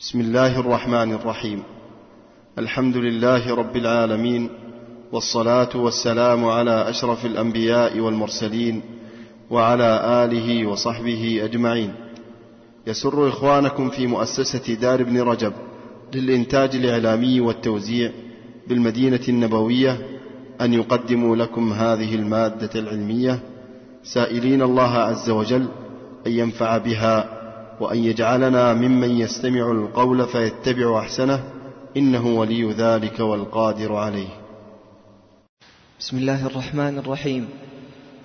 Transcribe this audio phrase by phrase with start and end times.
[0.00, 1.62] بسم الله الرحمن الرحيم.
[2.58, 4.48] الحمد لله رب العالمين
[5.12, 8.82] والصلاة والسلام على أشرف الأنبياء والمرسلين
[9.50, 11.94] وعلى آله وصحبه أجمعين.
[12.86, 15.52] يسر إخوانكم في مؤسسة دار ابن رجب
[16.14, 18.10] للإنتاج الإعلامي والتوزيع
[18.68, 19.98] بالمدينة النبوية
[20.60, 23.38] أن يقدموا لكم هذه المادة العلمية.
[24.04, 25.68] سائلين الله عز وجل
[26.26, 27.39] أن ينفع بها
[27.80, 31.44] وأن يجعلنا ممن يستمع القول فيتبع أحسنه
[31.96, 34.28] إنه ولي ذلك والقادر عليه.
[36.00, 37.48] بسم الله الرحمن الرحيم.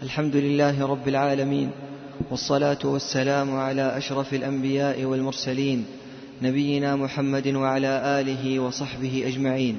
[0.03, 1.71] الحمد لله رب العالمين
[2.31, 5.85] والصلاة والسلام على أشرف الأنبياء والمرسلين
[6.41, 9.77] نبينا محمد وعلى آله وصحبه أجمعين.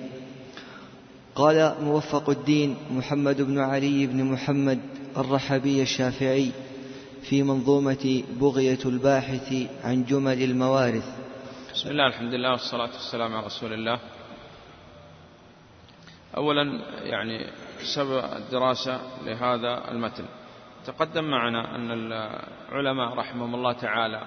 [1.35, 4.79] قال موفق الدين محمد بن علي بن محمد
[5.17, 6.51] الرحبي الشافعي
[7.29, 9.53] في منظومة بغية الباحث
[9.85, 11.05] عن جمل الموارث.
[11.75, 13.99] بسم الله الحمد لله والصلاة والسلام على رسول الله.
[16.37, 16.63] أولا
[17.03, 17.47] يعني
[17.95, 20.25] سبب الدراسة لهذا المتن.
[20.87, 24.23] تقدم معنا أن العلماء رحمهم الله تعالى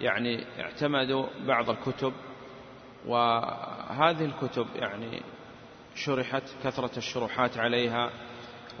[0.00, 2.12] يعني اعتمدوا بعض الكتب
[3.06, 5.22] وهذه الكتب يعني
[5.94, 8.10] شرحت كثرة الشروحات عليها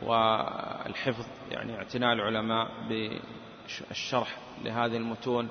[0.02, 2.68] والحفظ يعني اعتناء العلماء
[3.88, 5.48] بالشرح لهذه المتون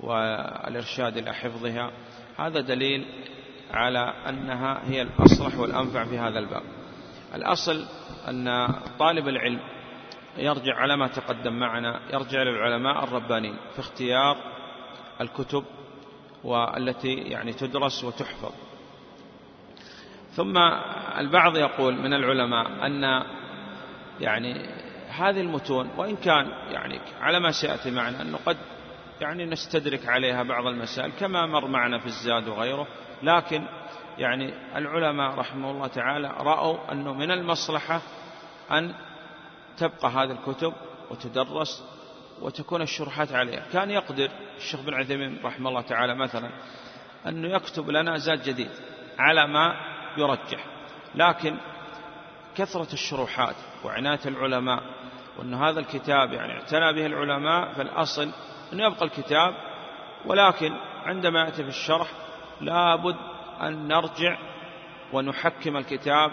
[0.00, 1.90] والإرشاد إلى حفظها.
[2.38, 3.06] هذا دليل
[3.70, 6.62] على أنها هي الأصلح والأنفع في هذا الباب.
[7.34, 7.84] الأصل
[8.28, 8.68] أن
[8.98, 9.60] طالب العلم
[10.38, 14.36] يرجع على ما تقدم معنا يرجع للعلماء الربانيين في اختيار
[15.20, 15.64] الكتب
[16.44, 18.52] والتي يعني تدرس وتحفظ.
[20.30, 20.58] ثم
[21.18, 23.22] البعض يقول من العلماء أن
[24.20, 24.85] يعني
[25.18, 28.56] هذه المتون وإن كان يعني على ما سيأتي معنا أنه قد
[29.20, 32.86] يعني نستدرك عليها بعض المسائل كما مر معنا في الزاد وغيره
[33.22, 33.66] لكن
[34.18, 38.00] يعني العلماء رحمه الله تعالى رأوا أنه من المصلحة
[38.70, 38.94] أن
[39.78, 40.72] تبقى هذه الكتب
[41.10, 41.84] وتدرس
[42.42, 43.64] وتكون الشروحات عليها.
[43.72, 46.50] كان يقدر الشيخ بن عثيمين رحمه الله تعالى مثلا
[47.26, 48.70] أنه يكتب لنا زاد جديد
[49.18, 49.76] على ما
[50.18, 50.64] يرجح
[51.14, 51.56] لكن
[52.56, 54.82] كثرة الشروحات وعناية العلماء
[55.38, 58.30] وأن هذا الكتاب يعني اعتنى به العلماء فالأصل
[58.72, 59.54] أن يبقى الكتاب
[60.26, 60.72] ولكن
[61.04, 62.08] عندما يأتي في الشرح
[62.60, 63.16] لابد
[63.60, 64.38] أن نرجع
[65.12, 66.30] ونحكم الكتاب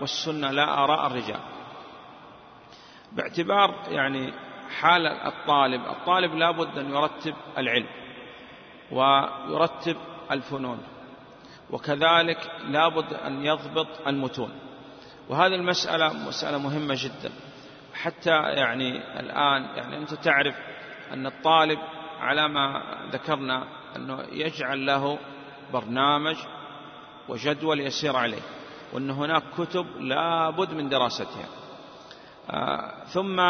[0.00, 1.40] والسنة لا آراء الرجال.
[3.12, 4.32] باعتبار يعني
[4.80, 7.86] حال الطالب الطالب لابد أن يرتب العلم
[8.92, 9.96] ويرتب
[10.30, 10.78] الفنون
[11.70, 14.52] وكذلك لابد أن يضبط المتون.
[15.28, 17.32] وهذه المسألة مسألة مهمة جدا.
[17.94, 20.54] حتى يعني الآن يعني أنت تعرف
[21.12, 21.78] أن الطالب
[22.20, 22.82] على ما
[23.12, 23.64] ذكرنا
[23.96, 25.18] أنه يجعل له
[25.72, 26.36] برنامج
[27.28, 28.42] وجدول يسير عليه
[28.92, 31.46] وأن هناك كتب لابد من دراستها.
[32.50, 33.40] آه ثم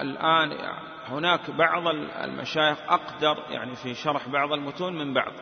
[0.00, 0.58] الآن
[1.06, 1.86] هناك بعض
[2.24, 5.32] المشايخ أقدر يعني في شرح بعض المتون من بعض.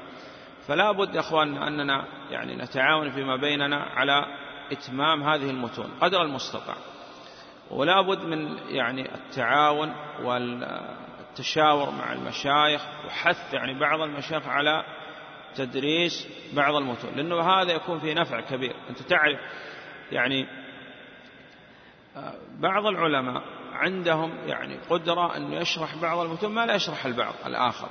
[0.68, 4.26] فلا بد يا أخواننا أننا يعني نتعاون فيما بيننا على
[4.72, 6.76] إتمام هذه المتون قدر المستطاع.
[7.70, 14.84] ولا بد من يعني التعاون والتشاور مع المشايخ وحث يعني بعض المشايخ على
[15.54, 18.74] تدريس بعض المتون لأنه هذا يكون فيه نفع كبير.
[18.90, 19.38] أنت تعرف
[20.12, 20.46] يعني
[22.58, 23.42] بعض العلماء
[23.72, 27.88] عندهم يعني قدرة أن يشرح بعض المتون ما لا يشرح البعض الآخر.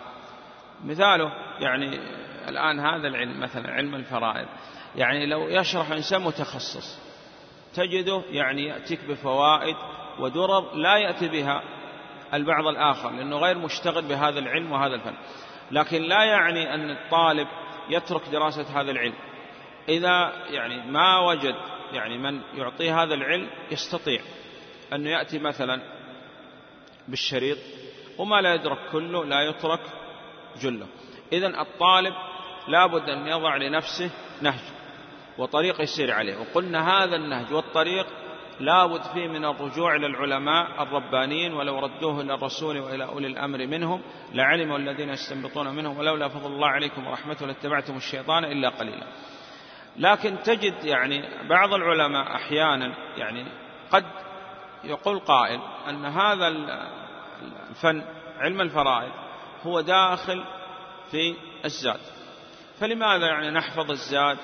[0.86, 2.00] مثاله يعني
[2.48, 4.48] الآن هذا العلم مثلا علم الفرائض
[4.96, 7.09] يعني لو يشرح إنسان متخصص
[7.74, 9.76] تجده يعني يأتيك بفوائد
[10.20, 11.64] ودرر لا يأتي بها
[12.34, 15.14] البعض الآخر لأنه غير مشتغل بهذا العلم وهذا الفن.
[15.72, 17.48] لكن لا يعني أن الطالب
[17.90, 19.14] يترك دراسة هذا العلم.
[19.90, 21.56] إذا يعني ما وجد
[21.94, 24.22] يعني من يعطيه هذا العلم يستطيع
[24.94, 25.82] أنه يأتي مثلا
[27.08, 27.58] بالشريط
[28.18, 29.82] وما لا يدرك كله لا يترك
[30.62, 30.88] جله.
[31.34, 32.14] إذا الطالب
[32.68, 34.12] لابد أن يضع لنفسه
[34.42, 34.79] نهج.
[35.40, 36.38] وطريق يسير عليه.
[36.38, 38.08] وقلنا هذا النهج والطريق
[38.60, 43.68] لا بد فيه من الرجوع إلى العلماء الربانيين ولو ردوه إلى الرسول وإلى أولي الأمر
[43.68, 44.02] منهم
[44.34, 49.08] لعلموا الذين يستنبطون منهم ولولا فضل الله عليكم ورحمته لاتبعتم الشيطان إلا قليلا.
[49.98, 53.46] لكن تجد يعني بعض العلماء أحيانا يعني
[53.92, 54.06] قد
[54.84, 55.60] يقول قائل
[55.90, 58.04] أن هذا الفن
[58.40, 59.12] علم الفرائض
[59.64, 60.44] هو داخل
[61.12, 62.00] في الزاد.
[62.80, 64.38] فلماذا يعني نحفظ الزاد؟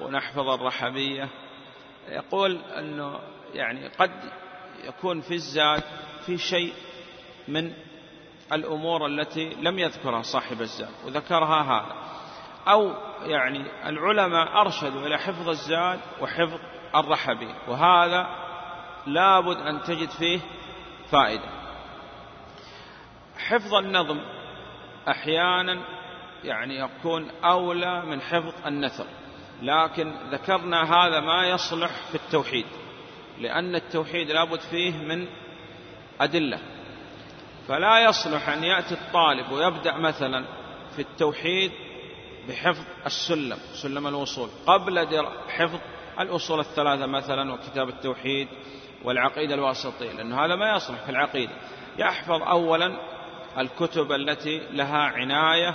[0.00, 1.28] ونحفظ الرحبية.
[2.08, 3.18] يقول أنه
[3.54, 4.10] يعني قد
[4.84, 5.82] يكون في الزاد
[6.26, 6.72] في شيء
[7.48, 7.72] من
[8.52, 11.96] الأمور التي لم يذكرها صاحب الزاد وذكرها هذا.
[12.68, 16.60] أو يعني العلماء أرشدوا إلى حفظ الزاد وحفظ
[16.96, 18.26] الرحبي وهذا
[19.06, 20.40] لابد أن تجد فيه
[21.10, 21.48] فائدة.
[23.38, 24.20] حفظ النظم
[25.08, 25.84] أحيانا
[26.44, 29.06] يعني يكون أولى من حفظ النثر.
[29.64, 32.66] لكن ذكرنا هذا ما يصلح في التوحيد
[33.40, 35.26] لأن التوحيد لابد فيه من
[36.20, 36.58] أدلة.
[37.68, 40.44] فلا يصلح أن يأتي الطالب ويبدأ مثلا
[40.96, 41.72] في التوحيد
[42.48, 45.80] بحفظ السلم سلم الوصول قبل حفظ
[46.20, 48.48] الأصول الثلاثة مثلا وكتاب التوحيد
[49.04, 51.52] والعقيدة الواسطية لأن هذا ما يصلح في العقيدة.
[51.98, 52.96] يحفظ أولا
[53.58, 55.74] الكتب التي لها عناية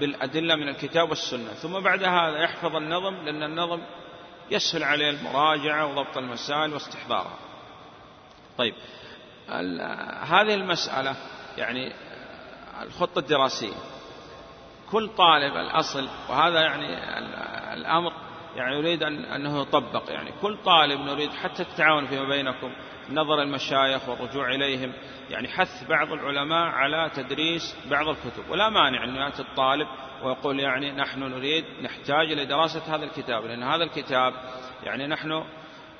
[0.00, 1.52] بالأدلة من الكتاب والسنة.
[1.52, 3.80] ثم بعد هذا يحفظ النظم لأن النظم
[4.50, 7.38] يسهل عليه المراجعة وضبط المسائل واستحضارها.
[8.58, 8.74] طيب
[10.22, 11.16] هذه المسألة
[11.58, 11.92] يعني
[12.82, 13.74] الخطة الدراسية.
[14.90, 16.98] كل طالب الأصل وهذا يعني
[17.74, 18.12] الأمر
[18.56, 20.30] يعني يريد أن أنه يطبق يعني.
[20.42, 22.72] كل طالب نريد حتى التعاون فيما بينكم
[23.10, 24.92] نظر المشايخ والرجوع إليهم.
[25.30, 28.50] يعني حث بعض العلماء على تدريس بعض الكتب.
[28.50, 29.88] ولا مانع أن يأتي الطالب
[30.22, 33.44] ويقول يعني نحن نريد نحتاج إلى دراسة هذا الكتاب.
[33.44, 34.34] لأن هذا الكتاب
[34.82, 35.44] يعني نحن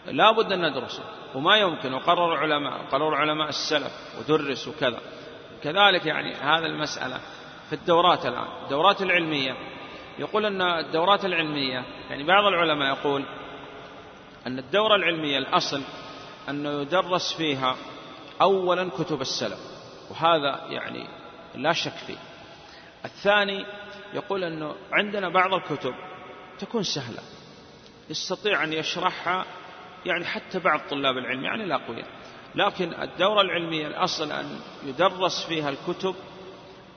[0.07, 1.05] لا بد أن ندرسه.
[1.35, 1.95] وما يمكن.
[1.95, 5.01] وقرر علماء قرر علماء السلف ودرس وكذا
[5.63, 7.21] كذلك يعني هذا المسألة
[7.69, 8.49] في الدورات الآن.
[8.65, 9.57] الدورات العلمية.
[10.23, 13.25] يقول أن الدورات العلمية يعني بعض العلماء يقول
[14.47, 15.83] أن الدورة العلمية الأصل
[16.49, 17.77] أنه يدرس فيها
[18.41, 19.59] أولا كتب السلف
[20.11, 21.09] وهذا يعني
[21.55, 22.17] لا شك فيه.
[23.05, 23.67] الثاني
[24.15, 25.95] يقول أنه عندنا بعض الكتب
[26.59, 27.23] تكون سهلة
[28.11, 29.45] يستطيع أن يشرحها
[30.07, 32.09] يعني حتى بعض طلاب العلم يعني الأقوياء
[32.55, 36.15] لكن الدورة العلمية الأصل أن يدرس فيها الكتب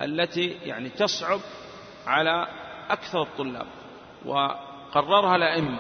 [0.02, 1.40] التي يعني تصعب
[2.08, 2.48] على
[2.90, 3.68] أكثر الطلاب
[4.26, 5.80] وقررها الأئمة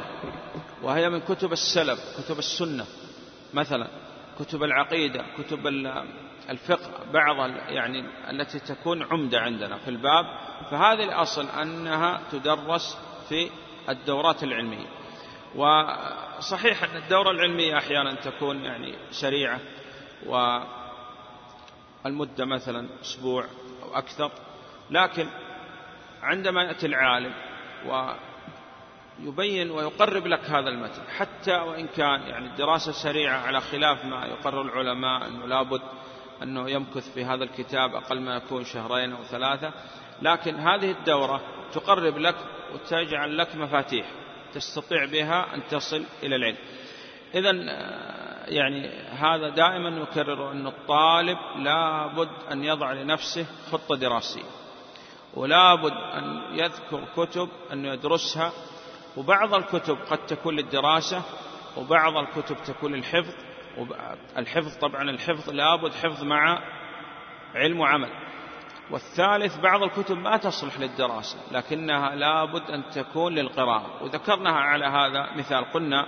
[0.81, 2.85] وهي من كتب السلف كتب السنة
[3.53, 3.87] مثلا
[4.39, 5.67] كتب العقيدة كتب
[6.49, 10.25] الفقه بعض يعني التي تكون عمدة عندنا في الباب
[10.71, 12.97] فهذه الأصل أنها تدرس
[13.29, 13.49] في
[13.89, 14.87] الدورات العلمية.
[15.55, 19.59] وصحيح أن الدورة العلمية أحيانا تكون يعني سريعة
[22.05, 23.45] والمدة مثلا أسبوع
[23.83, 24.31] أو أكثر
[24.89, 25.27] لكن
[26.25, 27.33] عندما يأتي العالم
[29.19, 34.61] ويبين ويقرب لك هذا المتن حتى وإن كان يعني الدراسة سريعة على خلاف ما يقرر
[34.61, 35.81] العلماء أنه لابد
[36.43, 39.73] أنه يمكث في هذا الكتاب أقل ما يكون شهرين أو ثلاثة
[40.21, 41.41] لكن هذه الدورة
[41.73, 42.35] تقرب لك
[42.73, 44.05] وتجعل لك مفاتيح
[44.53, 46.57] تستطيع بها أن تصل إلى العلم.
[47.35, 47.51] إذا
[48.47, 54.64] يعني هذا دائما نكرر أن الطالب لابد أن يضع لنفسه خطة دراسية.
[55.35, 58.51] ولا بد أن يذكر كتب أن يدرسها.
[59.17, 61.21] وبعض الكتب قد تكون للدراسة
[61.77, 63.33] وبعض الكتب تكون للحفظ.
[64.37, 66.59] الحفظ طبعا الحفظ لابد حفظ مع
[67.55, 68.09] علم وعمل.
[68.91, 74.03] والثالث بعض الكتب ما تصلح للدراسة لكنها لابد أن تكون للقراءة.
[74.03, 75.71] وذكرناها على هذا مثال.
[75.71, 76.07] قلنا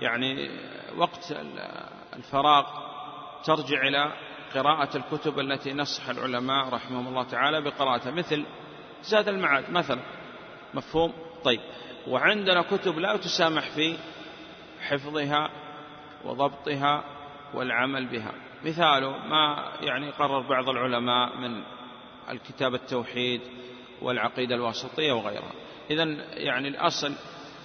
[0.00, 0.50] يعني
[0.96, 1.34] وقت
[2.16, 2.66] الفراغ
[3.44, 4.12] ترجع إلى
[4.54, 8.10] قراءة الكتب التي نصح العلماء رحمهم الله تعالى بقراءتها.
[8.10, 8.44] مثل
[9.02, 10.00] زاد المعاد مثلا.
[10.74, 11.12] مفهوم؟
[11.44, 11.60] طيب.
[12.08, 13.96] وعندنا كتب لا تسامح في
[14.80, 15.50] حفظها
[16.24, 17.04] وضبطها
[17.54, 18.32] والعمل بها.
[18.64, 21.62] مثاله ما يعني قرر بعض العلماء من
[22.30, 23.40] الكتاب التوحيد
[24.02, 25.52] والعقيدة الواسطية وغيرها.
[25.90, 27.12] إذا يعني الأصل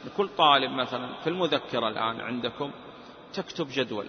[0.06, 2.72] لكل طالب مثلا في المذكرة الآن عندكم
[3.34, 4.08] تكتب جدول.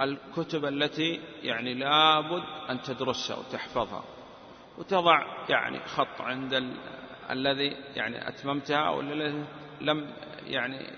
[0.00, 4.04] الكتب التي يعني لابد أن تدرسها وتحفظها.
[4.78, 6.76] وتضع يعني خط عند ال...
[7.30, 9.44] الذي يعني أتممتها أو الذي
[9.80, 10.10] لم
[10.46, 10.90] يعني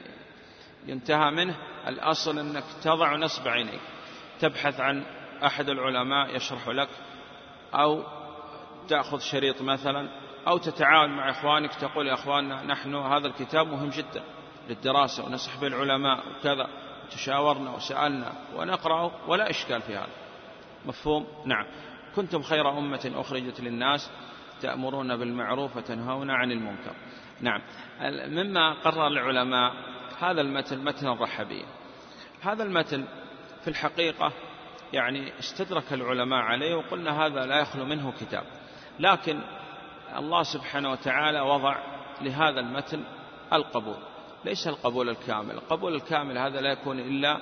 [0.87, 1.57] ينتهى منه.
[1.87, 3.81] الأصل أنك تضع نصب عينيك.
[4.41, 5.05] تبحث عن
[5.45, 6.89] أحد العلماء يشرح لك.
[7.75, 8.05] أو
[8.89, 10.09] تأخذ شريط مثلا.
[10.49, 11.75] أو تتعاون مع إخوانك.
[11.75, 14.23] تقول يا أخواننا نحن هذا الكتاب مهم جدا
[14.69, 16.86] للدراسة ونصح به العلماء وكذا.
[17.11, 20.09] تشاورنا وسألنا ونقرأه ولا إشكال في هذا.
[20.87, 21.67] مفهوم؟ نعم.
[22.17, 24.11] كنتم خير أمة أخرجت للناس
[24.61, 26.95] تأمرون بالمعروف وتنهون عن المنكر.
[27.41, 27.63] نعم.
[28.29, 29.73] مما قرر العلماء
[30.19, 31.65] هذا المتن متن الرحبية
[32.43, 33.05] هذا المتن
[33.63, 34.33] في الحقيقة
[34.93, 38.45] يعني استدرك العلماء عليه وقلنا هذا لا يخلو منه كتاب.
[39.01, 39.41] لكن
[40.17, 41.77] الله سبحانه وتعالى وضع
[42.21, 43.05] لهذا المتن
[43.53, 43.99] القبول.
[44.47, 47.41] ليس القبول الكامل؟ القبول الكامل هذا لا يكون إلا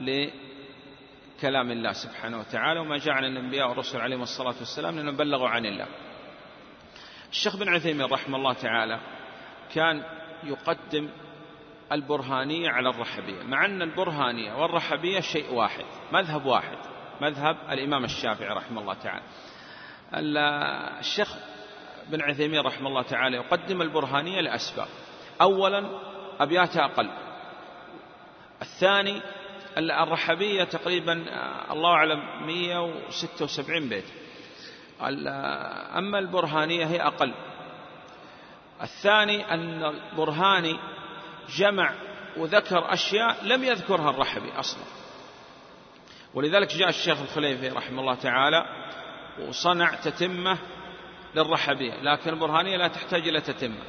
[0.00, 5.86] لكلام الله سبحانه وتعالى وما جعل الأنبياء والرسل عليهم الصلاة والسلام لنبلغوا عن الله.
[7.30, 9.00] الشيخ بن عثيمين رحمه الله تعالى
[9.74, 10.02] كان
[10.44, 11.08] يقدم
[11.92, 16.78] البرهانية على الرحبية مع أن البرهانية والرحبية شيء واحد مذهب واحد
[17.20, 19.22] مذهب الإمام الشافعي رحمه الله تعالى.
[21.00, 21.34] الشيخ
[22.08, 24.88] بن عثيمين رحمه الله تعالى يقدم البرهانية لأسباب.
[25.40, 27.10] أولا أبياتها أقل.
[28.62, 29.22] الثاني
[29.78, 31.12] الرحبية تقريبا
[31.70, 34.04] الله أعلم 176 بيت.
[35.98, 37.34] أما البرهانية هي أقل.
[38.82, 40.78] الثاني أن البرهاني
[41.56, 41.94] جمع
[42.36, 44.84] وذكر أشياء لم يذكرها الرحبي أصلا.
[46.34, 48.66] ولذلك جاء الشيخ الخليفي رحمه الله تعالى
[49.48, 50.58] وصنع تتمة
[51.34, 53.82] للرحبية لكن البرهانية لا تحتاج إلى تتمة.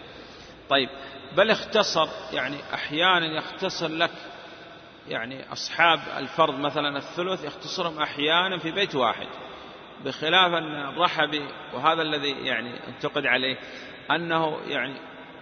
[0.70, 0.90] طيب
[1.38, 4.12] بل اختصر يعني أحيانا يختصر لك
[5.08, 9.28] يعني أصحاب الفرض مثلا الثلث يختصرهم أحيانا في بيت واحد
[10.06, 13.58] بخلاف أن الرحبي وهذا الذي يعني انتقد عليه
[14.12, 14.96] أنه يعني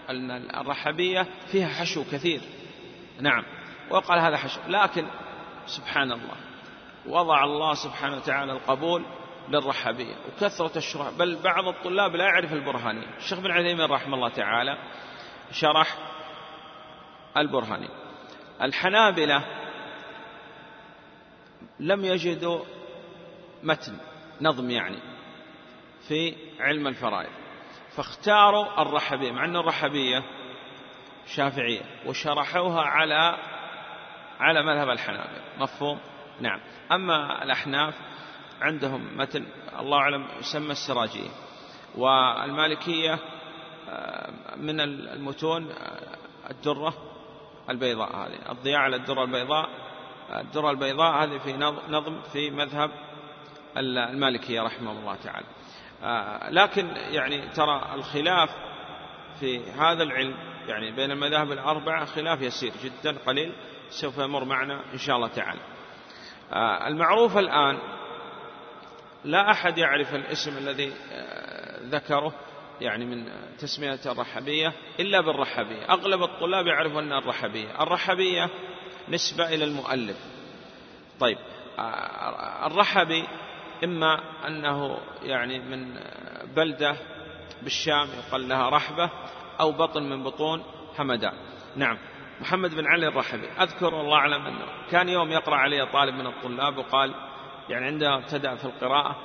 [0.10, 2.42] أن الرحبية فيها حشو كثير.
[3.22, 3.44] نعم
[3.90, 5.08] وقال هذا حشو لكن
[5.66, 6.36] سبحان الله
[7.06, 9.06] وضع الله سبحانه وتعالى القبول
[9.50, 13.18] للرحبية وكثرة الشرح بل بعض الطلاب لا يعرف البرهانية.
[13.18, 14.78] الشيخ بن عثيمين رحمه الله تعالى
[15.54, 15.98] شرح
[17.38, 17.90] البرهاني.
[18.62, 19.44] الحنابلة
[21.80, 22.60] لم يجدوا
[23.64, 23.98] متن
[24.42, 25.00] نظم يعني
[26.08, 27.30] في علم الفرائض.
[27.96, 30.24] فاختاروا الرحبية مع أن الرحبية
[31.26, 33.38] شافعية وشرحوها على
[34.40, 35.44] على مذهب الحنابلة.
[35.58, 36.00] مفهوم؟
[36.42, 36.60] نعم.
[36.92, 37.94] أما الأحناف
[38.62, 39.46] عندهم متن
[39.80, 41.30] الله أعلم يسمى السراجية.
[41.96, 43.20] والمالكية
[44.58, 46.18] من المتون آه،
[46.50, 46.94] الدرة
[47.70, 49.70] البيضاء هذه الضياء على الدرة البيضاء
[50.34, 51.54] الدرة البيضاء هذه في
[51.90, 52.92] نظم في مذهب
[53.78, 55.46] المالكية رحمه الله تعالى.
[56.04, 58.50] آه، لكن يعني ترى الخلاف
[59.40, 60.36] في هذا العلم
[60.68, 63.54] يعني بين المذاهب الأربعة خلاف يسير جدا قليل
[63.90, 65.60] سوف يمر معنا إن شاء الله تعالى.
[66.88, 67.78] المعروف الآن
[69.24, 72.34] لا أحد يعرف الاسم الذي آه، ذكره.
[72.84, 73.26] يعني من
[73.60, 75.86] تسمية الرحبية إلا بالرحبية.
[75.90, 77.84] أغلب الطلاب يعرفون الرحبية.
[77.84, 78.50] الرحبية
[79.10, 80.18] نسبة إلى المؤلف.
[81.20, 81.38] طيب
[81.80, 83.28] آه، الرحبي
[83.84, 86.00] إما أنه يعني من
[86.56, 86.96] بلدة
[87.62, 89.10] بالشام يقال لها رحبة
[89.60, 90.64] أو بطن من بطون
[90.98, 91.34] حمدان
[91.76, 91.98] نعم
[92.42, 93.48] محمد بن علي الرحبي.
[93.48, 97.14] أذكر والله أعلم أنه كان يوم يقرأ علي طالب من الطلاب وقال
[97.70, 99.16] يعني عندما ابتدأ في القراءة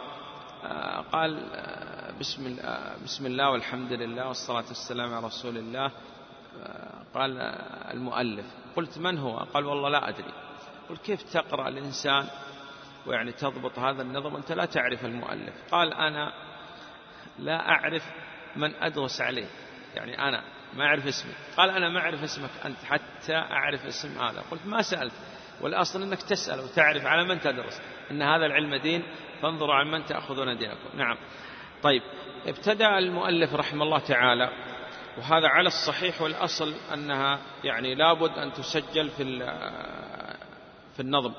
[0.65, 5.91] آه، قال آه، بسم, آه، بسم الله والحمد لله والصلاة والسلام على رسول الله.
[7.15, 7.39] قال
[7.95, 8.47] المؤلف
[8.77, 10.33] قلت من هو؟ قال والله لا أدري.
[10.89, 12.27] قلت كيف تقرأ الإنسان
[13.07, 15.55] ويعني تضبط هذا النظم؟ أنت لا تعرف المؤلف.
[15.71, 16.33] قال أنا
[17.39, 18.03] لا أعرف
[18.57, 19.49] من أدرس عليه.
[19.95, 20.43] يعني أنا
[20.75, 21.33] ما أعرف اسمي.
[21.57, 24.43] قال أنا ما أعرف اسمك أنت حتى أعرف اسم هذا.
[24.51, 25.15] قلت ما سألت.
[25.61, 27.81] والأصل أنك تسأل وتعرف على من تدرس.
[28.11, 29.03] إن هذا العلم دين
[29.43, 30.99] فانظروا عن من تأخذون دينكم.
[30.99, 31.17] نعم.
[31.83, 32.03] طيب
[32.47, 34.51] ابتدأ المؤلف رحمه الله تعالى
[35.19, 39.39] وهذا على الصحيح والأصل أنها يعني لابد أن تسجل في
[40.97, 41.33] في النظم.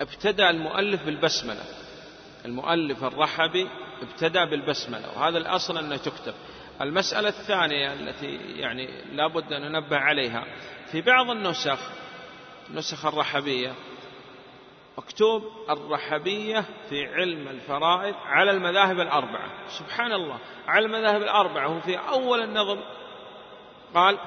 [0.00, 1.62] ابتدأ المؤلف بالبسملة.
[2.44, 3.68] المؤلف الرحبي
[4.02, 6.34] ابتدأ بالبسملة وهذا الأصل أنه تكتب.
[6.80, 10.44] المسألة الثانية التي يعني لابد أن ننبه عليها
[10.92, 11.78] في بعض النسخ
[12.74, 13.74] نسخ الرحبية
[14.98, 19.50] مكتوب الرحبية في علم الفرائض على المذاهب الأربعة.
[19.68, 20.38] سبحان الله
[20.68, 22.80] على المذاهب الأربعة وفي أول النظم.
[23.94, 24.18] قال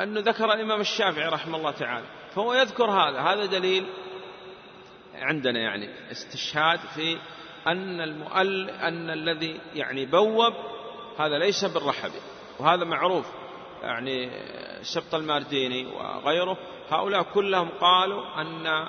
[0.00, 2.06] أنه ذكر الإمام الشافعي رحمه الله تعالى.
[2.34, 3.20] فهو يذكر هذا.
[3.20, 3.86] هذا دليل
[5.14, 7.18] عندنا يعني استشهاد في
[7.66, 10.54] أن المؤل أن الذي يعني بوب
[11.18, 12.20] هذا ليس بالرحبي.
[12.58, 13.26] وهذا معروف.
[13.82, 14.30] يعني
[14.82, 16.56] سبط المارديني وغيره.
[16.90, 18.86] هؤلاء كلهم قالوا أن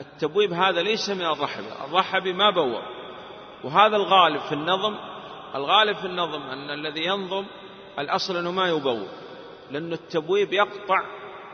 [0.00, 2.82] التبويب هذا ليس من الرحبي الرحبي ما بوب
[3.64, 4.96] وهذا الغالب في النظم
[5.54, 7.44] الغالب في النظم أن الذي ينظم
[7.98, 9.08] الأصل أنه ما يبوب
[9.70, 11.02] لأن التبويب يقطع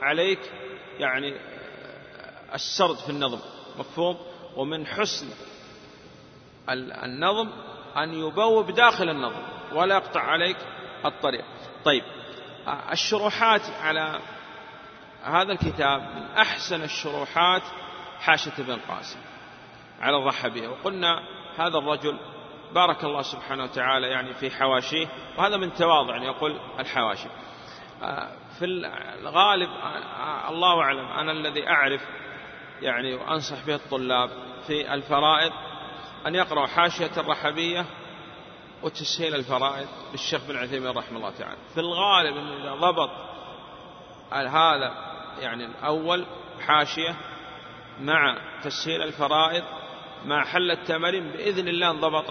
[0.03, 0.53] عليك
[0.99, 1.35] يعني
[2.55, 3.39] السرد في النظم.
[3.79, 4.17] مفهوم؟
[4.57, 5.27] ومن حسن
[7.05, 7.49] النظم
[7.97, 10.57] أن يبوب داخل النظم ولا يقطع عليك
[11.05, 11.45] الطريق.
[11.85, 12.03] طيب
[12.93, 14.21] الشروحات على
[15.25, 17.63] هذا الكتاب من أحسن الشروحات
[18.21, 19.19] حاشة بن قاسم.
[20.01, 21.21] على الرحبية وقلنا
[21.57, 22.19] هذا الرجل
[22.75, 25.07] بارك الله سبحانه وتعالى يعني في حواشيه
[25.39, 27.29] وهذا من تواضع يعني يقول الحواشي.
[28.59, 28.65] في
[29.23, 29.69] الغالب
[30.49, 31.07] الله أعلم.
[31.07, 32.01] أنا الذي أعرف
[32.83, 34.31] يعني وأنصح به الطلاب
[34.67, 35.53] في الفرائض
[36.27, 37.87] أن يقرأوا حاشية الرحبية
[38.83, 41.59] وتسهيل الفرائض للشيخ بن عثيمين رحمه الله تعالى.
[41.75, 43.11] في الغالب إذا ضبط
[44.33, 46.27] هذا يعني الأول
[46.67, 47.17] حاشية
[48.01, 49.65] مع تسهيل الفرائض
[50.25, 52.31] مع حل التمارين بإذن الله انضبط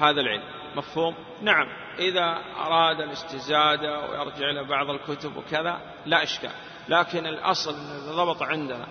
[0.00, 0.42] هذا العلم.
[0.76, 1.66] مفهوم؟ نعم.
[1.98, 6.50] إذا أراد الاستزادة ويرجع إلى بعض الكتب وكذا لا إشكال.
[6.88, 8.86] لكن الأصل أن ضبط عندنا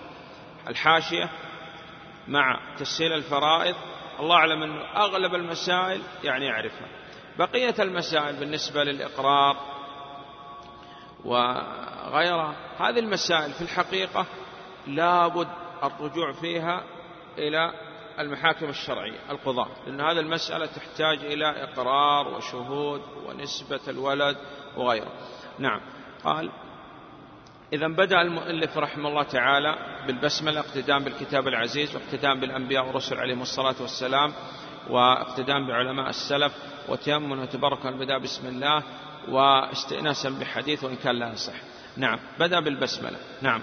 [0.67, 1.29] الحاشية
[2.27, 3.75] مع تسهيل الفرائض
[4.20, 6.88] الله أعلم أنه أغلب المسائل يعني يعرفها.
[7.39, 9.71] بقية المسائل بالنسبة للإقرار
[11.25, 12.56] وغيرها.
[12.80, 14.25] هذه المسائل في الحقيقة
[14.88, 15.48] لابد
[15.84, 16.84] الرجوع فيها
[17.38, 17.74] إلى
[18.20, 24.38] المحاكم الشرعية القضاة لأن هذه المسألة تحتاج إلى إقرار وشهود ونسبة الولد
[24.78, 25.12] وغيره.
[25.60, 25.82] نعم.
[26.24, 26.51] قال
[27.74, 29.75] إذا بدأ المؤلف رحمه الله تعالى
[30.08, 34.34] بالبسملة اقتداء بالكتاب العزيز واقتداء بالأنبياء والرسل عليهم الصلاة والسلام
[34.90, 36.54] واقتداء بعلماء السلف
[36.90, 38.84] وتيمنا وتبركا البداء بسم الله
[39.30, 41.54] واستئناسا بحديث وإن كان لا يصح.
[41.98, 42.20] نعم.
[42.40, 43.18] بدأ بالبسملة.
[43.42, 43.62] نعم.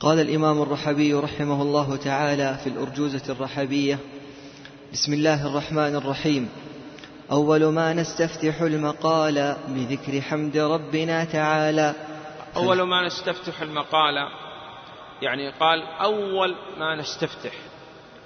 [0.00, 3.98] قال الإمام الرحبي رحمه الله تعالى في الأرجوزة الرحبية
[4.92, 6.48] بسم الله الرحمن الرحيم.
[7.30, 11.94] أول ما نستفتح المقال بذكر حمد ربنا تعالى.
[12.56, 14.28] أول ما نستفتح المقال
[15.22, 17.52] يعني قال أول ما نستفتح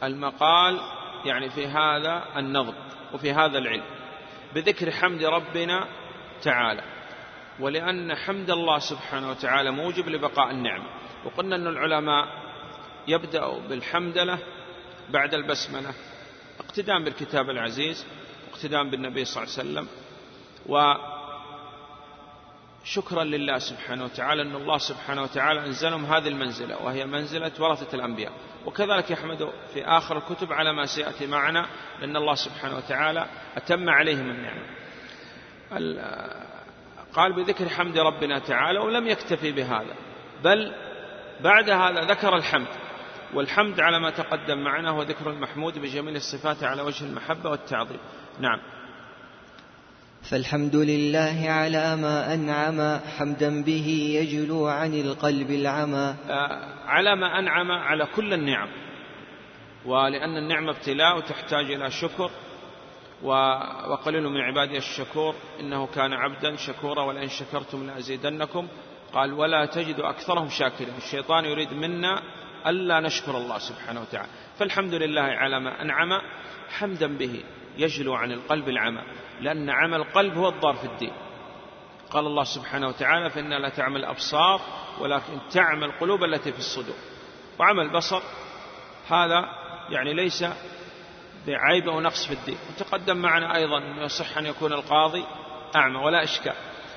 [0.03, 0.81] المقال
[1.25, 2.75] يعني في هذا النظم
[3.15, 3.85] وفي هذا العلم.
[4.55, 5.89] بذكر حمد ربنا
[6.43, 6.83] تعالى.
[7.61, 10.85] ولأن حمد الله سبحانه وتعالى موجب لبقاء النعمة.
[11.25, 12.29] وقلنا أن العلماء
[13.09, 14.39] يبدأ بالحمدلة
[15.11, 15.95] بعد البسملة
[16.61, 18.07] اقتدام بالكتاب العزيز
[18.51, 19.89] واقتدام بالنبي صلى الله عليه وسلم
[22.85, 28.33] وشكرا لله سبحانه وتعالى أن الله سبحانه وتعالى أنزلهم هذه المنزلة وهي منزلة ورثة الأنبياء.
[28.67, 31.67] وكذلك يحمد في آخر الكتب على ما سيأتي معنا
[32.01, 33.27] لأن الله سبحانه وتعالى
[33.57, 34.67] أتم عليهم النعمة.
[37.15, 39.95] قال بذكر حمد ربنا تعالى ولم يكتفي بهذا
[40.45, 40.73] بل
[41.41, 42.69] بعد هذا ذكر الحمد
[43.35, 48.01] والحمد على ما تقدم معنا هو ذكر المحمود بجميل الصفات على وجه المحبة والتعظيم.
[48.41, 48.61] نعم.
[50.31, 53.89] فالحمد لله على ما أنعم حمدا به
[54.21, 56.15] يجلو عن القلب العمى.
[56.31, 58.69] آه، على ما أنعم على كل النعم.
[59.85, 62.31] ولأن النعمة ابتلاء وتحتاج إلى شكر
[63.23, 68.69] وقليل من عبادي الشكور إنه كان عبدا شكورا ولئن شكرتم لأزيدنكم.
[69.13, 70.95] قال ولا تجد أكثرهم شاكرين.
[70.99, 72.23] الشيطان يريد منا
[72.67, 74.29] ألا نشكر الله سبحانه وتعالى.
[74.59, 76.21] فالحمد لله على ما أنعم
[76.69, 77.45] حمدا به.
[77.77, 79.03] يجلو عن القلب العمى
[79.41, 81.13] لأن عمى القلب هو الضار في الدين.
[82.11, 84.61] قال الله سبحانه وتعالى فإنها لا تعمل الأبصار
[85.01, 86.97] ولكن تعمل القلوب التي في الصدور.
[87.59, 88.23] وعمى البصر
[89.09, 89.45] هذا
[89.91, 90.45] يعني ليس
[91.47, 92.59] بعيب أو نقص في الدين.
[92.71, 95.25] وتقدم معنا أيضا أنه يصح أن يكون القاضي
[95.77, 96.55] أعمى ولا إشكال.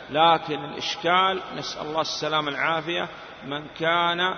[0.10, 3.10] لكن الإشكال نسأل الله السلامة العافية
[3.46, 4.36] من كان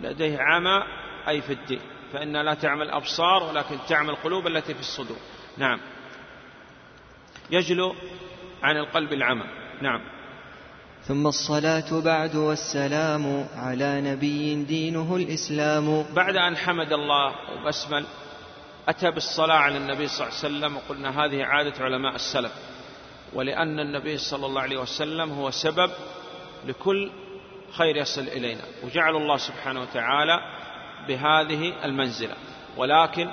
[0.00, 0.82] لديه عمى
[1.28, 1.80] أي في الدين.
[2.12, 5.16] فإنها لا تعمل أبصار ولكن تعمل القلوب التي في الصدور.
[5.58, 5.80] نعم.
[7.50, 7.94] يجلو
[8.62, 9.44] عن القلب العمى.
[9.82, 10.00] نعم.
[11.02, 16.02] ثم الصلاة بعد والسلام على نبي دينه الإسلام.
[16.14, 18.04] بعد أن حمد الله وبسمل
[18.88, 22.52] أتى بالصلاة على النبي صلى الله عليه وسلم وقلنا هذه عادة علماء السلف.
[23.32, 25.90] ولأن النبي صلى الله عليه وسلم هو سبب
[26.66, 27.10] لكل
[27.72, 28.62] خير يصل إلينا.
[28.84, 30.61] وجعل الله سبحانه وتعالى
[31.08, 32.34] بهذه المنزلة.
[32.76, 33.30] ولكن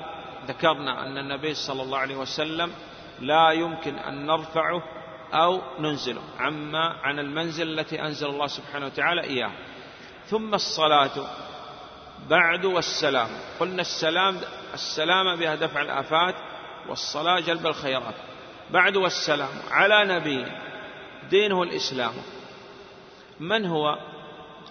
[0.48, 2.72] ذكرنا أن النبي صلى الله عليه وسلم
[3.20, 4.84] لا يمكن أن نرفعه
[5.34, 9.52] أو ننزله عما عن المنزل التي أنزل الله سبحانه وتعالى إياه
[10.26, 11.12] ثم الصلاة
[12.30, 13.28] بعد والسلام.
[13.60, 14.38] قلنا السلام
[14.74, 16.36] السلام بها دفع الآفات
[16.90, 18.16] والصلاة جلب الخيرات.
[18.72, 20.46] بعد والسلام على نبي
[21.30, 22.14] دينه الإسلام.
[23.40, 23.98] من هو؟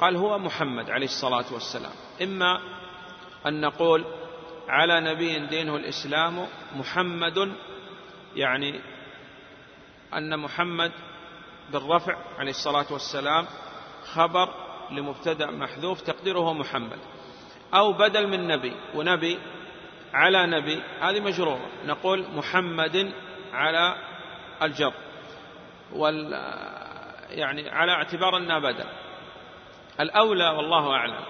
[0.01, 1.93] قال هو محمد عليه الصلاة والسلام.
[2.23, 2.78] إما
[3.49, 4.05] أن نقول
[4.69, 7.53] على نبي دينه الإسلام محمد
[8.37, 8.81] يعني
[10.15, 10.93] أن محمد
[11.73, 13.47] بالرفع عليه الصلاة والسلام
[14.13, 14.55] خبر
[14.91, 16.99] لمبتدأ محذوف تقديره محمد.
[17.75, 19.39] أو بدل من نبي ونبي
[20.15, 21.67] على نبي هذه مجرورة.
[21.87, 23.13] نقول محمد
[23.53, 23.95] على
[24.63, 24.93] الجر
[25.93, 26.33] وال
[27.31, 28.87] يعني على اعتبار أنها بدل.
[30.01, 31.25] الأولى والله أعلم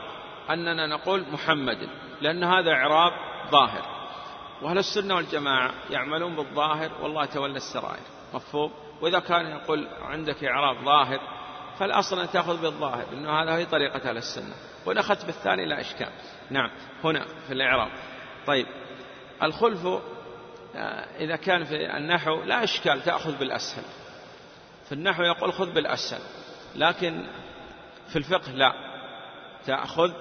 [0.51, 1.89] أننا نقول محمد.
[2.21, 3.13] لأن هذا إعراب
[3.51, 3.99] ظاهر.
[4.63, 8.03] وأهل السنة والجماعة يعملون بالظاهر والله تولى السرائر.
[8.35, 11.21] مفهوم؟ وإذا كان يقول عندك إعراب ظاهر
[11.79, 14.55] فالأصل أن تأخذ بالظاهر لأنه هذا هي طريقة أهل السنة.
[14.87, 16.11] وإن أخذت بالثاني لا إشكال.
[16.51, 16.71] نعم
[17.05, 17.91] هنا في الإعراب.
[18.47, 18.67] طيب
[19.43, 19.87] الخلف
[20.77, 23.85] آه، إذا كان في النحو لا إشكال تأخذ بالأسهل.
[24.85, 26.21] في النحو يقول خذ بالأسهل
[26.77, 27.27] لكن
[28.09, 28.73] في الفقه لا.
[29.67, 30.13] تأخذ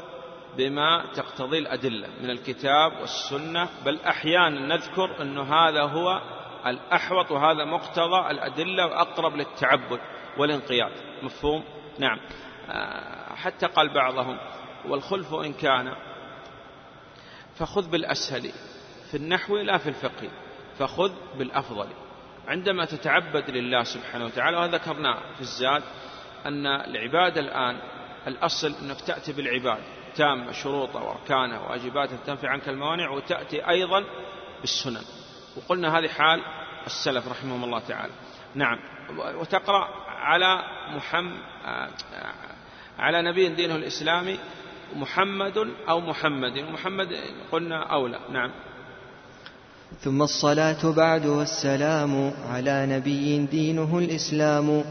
[0.57, 6.21] بما تقتضي الأدلة من الكتاب والسنة بل أحيانا نذكر أنه هذا هو
[6.65, 9.99] الأحوط وهذا مقتضى الأدلة وأقرب للتعبد
[10.37, 10.91] والانقياد.
[11.23, 11.63] مفهوم؟
[11.99, 12.19] نعم.
[12.69, 14.37] آه، حتى قال بعضهم
[14.85, 15.93] والخلف إن كان
[17.55, 18.51] فخذ بالأسهل
[19.11, 20.29] في النحو لا في الفقه
[20.79, 21.87] فخذ بالأفضل.
[22.47, 25.83] عندما تتعبد لله سبحانه وتعالى وذكرنا في الزاد
[26.45, 27.77] أن العبادة الآن
[28.27, 29.83] الأصل أنك تأتي بالعباد
[30.17, 34.03] تامة شروطه وأركانه وواجباته تنفي عنك الموانع وتأتي أيضا
[34.61, 35.03] بالسنن.
[35.57, 36.41] وقلنا هذه حال
[36.85, 38.13] السلف رحمهم الله تعالى.
[38.55, 38.79] نعم.
[39.39, 40.63] وتقرأ على
[40.95, 41.37] محمد
[42.99, 44.37] على نبي دينه الإسلامي
[44.95, 45.57] محمد
[45.89, 46.57] أو محمد.
[46.57, 47.15] ومحمد
[47.51, 48.19] قلنا أولى.
[48.31, 48.51] نعم.
[49.99, 54.83] ثم الصلاة بعد والسلام على نبي دينه الإسلام.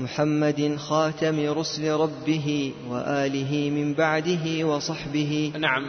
[0.00, 5.52] محمد خاتم رسل ربه وآله من بعده وصحبه.
[5.58, 5.86] نعم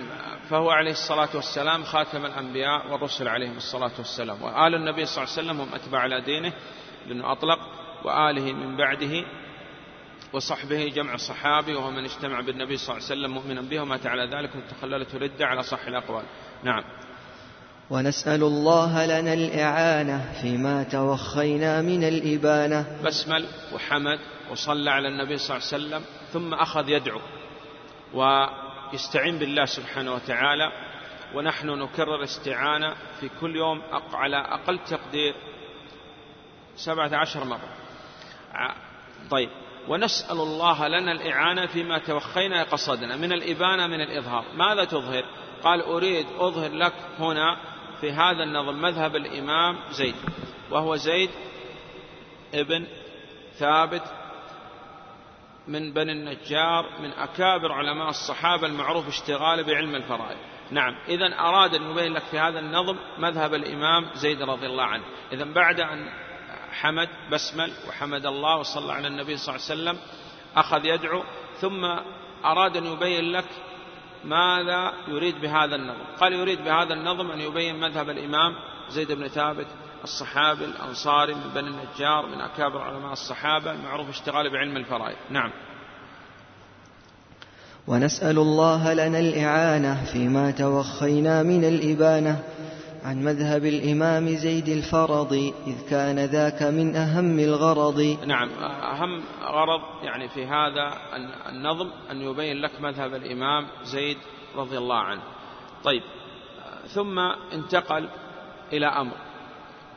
[0.49, 4.41] فهو عليه الصلاة والسلام خاتم الأنبياء والرسل عليهم الصلاة والسلام.
[4.41, 6.53] وآل النبي صلى الله عليه وسلم هم أتباع على دينه
[7.07, 7.59] لأنه أطلق
[8.05, 9.25] وآله من بعده
[10.33, 14.23] وصحبه جمع الصحابي وهو من اجتمع بالنبي صلى الله عليه وسلم مؤمنا به ومات على
[14.35, 16.23] ذلك وتخللت ردة على صح الأقوال.
[16.63, 16.83] نعم.
[17.91, 22.85] ونسأل الله لنا الإعانة فيما توخينا من الإبانة.
[23.05, 24.19] بسمل وحمد
[24.51, 27.21] وصلى على النبي صلى الله عليه وسلم ثم أخذ يدعو
[28.13, 30.71] ويستعين بالله سبحانه وتعالى
[31.35, 33.81] ونحن نكرر استعانة في كل يوم
[34.13, 35.35] على أقل تقدير
[36.75, 37.69] سبعة عشر مرة.
[39.31, 39.49] طيب.
[39.87, 44.45] ونسأل الله لنا الإعانة فيما توخينا قصدنا من الإبانة من الإظهار.
[44.55, 45.25] ماذا تظهر؟
[45.63, 47.70] قال أريد أظهر لك هنا
[48.01, 50.15] في هذا النظم مذهب الإمام زيد
[50.71, 51.29] وهو زيد
[52.53, 52.87] ابن
[53.53, 54.03] ثابت
[55.67, 60.37] من بني النجار من أكابر علماء الصحابة المعروف اشتغاله بعلم الفرائض.
[60.71, 65.03] نعم إذا أراد أن يبين لك في هذا النظم مذهب الإمام زيد رضي الله عنه.
[65.31, 66.09] إذا بعد أن
[66.71, 69.97] حمد بسمل وحمد الله وصلى على النبي صلى الله عليه وسلم
[70.55, 71.23] أخذ يدعو
[71.55, 71.85] ثم
[72.45, 73.45] أراد أن يبين لك
[74.25, 78.55] ماذا يريد بهذا النظم؟ قال يريد بهذا النظم أن يبين مذهب الإمام
[78.89, 79.67] زيد بن ثابت
[80.03, 85.17] الصحابي الأنصاري من بني النجار من أكابر علماء الصحابة المعروف اشتغال بعلم الفرائض.
[85.29, 85.51] نعم.
[87.87, 92.43] ونسأل الله لنا الإعانة فيما توخينا من الإبانة
[93.03, 95.33] عن مذهب الإمام زيد الفرض
[95.67, 98.17] إذ كان ذاك من أهم الغرض.
[98.25, 100.97] نعم أهم غرض يعني في هذا
[101.49, 104.17] النظم أن يبين لك مذهب الإمام زيد
[104.55, 105.21] رضي الله عنه.
[105.83, 106.01] طيب
[106.87, 107.19] ثم
[107.53, 108.09] انتقل
[108.73, 109.15] إلى أمر.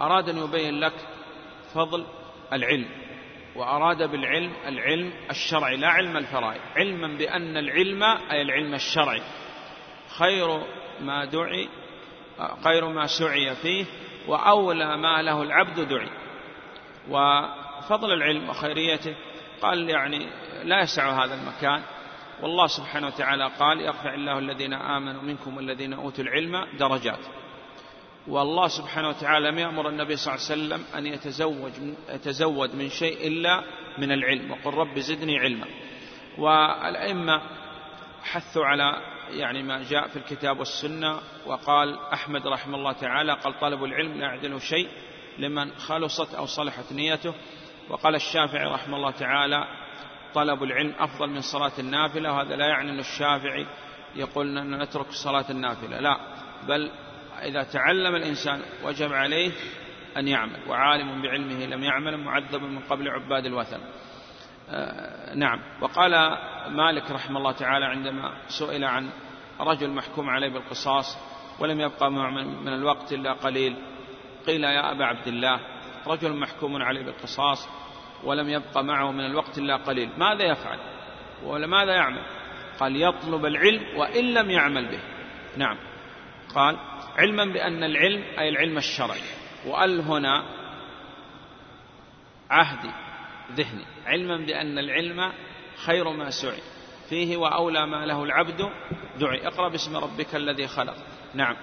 [0.01, 0.95] أراد أن يبين لك
[1.75, 2.05] فضل
[2.53, 2.89] العلم
[3.57, 6.61] وأراد بالعلم العلم الشرعي لا علم الفرائض.
[6.77, 9.23] علما بأن العلم أي العلم الشرعي.
[10.19, 10.63] خير
[11.01, 11.69] ما دعي
[12.65, 13.85] خير ما سعي فيه
[14.29, 16.11] وأولى ما له العبد دعي.
[17.11, 19.15] وفضل العلم وخيريته
[19.63, 20.27] قال يعني
[20.65, 21.83] لا يسع هذا المكان.
[22.43, 27.21] والله سبحانه وتعالى قال يرفع الله الذين آمنوا منكم والذين أوتوا العلم درجات.
[28.29, 31.73] والله سبحانه وتعالى لم يأمر النبي صلى الله عليه وسلم أن يتزوج
[32.09, 33.65] يتزود من شيء إلا
[33.99, 34.51] من العلم.
[34.51, 35.67] وقل رب زدني علما.
[36.39, 37.43] والأئمة
[38.23, 43.85] حثوا على يعني ما جاء في الكتاب والسنة وقال أحمد رحمه الله تعالى قال طلب
[43.85, 44.89] العلم لا يعدله شيء
[45.39, 47.35] لمن خلصت أو صلحت نيته.
[47.89, 49.65] وقال الشافعي رحمه الله تعالى
[50.35, 52.33] طلب العلم أفضل من صلاة النافلة.
[52.33, 53.67] وهذا لا يعني أن الشافعي
[54.17, 56.01] يقول أن نترك صلاة النافلة.
[56.01, 56.19] لا
[56.69, 56.91] بل
[57.43, 59.51] إذا تعلم الإنسان وجب عليه
[60.17, 60.59] أن يعمل.
[60.69, 63.81] وعالم بعلمه لم يعمل معذب من قبل عباد الوثن.
[65.35, 65.61] نعم.
[65.81, 69.11] وقال مالك رحمه الله تعالى عندما سئل عن
[69.61, 71.19] رجل محكوم عليه بالقصاص
[71.61, 73.77] ولم يبقى من الوقت إلا قليل
[74.47, 75.61] قيل يا أبا عبد الله
[76.07, 77.69] رجل محكوم عليه بالقصاص
[78.25, 80.79] ولم يبقى معه من الوقت إلا قليل ماذا يفعل؟
[81.45, 82.23] ولا ماذا يعمل؟
[82.81, 85.01] قال يطلب العلم وإن لم يعمل به.
[85.57, 85.77] نعم.
[86.55, 86.77] قال
[87.17, 89.21] علما بأن العلم أي العلم الشرعي
[89.67, 90.45] وأل هنا
[92.51, 92.91] عهدي
[93.57, 93.85] ذهني.
[94.07, 95.33] علما بأن العلم
[95.77, 96.61] خير ما سعي.
[97.09, 98.61] فيه وأولى ما له العبد
[99.21, 99.47] دعي.
[99.47, 100.97] اقرأ باسم ربك الذي خلق.
[101.35, 101.57] نعم.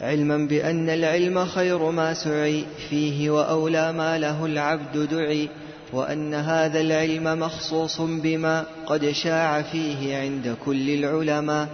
[0.00, 2.64] علما بأن العلم خير ما سعي.
[2.90, 5.48] فيه وأولى ما له العبد دعي.
[5.92, 11.68] وأن هذا العلم مخصوص بما قد شاع فيه عند كل العلماء.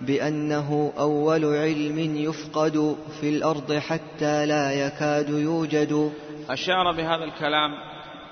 [0.00, 6.12] بأنه أول علم يفقد في الأرض حتى لا يكاد يوجد.
[6.50, 7.74] أشار بهذا الكلام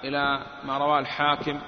[0.05, 1.61] إلى ما رواه الحاكم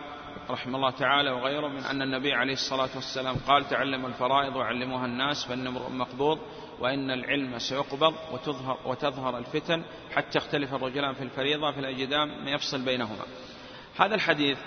[0.51, 5.45] رحمه الله تعالى وغيره من أن النبي عليه الصلاة والسلام قال تعلم الفرائض وعلموها الناس
[5.45, 6.39] فإن مقبوض
[6.81, 9.83] وإن العلم سيقبض وتظهر, وتظهر الفتن
[10.15, 13.25] حتى يختلف الرجلان في الفريضة في الأجدام يفصل بينهما.
[13.99, 14.59] هذا الحديث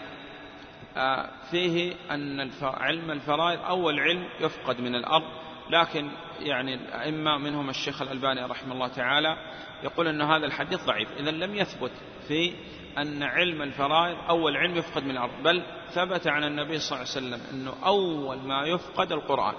[0.98, 5.26] آه، فيه أن علم الفرائض أول علم يفقد من الأرض
[5.70, 9.38] لكن يعني الأئمة منهم الشيخ الألباني رحمه الله تعالى
[9.84, 11.10] يقول أن هذا الحديث ضعيف.
[11.20, 11.92] إذا لم يثبت
[12.28, 12.54] في
[12.98, 17.28] أن علم الفرائض أول علم يفقد من الأرض بل ثبت عن النبي صلى الله عليه
[17.28, 19.54] وسلم أنه أول ما يفقد القرآن.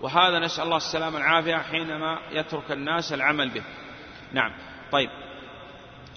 [0.00, 3.62] وهذا نسأل الله السلامة العافية حينما يترك الناس العمل به.
[4.32, 4.52] نعم.
[4.92, 5.10] طيب.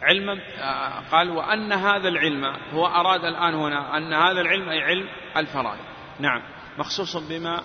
[0.01, 5.07] علما آه، قال وأن هذا العلم هو أراد الآن هنا أن هذا العلم أي علم
[5.37, 5.79] الفرائض.
[6.19, 6.41] نعم.
[6.77, 7.63] مخصوص بما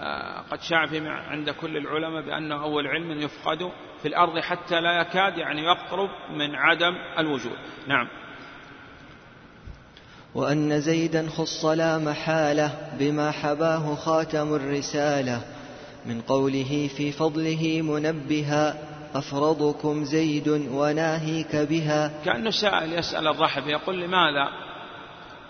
[0.00, 3.72] آه، قد شاع في عند كل العلماء بأنه أول علم يفقد
[4.04, 7.56] في الأرض حتى لا يكاد يعني يقرب من عدم الوجود.
[7.86, 8.08] نعم.
[10.34, 15.40] وأن زيدا خص لا محالة بما حباه خاتم الرسالة
[16.06, 18.76] من قوله في فضله منبها
[19.14, 22.12] أفرضكم زيد وناهيك بها.
[22.24, 24.48] كأنه سائل يسأل الرحب يقول لماذا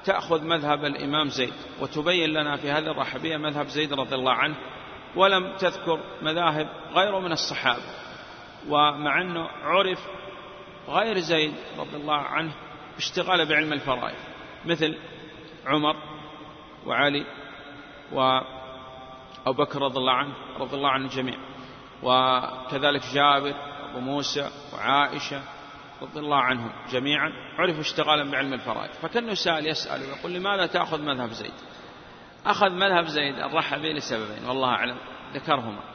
[0.04, 4.56] تأخذ مذهب الإمام زيد؟ وتبين لنا في هذه الرحبية مذهب زيد رضي الله عنه
[5.16, 8.03] ولم تذكر مذاهب غيره من الصحابة.
[8.68, 9.98] ومع أنه عرف
[10.88, 12.53] غير زيد رضي الله عنه
[12.96, 14.16] اشتغال بعلم الفرائض
[14.64, 14.98] مثل
[15.66, 15.96] عمر
[16.87, 17.27] وعلي
[18.12, 21.35] وأبو بكر رضي الله عنه رضي الله عنه الجميع
[22.03, 23.55] وكذلك جابر
[23.90, 25.42] أبو موسى وعائشة
[26.03, 28.92] رضي الله عنهم جميعا عرفوا اشتغالا بعلم الفرائض.
[28.92, 31.53] فكان سائل يسأل ويقول لماذا تأخذ مذهب زيد؟
[32.46, 34.96] أخذ مذهب زيد الرحبي لسببين والله أعلم
[35.35, 35.93] ذكرهما.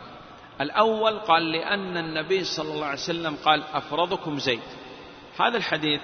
[0.61, 4.61] الأول قال لأن النبي صلى الله عليه وسلم قال أفرضكم زيد.
[5.39, 6.01] هذا الحديث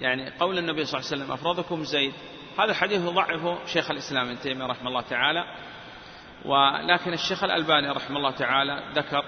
[0.00, 2.12] يعني قول النبي صلى الله عليه وسلم أفرضكم زيد
[2.58, 5.44] هذا الحديث يضعفه شيخ الإسلام ابن تيمية رحمه الله تعالى
[6.44, 9.24] ولكن الشيخ الألباني رحمه الله تعالى ذكر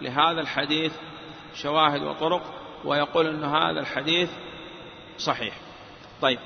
[0.00, 0.92] لهذا الحديث
[1.54, 2.42] شواهد وطرق
[2.84, 4.30] ويقول أن هذا الحديث
[5.18, 5.54] صحيح.
[6.22, 6.38] طيب.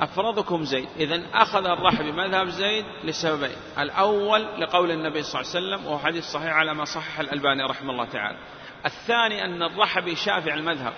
[0.00, 0.88] أفرضكم زيد.
[0.96, 3.56] إذا أخذ الرحب بمذهب زيد لسببين.
[3.78, 7.90] الأول لقول النبي صلى الله عليه وسلم وهو حديث صحيح على ما صحح الألباني رحمه
[7.90, 8.38] الله تعالى.
[8.86, 10.92] الثاني أن الرحبي شافع المذهب.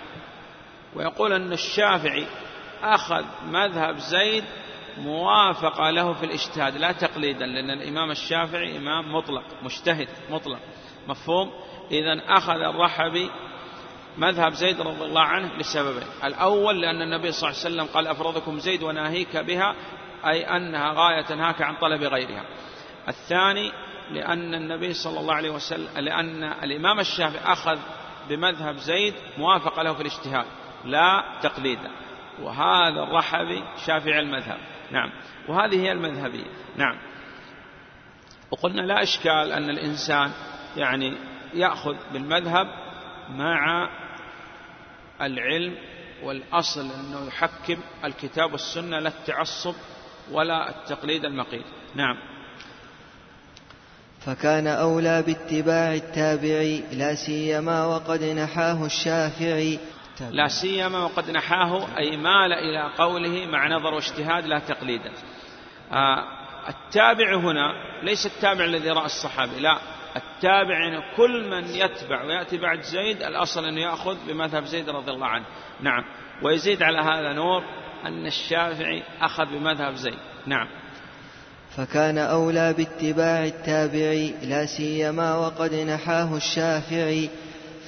[0.95, 2.27] ويقول أن الشافعي
[2.83, 4.45] أخذ مذهب زيد
[4.99, 10.59] موافقة له في الاجتهاد لا تقليدا لأن الإمام الشافعي إمام مطلق مجتهد مطلق.
[11.09, 11.53] مفهوم؟
[11.91, 13.31] إذا أخذ الرحبي
[14.19, 16.09] مذهب زيد رضي الله عنه لسببين.
[16.25, 19.75] الأول لأن النبي صلى الله عليه وسلم قال أفرضكم زيد وناهيك بها
[20.27, 22.45] أي أنها غاية تنهاك عن طلب غيرها.
[23.09, 23.73] الثاني
[24.11, 27.79] لأن النبي صلى الله عليه وسلم لأن الإمام الشافعي أخذ
[28.29, 30.47] بمذهب زيد موافقة له في الاجتهاد
[30.85, 31.91] لا تقليدا
[32.43, 34.59] وهذا الرحبي شافع المذهب.
[34.91, 35.11] نعم.
[35.49, 36.47] وهذه هي المذهبية.
[36.77, 36.99] نعم.
[38.51, 40.31] وقلنا لا إشكال أن الإنسان
[40.77, 41.15] يعني
[41.55, 42.67] يأخذ بالمذهب
[43.31, 43.89] مع
[45.23, 45.75] العلم
[46.23, 49.75] والأصل أنه يحكم الكتاب والسنة لا التعصب
[50.33, 52.17] ولا التقليد المقيت نعم.
[54.21, 59.79] فكان أولى باتباع التابعي لا سيما وقد نحاه الشافعي.
[60.31, 65.13] لا سيما وقد نحاه أي مال إلى قوله مع نظر واجتهاد لا تقليدا
[65.93, 66.25] آه
[66.69, 69.79] التابع هنا ليس التابع الذي رأى الصحابي لا.
[70.17, 75.27] التابع يعني كل من يتبع ويأتي بعد زيد الأصل أنه يأخذ بمذهب زيد رضي الله
[75.27, 75.45] عنه.
[75.81, 76.05] نعم.
[76.43, 77.63] ويزيد على هذا نور
[78.05, 80.19] أن الشافعي أخذ بمذهب زيد.
[80.47, 80.69] نعم.
[81.77, 87.31] فكان أولى باتباع التابعي لا سيما وقد نحاه الشافعي.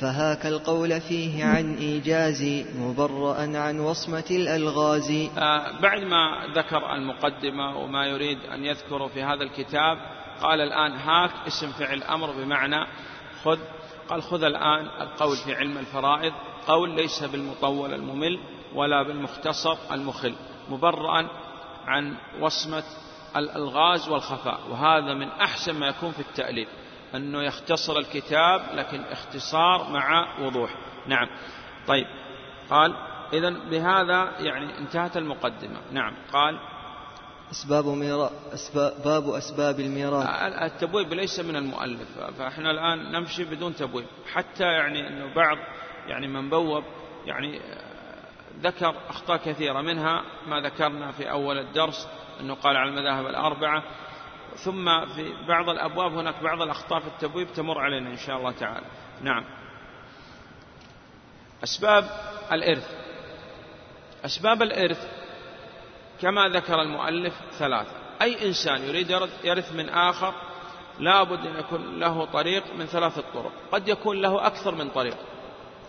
[0.01, 5.11] فهاك القول فيه عن إيجاز مبرأ عن وصمة الألغاز.
[5.39, 11.31] آه بعد ما ذكر المقدمة وما يريد أن يذكر في هذا الكتاب قال الآن هاك
[11.47, 12.87] اسم فعل أمر بمعنى
[13.45, 13.59] خذ
[14.09, 16.33] قال خذ الآن القول في علم الفرائض
[16.67, 18.41] قول ليس بالمطول الممل
[18.75, 20.35] ولا بالمختصر المخل
[20.69, 21.29] مبرأ
[21.87, 22.83] عن وصمة
[23.37, 26.69] الألغاز والخفاء وهذا من أحسن ما يكون في التأليف
[27.15, 30.75] أنه يختصر الكتاب لكن اختصار مع وضوح.
[31.07, 31.29] نعم.
[31.87, 32.07] طيب.
[32.71, 32.97] قال
[33.33, 35.81] إذا بهذا يعني انتهت المقدمة.
[35.93, 36.15] نعم.
[36.33, 36.61] قال
[37.51, 40.27] أسباب ميراث أسباب باب أسباب الميراث.
[40.63, 42.19] التبويب ليس من المؤلف.
[42.39, 44.07] فإحنا الآن نمشي بدون تبويب.
[44.33, 45.59] حتى يعني أنه بعض
[46.07, 46.85] يعني من بوب
[47.27, 47.61] يعني
[48.61, 49.81] ذكر أخطاء كثيرة.
[49.81, 52.09] منها ما ذكرنا في أول الدرس
[52.41, 53.83] أنه قال على المذاهب الأربعة.
[54.57, 58.87] ثم في بعض الأبواب هناك بعض الأخطاء في التبويب تمر علينا إن شاء الله تعالى.
[59.23, 59.45] نعم.
[61.65, 62.05] أسباب
[62.53, 62.91] الإرث.
[64.25, 65.20] أسباب الإرث
[66.23, 67.93] كما ذكر المؤلف ثلاثة.
[68.23, 69.11] أي إنسان يريد
[69.45, 70.35] يرث من آخر
[70.99, 75.17] لا بد أن يكون له طريق من ثلاثة طرق قد يكون له أكثر من طريق.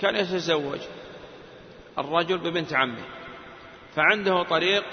[0.01, 0.79] كان يتزوج
[1.97, 3.03] الرجل ببنت عمه
[3.95, 4.83] فعنده طريق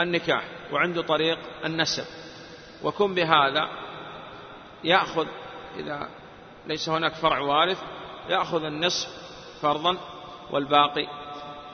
[0.00, 2.04] النكاح وعنده طريق النسب.
[2.82, 3.68] وكن بهذا
[4.84, 5.26] يأخذ
[5.76, 6.08] إذا
[6.66, 7.82] ليس هناك فرع وارث
[8.28, 9.08] يأخذ النصف
[9.62, 9.96] فرضا
[10.50, 11.06] والباقي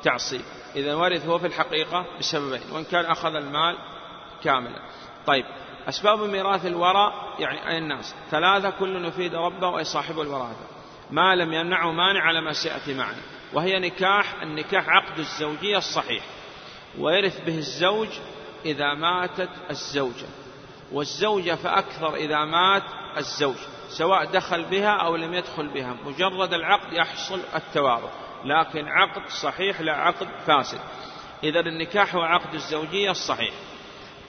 [0.03, 3.77] تعصيب إذا ورث هو في الحقيقة بسببين وإن كان أخذ المال
[4.45, 4.81] كاملا.
[5.27, 5.45] طيب
[5.89, 10.67] أسباب ميراث الوراء يعني أي الناس؟ ثلاثة كل يفيد ربه وأي صاحب الوراثة
[11.11, 13.23] ما لم يمنعه مانع على ما سيأتي معنا.
[13.53, 16.25] وهي نكاح النكاح عقد الزوجية الصحيح.
[16.99, 18.09] ويرث به الزوج
[18.65, 20.27] إذا ماتت الزوجة.
[20.93, 22.83] والزوجة فأكثر إذا مات
[23.17, 23.57] الزوج
[23.89, 25.97] سواء دخل بها أو لم يدخل بها.
[26.05, 28.26] مجرد العقد يحصل التوارث.
[28.47, 30.81] لكن عقد صحيح لا عقد فاسد.
[31.45, 33.55] إذا النكاح هو عقد الزوجية الصحيح.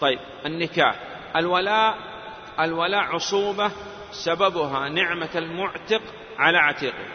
[0.01, 0.95] طيب النكاح.
[1.35, 1.97] الولاء
[2.59, 3.71] الولاء عصوبة
[4.11, 6.01] سببها نعمة المعتق
[6.37, 7.05] على عتيقه.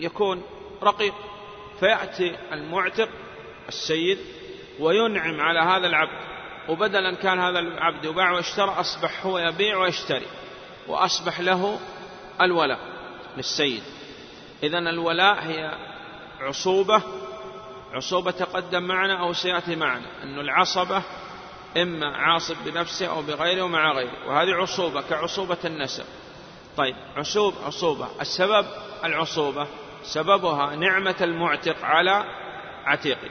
[0.00, 0.42] يكون
[0.82, 1.14] رقيق
[1.80, 3.08] فيأتي المعتق
[3.68, 4.18] السيد
[4.80, 6.24] وينعم على هذا العبد.
[6.68, 10.26] وبدلا كان هذا العبد يباع ويشترى أصبح هو يبيع ويشتري
[10.88, 11.80] وأصبح له
[12.40, 12.78] الولاء
[13.36, 13.82] للسيد.
[14.66, 15.70] إذا الولاء هي
[16.40, 17.02] عصوبة
[17.92, 21.02] عصوبة تقدم معنا أو سيأتي معنا أن العصبة
[21.76, 26.04] إما عاصب بنفسه أو بغيره ومع غيره وهذه عصوبة كعصوبة النسب.
[26.76, 28.08] طيب عصوب عصوبة.
[28.20, 28.66] السبب
[29.04, 29.66] العصوبة
[30.02, 32.24] سببها نعمة المعتق على
[32.84, 33.30] عتيقه.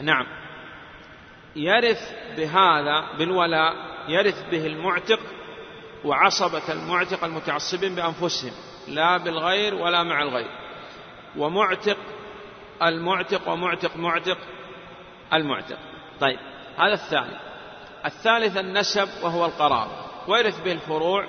[0.00, 0.26] نعم.
[1.56, 3.74] يرث بهذا بالولاء
[4.08, 5.20] يرث به المعتق
[6.04, 8.52] وعصبة المعتق المتعصبين بأنفسهم.
[8.88, 10.50] لا بالغير ولا مع الغير.
[11.36, 11.96] ومعتق
[12.82, 14.38] المعتق ومعتق معتق
[15.32, 15.78] المعتق.
[16.20, 16.38] طيب
[16.78, 17.36] هذا الثاني.
[18.06, 19.88] الثالث النسب وهو القرار.
[20.28, 21.24] ويرث به الفروع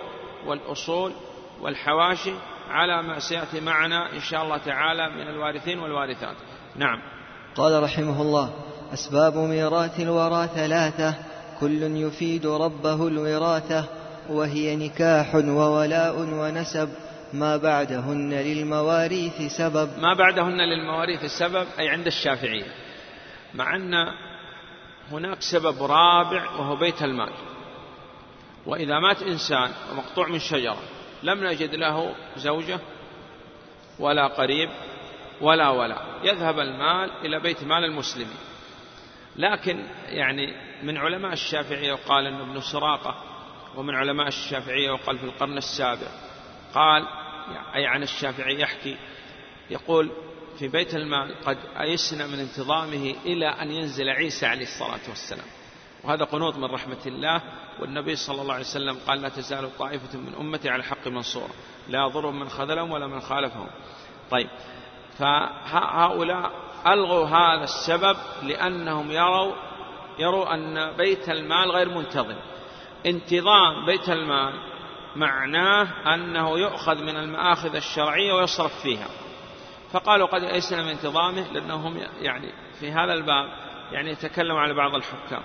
[0.45, 1.11] والأصول
[1.61, 2.33] والحواشي
[2.69, 6.35] على ما سيأتي معنا إن شاء الله تعالى من الوارثين والوارثات.
[6.75, 7.01] نعم.
[7.55, 8.53] قال رحمه الله
[8.93, 11.15] أسباب ميراث الورى ثلاثة
[11.59, 13.85] كل يفيد ربه الوراثة
[14.29, 16.89] وهي نكاح وولاء ونسب.
[17.33, 19.99] ما بعدهن للمواريث سبب.
[19.99, 22.71] ما بعدهن للمواريث سبب أي عند الشافعية.
[23.53, 23.93] مع أن
[25.11, 27.33] هناك سبب رابع وهو بيت المال.
[28.65, 30.77] وإذا مات إنسان ومقطوع من شجرة
[31.23, 32.79] لم نجد له زوجة
[33.99, 34.69] ولا قريب
[35.41, 36.01] ولا ولا.
[36.23, 38.37] يذهب المال إلى بيت مال المسلمين.
[39.35, 43.23] لكن يعني من علماء الشافعية وقال أن ابن سراقة
[43.75, 46.07] ومن علماء الشافعية وقال في القرن السابع
[46.73, 47.07] قال
[47.75, 48.97] أي عن الشافعي يحكي
[49.69, 50.11] يقول
[50.59, 55.45] في بيت المال قد أيسنا من انتظامه إلى أن ينزل عيسى عليه الصلاة والسلام.
[56.03, 57.41] وهذا قنوط من رحمة الله
[57.79, 61.49] والنبي صلى الله عليه وسلم قال لا تزال طائفة من أمتي على الحق منصورة
[61.89, 63.67] لا يضرهم من خذلهم ولا من خالفهم.
[64.31, 64.49] طيب
[65.17, 66.51] فهؤلاء
[66.87, 69.53] ألغوا هذا السبب لأنهم يروا
[70.19, 72.35] يروا أن بيت المال غير منتظم.
[73.05, 74.53] انتظام بيت المال
[75.17, 79.07] معناه أنه يؤخذ من المآخذ الشرعية ويصرف فيها.
[79.91, 83.45] فقالوا قد أيسنا من انتظامه لأنهم يعني في هذا الباب
[83.91, 85.41] يعني يتكلم على بعض الحكام.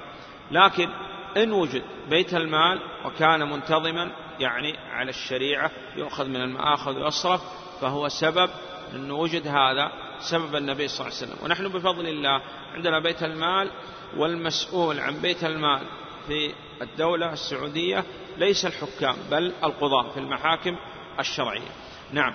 [0.50, 0.88] لكن
[1.37, 7.40] إن وجد بيت المال وكان منتظما يعني على الشريعة يؤخذ من المآخذ ويصرف
[7.80, 8.50] فهو سبب
[8.94, 11.44] أنه وجد هذا سبب النبي صلى الله عليه وسلم.
[11.44, 12.42] ونحن بفضل الله
[12.74, 13.70] عندنا بيت المال
[14.16, 15.87] والمسؤول عن بيت المال
[16.26, 18.04] في الدولة السعودية
[18.38, 20.76] ليس الحكام بل القضاة في المحاكم
[21.20, 21.70] الشرعية.
[22.12, 22.34] نعم.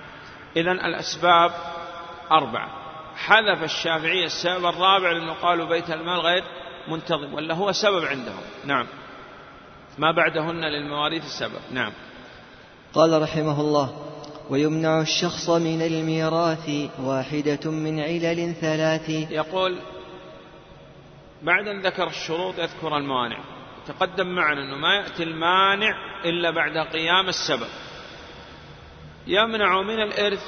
[0.56, 1.52] إذا الأسباب
[2.30, 2.68] أربعة.
[3.16, 6.44] حذف الشافعية السبب الرابع لأنه قالوا بيت المال غير
[6.88, 8.40] منتظم ولا هو سبب عندهم.
[8.64, 8.86] نعم.
[9.98, 11.60] ما بعدهن للمواريث السبب.
[11.72, 11.92] نعم.
[12.94, 14.04] قال رحمه الله
[14.50, 16.70] ويمنع الشخص من الميراث
[17.00, 19.08] واحدة من علل ثلاث.
[19.08, 19.78] يقول
[21.42, 23.57] بعد أن ذكر الشروط يذكر الموانع.
[23.88, 27.68] تقدم معنا أنه ما يأتي المانع إلا بعد قيام السبب
[29.26, 30.42] يمنع من الإرث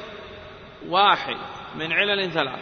[0.88, 1.36] واحد
[1.76, 2.60] من علل ثلاث.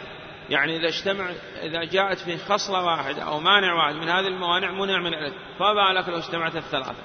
[0.49, 4.99] يعني إذا اجتمع إذا جاءت في خصلة واحدة أو مانع واحد من هذه الموانع منع
[4.99, 5.33] من الإرث.
[5.59, 7.03] فما لك لو اجتمعت الثلاثة.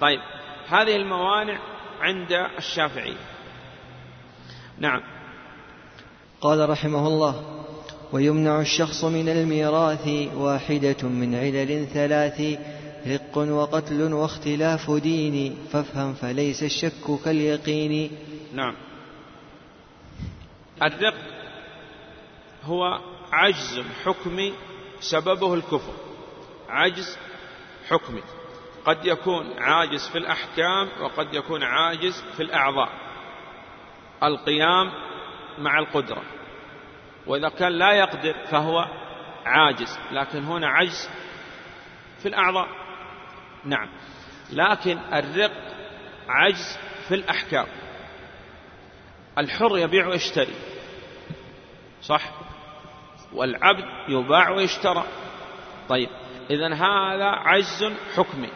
[0.00, 0.20] طيب
[0.68, 1.58] هذه الموانع
[2.00, 3.16] عند الشافعية.
[4.78, 5.00] نعم.
[6.40, 7.64] قال رحمه الله
[8.12, 12.58] ويمنع الشخص من الميراث واحدة من علل ثلاث
[13.06, 18.10] رق وقتل واختلاف دين فافهم فليس الشك كاليقين.
[18.52, 18.74] نعم.
[20.82, 21.14] الرق
[22.64, 23.00] هو
[23.32, 24.54] عجز حكمي
[25.00, 25.92] سببه الكفر.
[26.68, 27.18] عجز
[27.88, 28.22] حكمي
[28.84, 32.88] قد يكون عاجز في الأحكام وقد يكون عاجز في الأعضاء.
[34.22, 34.92] القيام
[35.58, 36.22] مع القدرة.
[37.26, 38.86] وإذا كان لا يقدر فهو
[39.46, 41.08] عاجز لكن هنا عجز
[42.22, 42.83] في الأعضاء.
[43.64, 43.88] نعم.
[44.52, 45.52] لكن الرق
[46.28, 47.66] عجز في الأحكام.
[49.38, 50.54] الحر يبيع ويشتري.
[52.02, 52.32] صح؟
[53.32, 55.04] والعبد يباع ويشترى.
[55.88, 56.08] طيب
[56.50, 58.50] إذا هذا عجز حكمي.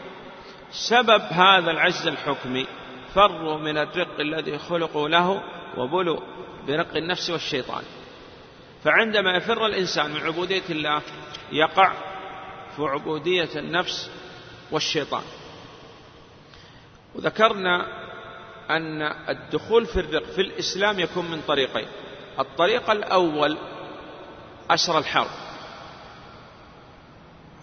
[0.70, 2.66] سبب هذا العجز الحكمي
[3.14, 5.42] فروا من الرق الذي خلقوا له
[5.76, 6.20] وبلوا
[6.66, 7.82] برق النفس والشيطان.
[8.84, 11.02] فعندما يفر الإنسان من عبودية الله
[11.52, 11.92] يقع
[12.76, 14.11] في عبودية النفس
[14.70, 15.22] والشيطان.
[17.14, 17.86] وذكرنا
[18.70, 21.86] أن الدخول في الرق في الإسلام يكون من طريقين.
[22.38, 23.58] الطريق الأول
[24.70, 25.30] أسر الحرب.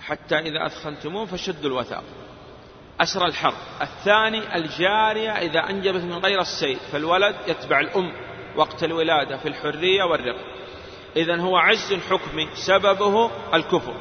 [0.02, 2.04] حتى إذا أثخنتموه فشدوا الوثاق.
[3.02, 3.58] أسر الحرب.
[3.82, 8.14] الثاني الجارية إذا أنجبت من غير السيد فالولد يتبع الأم.
[8.56, 10.38] وقت الولادة في الحرية والرق.
[11.16, 12.50] إذا هو عز حكمي.
[12.56, 13.96] سببه الكفر.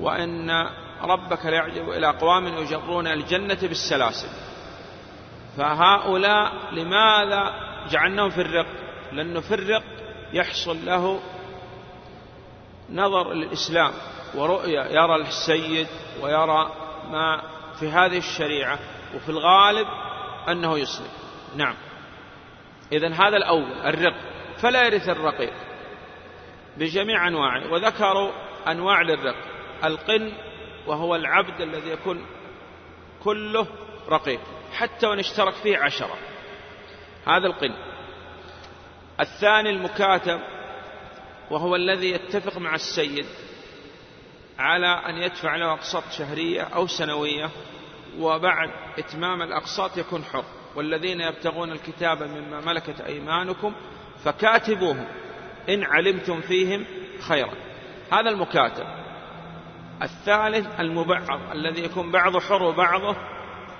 [0.00, 0.70] وأن
[1.04, 4.28] ربك ليعجب إلى أقوام يجرون الجنة بالسلاسل.
[5.56, 7.54] فهؤلاء لماذا
[7.90, 8.66] جعلناهم في الرق؟
[9.12, 9.82] لأنه في الرق
[10.32, 11.20] يحصل له
[12.90, 13.92] نظر للإسلام
[14.34, 15.86] ورؤية يرى السيد
[16.20, 16.72] ويرى
[17.10, 17.42] ما
[17.80, 18.78] في هذه الشريعة
[19.14, 19.86] وفي الغالب
[20.48, 21.08] أنه يسلم.
[21.56, 21.74] نعم.
[22.92, 24.14] إذا هذا الأول الرق.
[24.60, 25.52] فلا يرث الرقيق
[26.76, 28.30] بجميع أنواعه وذكروا
[28.68, 29.36] أنواع للرق.
[29.84, 30.32] القن
[30.86, 32.26] وهو العبد الذي يكون
[33.24, 33.66] كله
[34.08, 34.40] رقيق
[34.72, 36.18] حتى وإن اشترك فيه عشرة.
[37.26, 37.74] هذا القن.
[39.20, 40.40] الثاني المكاتب
[41.50, 43.26] وهو الذي يتفق مع السيد
[44.58, 47.50] على أن يدفع له أقساط شهرية أو سنوية
[48.18, 50.44] وبعد إتمام الأقساط يكون حر.
[50.76, 53.74] والذين يبتغون الكتاب مما ملكت أيمانكم
[54.24, 55.06] فكاتبوهم
[55.68, 56.84] إن علمتم فيهم
[57.20, 57.54] خيرا.
[58.12, 59.01] هذا المكاتب.
[60.02, 63.16] الثالث المبعض الذي يكون بعضه حر وبعضه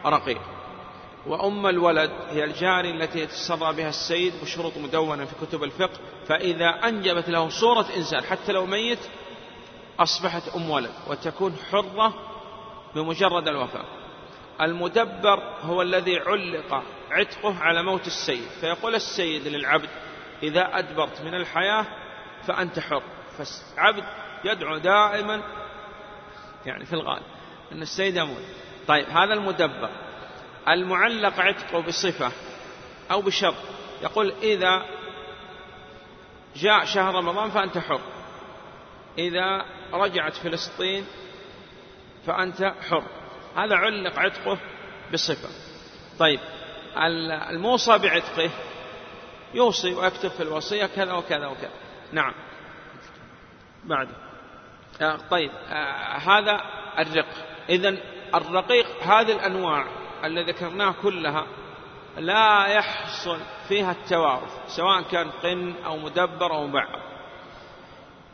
[0.06, 0.40] رقيق.
[1.26, 5.98] وأم الولد هي الجاري التي يتسرى بها السيد بشروط مدونة في كتب الفقه
[6.28, 8.98] فإذا أنجبت له صورة إنسان حتى لو ميت
[10.00, 12.14] أصبحت أم ولد وتكون حرة
[12.94, 13.84] بمجرد الوفاة.
[14.60, 19.88] المدبر هو الذي علق عتقه على موت السيد فيقول السيد للعبد
[20.42, 21.86] إذا أدبرت من الحياة
[22.46, 23.02] فأنت حر.
[23.38, 24.04] فالعبد
[24.44, 25.42] يدعو دائما
[26.66, 27.22] يعني في الغالب
[27.72, 28.42] أن السيد يموت.
[28.88, 29.90] طيب هذا المدبر
[30.68, 32.32] المعلق عتقه بصفة
[33.10, 33.54] أو بشرط
[34.02, 34.86] يقول إذا
[36.56, 38.00] جاء شهر رمضان فأنت حر
[39.18, 41.06] إذا رجعت فلسطين
[42.26, 43.04] فأنت حر.
[43.56, 44.58] هذا علق عتقه
[45.12, 45.48] بصفة.
[46.18, 46.40] طيب
[47.50, 48.50] الموصى بعتقه
[49.54, 51.70] يوصي ويكتب في الوصية كذا وكذا وكذا.
[52.12, 52.34] نعم.
[53.84, 54.08] بعد.
[54.08, 54.31] آه
[55.30, 56.60] طيب آه هذا
[56.98, 57.26] الرق.
[57.68, 57.96] إذا
[58.34, 59.86] الرقيق هذه الأنواع
[60.24, 61.46] اللي ذكرناها كلها
[62.18, 63.38] لا يحصل
[63.68, 67.00] فيها التوارث سواء كان قن أو مدبر أو مبعض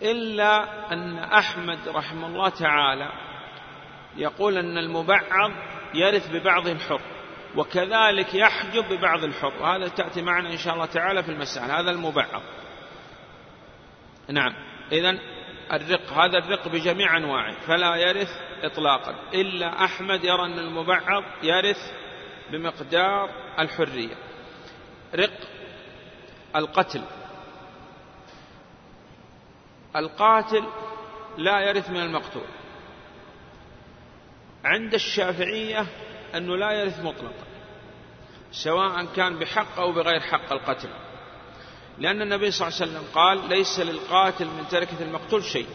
[0.02, 3.12] إلا أن أحمد رحمه الله تعالى
[4.16, 5.52] يقول أن المبعض
[5.94, 7.00] يرث ببعض الحر
[7.56, 9.52] وكذلك يحجب ببعض الحر.
[9.60, 12.42] وهذا تأتي معنا إن شاء الله تعالى في المسائل هذا المبعض.
[14.28, 14.54] نعم.
[14.92, 15.18] إذا
[15.72, 18.28] الرق هذا الرق بجميع أنواعه فلا يرث
[18.62, 19.14] إطلاقا.
[19.34, 21.92] إلا أحمد يرى أن المبعض يرث
[22.50, 24.14] بمقدار الحرية.
[25.14, 25.40] رق
[26.56, 27.02] القتل.
[29.96, 30.64] القاتل
[31.38, 32.46] لا يرث من المقتول.
[34.64, 35.86] عند الشافعية
[36.34, 37.44] أنه لا يرث مطلقا
[38.52, 40.88] سواء كان بحق أو بغير حق القتل.
[41.98, 45.66] لأن النبي صلى الله عليه وسلم قال ليس للقاتل من تركة المقتول شيء.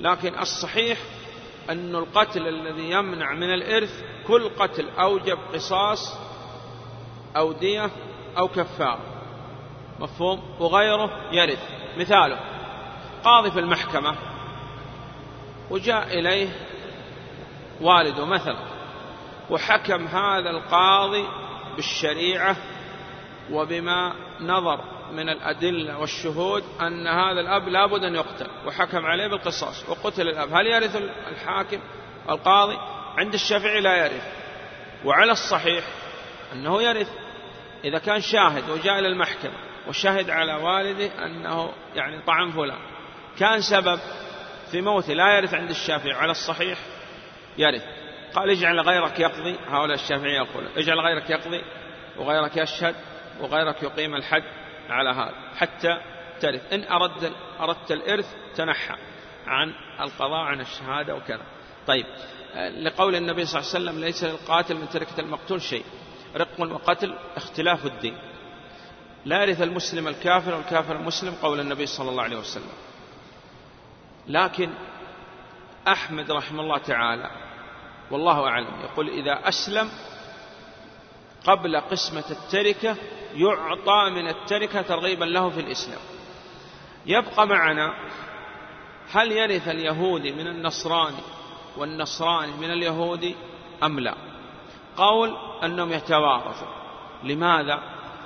[0.00, 0.98] لكن الصحيح
[1.70, 6.18] أن القتل الذي يمنع من الإرث كل قتل أوجب قصاص
[7.36, 7.90] أو دية
[8.38, 9.00] أو كفارة.
[10.00, 11.68] مفهوم؟ وغيره يرث.
[11.98, 12.40] مثاله
[13.24, 14.14] قاضي في المحكمة
[15.70, 16.48] وجاء إليه
[17.80, 18.58] والده مثلا
[19.50, 21.24] وحكم هذا القاضي
[21.76, 22.56] بالشريعة
[23.50, 24.80] وبما نظر
[25.12, 30.54] من الأدلة والشهود أن هذا الأب لابد أن يقتل وحكم عليه بالقصاص وقتل الأب.
[30.54, 30.96] هل يرث
[31.28, 31.80] الحاكم
[32.28, 32.76] القاضي؟
[33.18, 34.32] عند الشافعي لا يرث.
[35.04, 35.84] وعلى الصحيح
[36.52, 37.08] أنه يرث.
[37.84, 39.52] إذا كان شاهد وجاء إلى المحكمة
[39.88, 42.78] وشهد على والده أنه يعني طعن فلان.
[43.38, 44.00] كان سبب
[44.70, 46.12] في موته لا يرث عند الشافعي.
[46.12, 46.78] على الصحيح
[47.58, 47.84] يرث.
[48.34, 49.56] قال اجعل غيرك يقضي.
[49.68, 51.62] هؤلاء الشافعية يقول اجعل غيرك يقضي
[52.18, 52.94] وغيرك يشهد
[53.40, 54.61] وغيرك يقيم الحد.
[54.88, 55.34] على هذا.
[55.56, 56.00] حتى
[56.40, 56.72] ترث.
[56.72, 58.94] إن أردت أردت الإرث تنحى
[59.46, 61.42] عن القضاء عن الشهادة وكذا.
[61.86, 62.06] طيب.
[62.54, 65.84] لقول النبي صلى الله عليه وسلم ليس للقاتل من تركة المقتول شيء.
[66.36, 68.18] رق وقتل اختلاف الدين.
[69.24, 72.72] لا يرث المسلم الكافر والكافر المسلم قول النبي صلى الله عليه وسلم.
[74.28, 74.70] لكن
[75.88, 77.30] أحمد رحمه الله تعالى
[78.10, 79.90] والله أعلم يقول إذا أسلم
[81.46, 82.96] قبل قسمة التركة
[83.34, 86.00] يعطى من التركة ترغيبا له في الإسلام.
[87.06, 87.94] يبقى معنا
[89.12, 91.22] هل يرث اليهودي من النصراني
[91.76, 93.34] والنصراني من اليهودي
[93.82, 94.14] أم لا؟
[94.96, 96.68] قول أنهم يتوارثوا
[97.24, 97.82] لماذا؟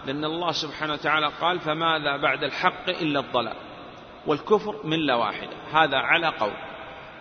[0.06, 3.56] لأن الله سبحانه وتعالى قال فماذا بعد الحق إلا الضلال
[4.26, 6.52] والكفر ملة واحدة هذا على قول.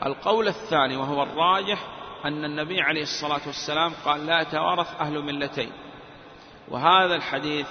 [0.05, 1.87] القول الثاني وهو الراجح
[2.25, 5.71] أن النبي عليه الصلاة والسلام قال لا يتوارث أهل ملتين
[6.69, 7.67] وهذا الحديث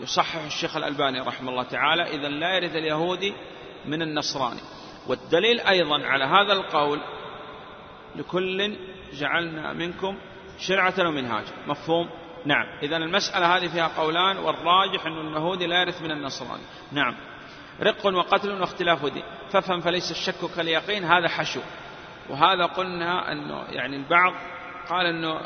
[0.00, 3.34] يصحح الشيخ الألباني رحمه الله تعالى إذا لا يرث اليهودي
[3.86, 4.60] من النصراني.
[5.06, 7.00] والدليل أيضا على هذا القول
[8.16, 8.76] لكل
[9.12, 10.18] جعلنا منكم
[10.58, 11.52] شرعة ومنهاجا.
[11.66, 12.10] مفهوم؟
[12.44, 12.66] نعم.
[12.82, 16.62] إذا المسألة هذه فيها قولان والراجح أن اليهودي لا يرث من النصراني.
[16.92, 17.16] نعم.
[17.82, 19.24] رق وقتل واختلاف دين.
[19.50, 21.60] فافهم فليس الشك كاليقين هذا حشو.
[22.28, 24.32] وهذا قلنا أنه يعني البعض
[24.88, 25.40] قال أنه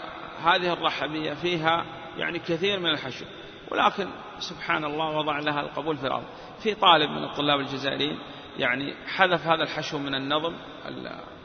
[0.44, 1.84] هذه الرحبية فيها
[2.16, 3.24] يعني كثير من الحشو.
[3.70, 4.08] ولكن
[4.38, 6.26] سبحان الله وضع لها القبول في الأرض.
[6.62, 8.18] في طالب من الطلاب الجزائريين
[8.58, 10.54] يعني حذف هذا الحشو من النظم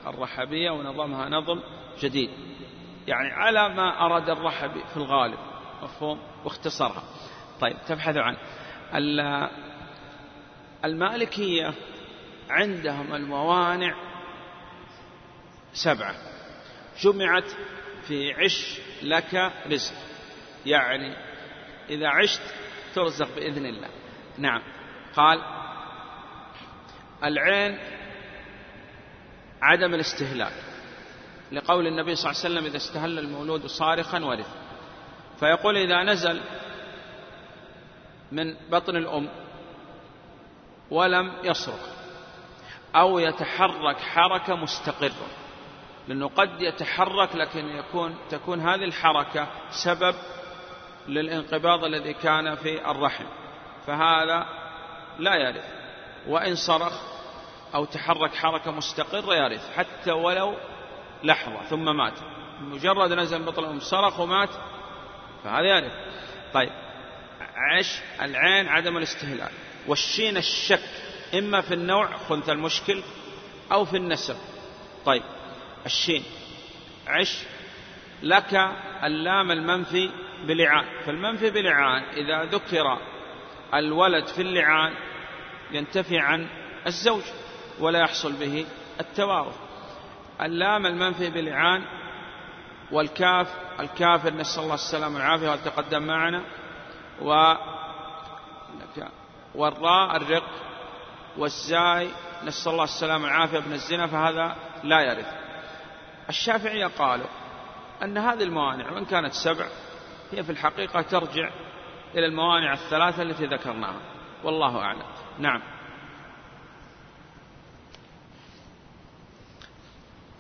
[0.08, 1.60] الرحبية ونظمها نظم
[2.00, 2.30] جديد.
[3.08, 5.38] يعني على ما أراد الرحبي في الغالب.
[5.84, 7.04] مفهوم؟ واختصرها.
[7.62, 8.38] طيب تبحث عن
[10.86, 11.74] المالكية
[12.50, 13.96] عندهم الموانع
[15.74, 16.16] سبعة.
[17.02, 17.52] جمعت
[18.08, 19.94] في عش لك رزق.
[20.66, 21.16] يعني
[21.90, 22.42] إذا عشت
[22.96, 23.90] ترزق بإذن الله.
[24.38, 24.62] نعم.
[25.16, 25.42] قال
[27.24, 27.80] العين
[29.62, 30.54] عدم الاستهلاك.
[31.52, 34.50] لقول النبي صلى الله عليه وسلم إذا استهل المولود صارخا ورث.
[35.40, 36.42] فيقول إذا نزل
[38.32, 39.30] من بطن الأم
[40.92, 41.96] ولم يصرخ
[42.96, 45.28] أو يتحرك حركة مستقرة
[46.08, 50.16] لأنه قد يتحرك لكن يكون تكون هذه الحركة سبب
[51.08, 53.26] للانقباض الذي كان في الرحم
[53.88, 54.46] فهذا
[55.20, 55.66] لا يرث.
[56.28, 56.94] وإن صرخ
[57.76, 60.56] أو تحرك حركة مستقرة يرث حتى ولو
[61.24, 62.14] لحظة ثم مات.
[62.62, 64.50] مجرد نزل بطل الأم صرخ ومات
[65.44, 65.92] فهذا يرث.
[66.54, 66.72] طيب
[67.56, 69.52] عش العين عدم الاستهلاك
[69.88, 70.90] والشين الشك
[71.34, 73.04] إما في النوع خنث المشكل
[73.72, 74.36] أو في النسب.
[75.06, 75.24] طيب
[75.86, 76.24] الشين.
[77.08, 77.44] عش
[78.24, 78.54] لك
[79.04, 80.10] اللام المنفي
[80.44, 82.98] بلعان فالمنفي بلعان إذا ذكر
[83.74, 84.94] الولد في اللعان
[85.72, 86.48] ينتفي عن
[86.88, 87.24] الزوج
[87.80, 88.66] ولا يحصل به
[89.00, 89.56] التوارث.
[90.42, 91.84] اللام المنفي بلعان
[92.92, 96.44] والكاف الكافر نسأل الله السلامة والعافية وتقدم معنا
[97.22, 97.54] و
[99.56, 100.50] والراء الرق
[101.38, 102.10] والزاي
[102.44, 105.34] نسأل الله السلامة والعافية ابن الزنا فهذا لا يرث.
[106.30, 107.28] الشافعية قالوا
[108.04, 109.66] أن هذه الموانع وإن كانت سبع
[110.36, 111.50] هي في الحقيقة ترجع
[112.16, 114.00] إلى الموانع الثلاثة التي ذكرناها.
[114.44, 115.02] والله أعلم.
[115.40, 115.62] نعم.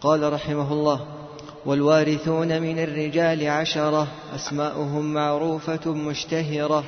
[0.01, 1.07] قال رحمه الله
[1.65, 6.83] والوارثون من الرجال عشرة أسماؤهم معروفة مشتهرة.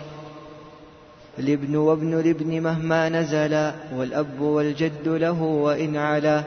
[1.40, 6.44] الابن وابن الابن مهما نزلا والأب والجد له وإن علا.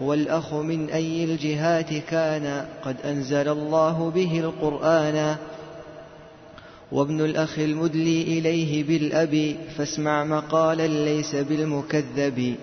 [0.00, 5.36] والأخ من أي الجهات كان قد أنزل الله به القرآن.
[6.92, 12.56] وابن الأخ المدلي إليه بالأب فاسمع مقالا ليس بالمكذب.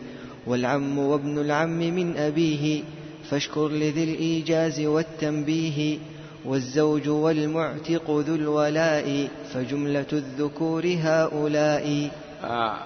[0.48, 2.84] والعم وابن العم من أبيه
[3.30, 5.98] فاشكر لذي الإيجاز والتنبيه.
[6.46, 12.12] والزوج والمعتق ذو الولاء فجملة الذكور هؤلاء.
[12.44, 12.78] آه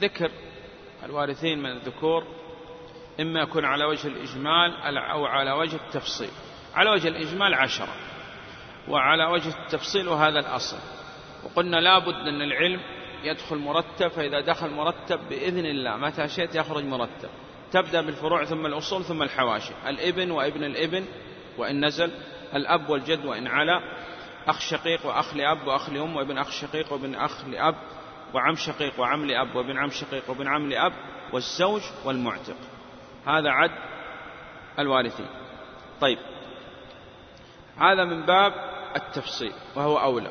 [0.00, 0.30] ذكر
[1.04, 2.24] الوارثين من الذكور
[3.20, 6.30] إما يكون على وجه الإجمال أو على وجه التفصيل.
[6.74, 7.94] على وجه الإجمال عشرة.
[8.88, 10.76] وعلى وجه التفصيل وهذا الأصل.
[11.44, 12.80] وقلنا لابد أن العلم
[13.24, 17.28] يدخل مرتب فإذا دخل مرتب بإذن الله متى شئت يخرج مرتب.
[17.72, 19.72] تبدأ بالفروع ثم الأصول ثم الحواشي.
[19.86, 21.04] الإبن وإبن الإبن
[21.58, 22.10] وإن نزل
[22.54, 23.80] الأب والجد وإن علا
[24.48, 27.74] أخ شقيق وأخ لأب وأخ لأم وإبن أخ شقيق وإبن أخ لأب
[28.34, 30.92] وعم شقيق وعم لأب وإبن عم شقيق وإبن عم لأب
[31.32, 32.56] والزوج والمعتق.
[33.26, 33.70] هذا عد
[34.78, 35.26] الوارثين.
[36.00, 36.18] طيب.
[37.76, 40.30] هذا من باب التفصيل وهو أولى.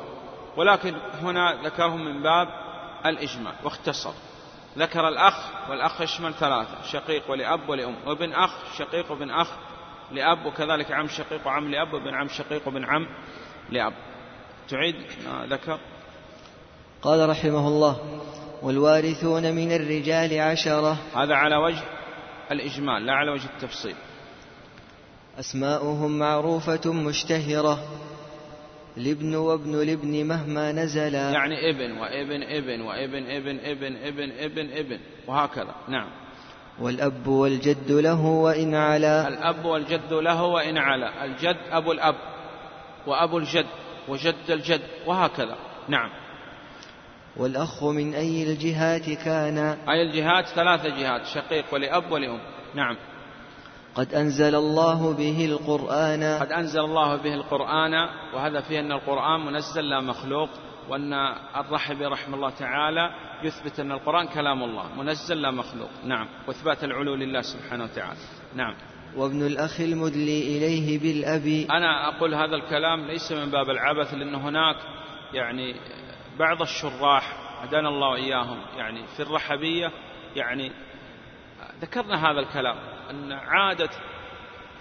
[0.56, 2.48] ولكن هنا ذكره من باب
[3.06, 4.12] الإجمال واختصر.
[4.78, 5.34] ذكر الأخ
[5.70, 7.96] والأخ يشمل ثلاثة شقيق ولأب ولأم.
[8.06, 9.48] وابن أخ شقيق وابن أخ
[10.12, 13.06] لأب وكذلك عم شقيق وعم لأب وابن عم شقيق وابن عم
[13.70, 13.92] لأب.
[14.68, 14.96] تعيد
[15.26, 15.78] ما ذكر.
[17.02, 18.20] قال رحمه الله
[18.62, 20.96] والوارثون من الرجال عشرة.
[21.14, 21.82] هذا على وجه
[22.50, 23.96] الإجمال لا على وجه التفصيل.
[25.38, 27.78] أسماؤهم معروفة مشتهرة.
[28.96, 31.30] الابن وابن الابن مهما نزلا.
[31.30, 35.74] يعني ابن وابن ابن وابن ابن ابن ابن ابن ابن وهكذا.
[35.88, 36.08] نعم.
[36.80, 39.28] والأب والجد له وإن علا.
[39.28, 41.24] الأب والجد له وإن علا.
[41.24, 42.16] الجد أبو الأب
[43.06, 43.66] وأبو الجد
[44.08, 45.56] وجد الجد وهكذا.
[45.88, 46.10] نعم.
[47.36, 52.40] والأخ من أي الجهات كان؟ أي الجهات؟ ثلاث جهات شقيق ولأب ولأم.
[52.74, 52.96] نعم.
[53.94, 56.38] قد أنزل الله به القرآن.
[56.40, 57.94] قد أنزل الله به القرآن
[58.34, 60.48] وهذا فيه أن القرآن منزل لا مخلوق
[60.88, 61.12] وأن
[61.56, 63.10] الرحبي رحمه الله تعالى
[63.42, 65.90] يثبت أن القرآن كلام الله منزل لا مخلوق.
[66.04, 66.28] نعم.
[66.48, 68.20] وإثبات العلو لله سبحانه وتعالى.
[68.54, 68.74] نعم.
[69.16, 71.70] وابن الأخ المدلي إليه بالأب.
[71.70, 74.76] أنا أقول هذا الكلام ليس من باب العبث لأن هناك
[75.32, 75.74] يعني
[76.38, 79.92] بعض الشراح هدانا الله وإياهم يعني في الرحبية
[80.36, 80.72] يعني
[81.80, 82.93] ذكرنا هذا الكلام.
[83.10, 83.90] أن عادة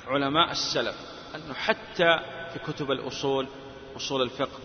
[0.07, 0.95] علماء السلف
[1.35, 2.19] أنه حتى
[2.53, 3.47] في كتب الأصول
[3.95, 4.59] أصول الفقه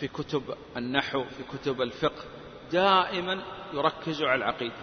[0.00, 2.24] في كتب النحو في كتب الفقه
[2.72, 3.42] دائما
[3.72, 4.74] يركزوا على العقيدة.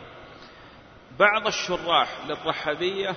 [1.19, 3.15] بعض الشراح للرحبية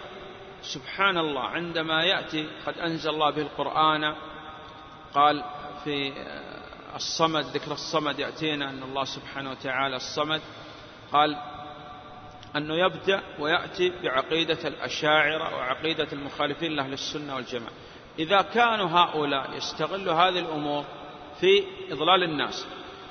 [0.62, 4.14] سبحان الله عندما يأتي قد أنزل الله به القرآن
[5.14, 5.44] قال
[5.84, 6.12] في
[6.94, 10.40] الصمد ذكر الصمد يأتينا أن الله سبحانه وتعالى الصمد
[11.12, 11.36] قال
[12.56, 17.72] أنه يبدأ ويأتي بعقيدة الأشاعرة وعقيدة المخالفين لأهل السنة والجماعة.
[18.18, 20.84] إذا كانوا هؤلاء يستغلوا هذه الأمور
[21.40, 22.66] في إضلال الناس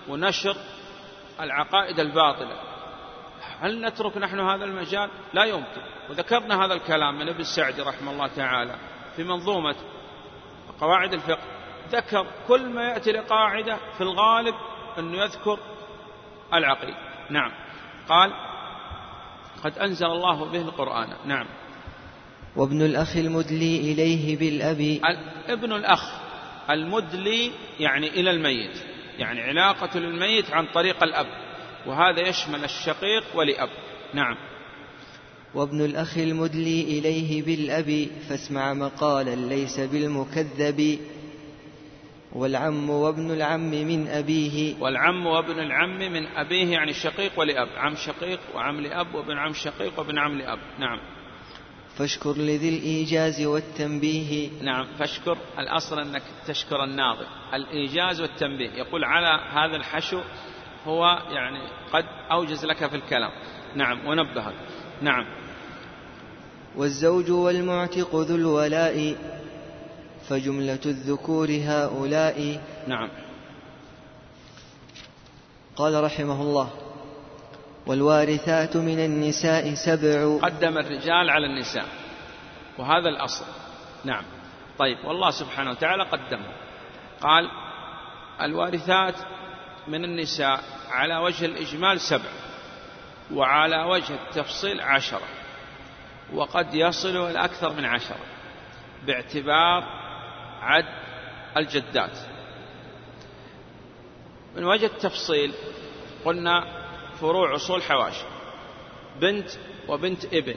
[0.08, 0.56] ونشر
[1.40, 2.56] العقائد الباطلة
[3.60, 5.82] هل نترك نحن هذا المجال؟ لا يمكن.
[6.10, 8.76] وذكرنا هذا الكلام من ابن سعد رحمه الله تعالى
[9.16, 9.76] في منظومة
[10.82, 11.48] قواعد الفقه.
[11.90, 14.56] ذكر كل ما يأتي لقاعدة في الغالب
[15.00, 15.60] أنه يذكر
[16.54, 16.98] العقيدة.
[17.30, 17.52] نعم.
[18.10, 18.34] قال
[19.64, 21.08] قد أنزل الله به القرآن.
[21.26, 21.46] نعم.
[22.56, 25.00] وابن الأخ المدلي إليه بالأب.
[25.48, 26.22] ابن الأخ
[26.70, 28.78] المدلي يعني إلى الميت.
[29.18, 31.28] يعني علاقة للميت عن طريق الأب.
[31.88, 33.70] وهذا يشمل الشقيق ولأب.
[34.14, 34.36] نعم.
[35.54, 38.08] وابن الأخ المدلي إليه بالأب.
[38.30, 41.00] فاسمع مقالا ليس بالمكذب.
[42.34, 44.76] والعم وابن العم من أبيه.
[44.80, 50.00] والعم وابن العم من أبيه يعني شقيق ولأب عم شقيق وعم لأب وابن عم شقيق
[50.00, 50.60] وابن عم لأب.
[50.80, 51.00] نعم.
[51.98, 54.50] فاشكر لذي الإيجاز والتنبيه.
[54.62, 55.38] نعم فاشكر.
[55.60, 58.70] الأصل أنك تشكر الناظر الإيجاز والتنبيه.
[58.70, 60.22] يقول على هذا الحشو
[60.86, 61.60] هو يعني
[61.94, 63.32] قد أوجز لك في الكلام.
[63.76, 64.54] نعم ونبهك.
[65.02, 65.26] نعم.
[66.76, 69.16] والزوج والمعتق ذو الولاء.
[70.30, 73.10] فجملة الذكور هؤلاء نعم.
[75.76, 76.70] قال رحمه الله
[77.88, 80.38] والوارثات من النساء سبع.
[80.42, 81.86] قدم الرجال على النساء
[82.78, 83.46] وهذا الأصل.
[84.06, 84.24] نعم.
[84.80, 86.52] طيب والله سبحانه وتعالى قدمه.
[87.22, 87.50] قال
[88.42, 89.16] الوارثات
[89.88, 90.60] من النساء
[90.90, 92.30] على وجه الإجمال سبع
[93.34, 95.28] وعلى وجه التفصيل عشرة
[96.34, 98.18] وقد يصل إلى أكثر من عشرة
[99.08, 100.01] باعتبار
[100.62, 100.86] عد
[101.58, 102.18] الجدات.
[104.56, 105.54] من وجه التفصيل
[106.26, 106.82] قلنا
[107.20, 108.26] فروع أصول حواشي
[109.22, 109.50] بنت
[109.88, 110.56] وبنت ابن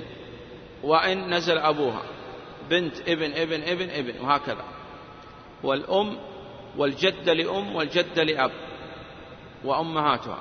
[0.82, 2.02] وإن نزل أبوها.
[2.70, 4.64] بنت ابن ابن ابن ابن وهكذا.
[5.62, 6.18] والأم
[6.76, 8.52] والجدة لأم والجدة لأب
[9.64, 10.38] وأمهاتها.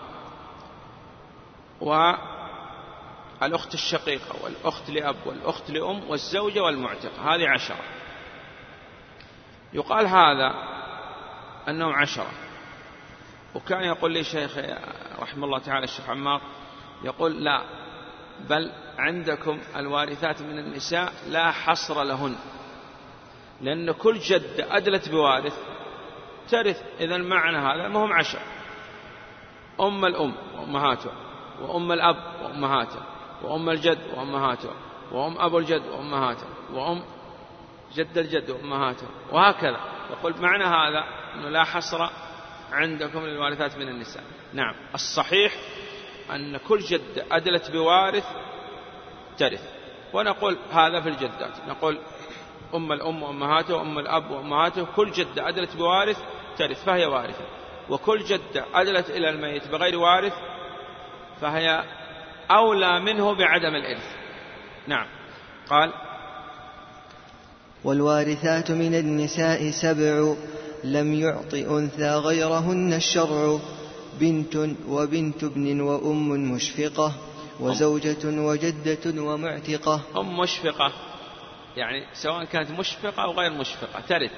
[1.82, 7.36] والأخت الشقيقة والأخت لأب والأخت لأم والزوجة والمعتقة.
[7.36, 8.03] هذه عشرة.
[9.74, 10.54] يقال هذا
[11.68, 12.32] أنهم عشرة.
[13.56, 14.58] وكان يقول لي شيخ
[15.20, 16.42] رحمه الله تعالى الشيخ عمار
[17.04, 17.62] يقول لا
[18.50, 22.36] بل عندكم الوارثات من النساء لا حصر لهن
[23.62, 25.58] لأن كل جدة أدلت بوارث
[26.50, 28.40] ترث إذا المعنى هذا ما هم عشر.
[29.80, 31.14] أم الأم وأمهاتها
[31.62, 33.06] وأم الأب وأمهاتها
[33.44, 34.70] وأم الجد وأمهاته
[35.12, 37.04] وأم أبو الجد وأمهاته وأم
[37.96, 39.80] جد الجد وأمهاته وهكذا.
[40.12, 41.04] يقول معنى هذا
[41.36, 42.10] أنه لا حصر
[42.72, 44.24] عندكم للوارثات من النساء.
[44.54, 44.76] نعم.
[44.94, 45.54] الصحيح
[46.32, 48.26] أن كل جد أدلت بوارث
[49.38, 49.74] ترث.
[50.14, 51.68] ونقول هذا في الجدات.
[51.68, 52.00] نقول
[52.76, 56.18] أم الأم وأمهاته وأم الأب وأمهاته كل جدة أدلت بوارث
[56.58, 57.46] ترث فهي وارثة.
[57.90, 60.34] وكل جدة أدلت إلى الميت بغير وارث
[61.42, 61.84] فهي
[62.52, 64.16] أولى منه بعدم الإرث.
[64.88, 65.08] نعم.
[65.70, 65.94] قال
[67.84, 70.34] والوارثات من النساء سبع
[70.84, 73.60] لم يعط أنثى غيرهن الشرع
[74.20, 74.56] بنت
[74.88, 77.14] وبنت ابن وأم مشفقة
[77.60, 80.02] وزوجة وجدة ومعتقة.
[80.18, 80.92] أم مشفقة
[81.78, 84.32] يعني سواء كانت مشفقة أو غير مشفقة ترث.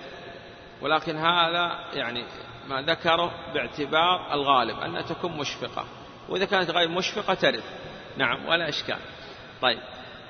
[0.81, 2.25] ولكن هذا يعني
[2.67, 5.85] ما ذكره باعتبار الغالب أنها تكون مشفقة.
[6.29, 7.63] وإذا كانت غير مشفقة ترث.
[8.17, 8.99] نعم ولا إشكال.
[9.61, 9.79] طيب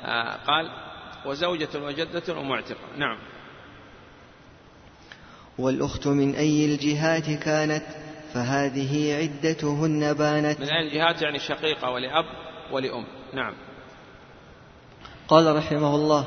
[0.05, 0.69] آه قال
[1.25, 2.97] وزوجة وجدة ومعتقة.
[2.97, 3.17] نعم.
[5.57, 7.83] والأخت من أي الجهات كانت
[8.33, 10.59] فهذه عدتهن بانت.
[10.59, 12.25] من أي الجهات يعني شقيقة ولأب
[12.71, 13.05] ولأم.
[13.33, 13.53] نعم.
[15.27, 16.25] قال رحمه الله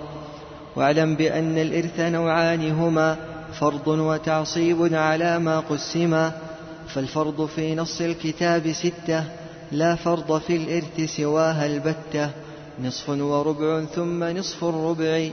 [0.77, 3.17] واعلم بأن الإرث نوعان هما
[3.61, 6.33] فرض وتعصيب على ما قسما
[6.89, 9.25] فالفرض في نص الكتاب ستة
[9.73, 12.31] لا فرض في الإرث سواها البتة.
[12.81, 15.31] نصف وربع ثم نصف الربع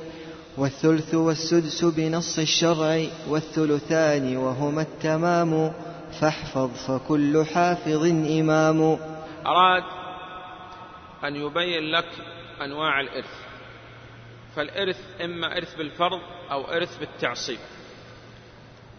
[0.57, 5.73] والثلث والسدس بنص الشرع والثلثان وهما التمام
[6.21, 8.05] فاحفظ فكل حافظ
[8.39, 8.97] إمام.
[9.45, 9.83] أراد
[11.23, 12.09] أن يبين لك
[12.61, 13.33] أنواع الإرث
[14.55, 16.19] فالإرث إما إرث بالفرض
[16.51, 17.59] أو إرث بالتعصيب.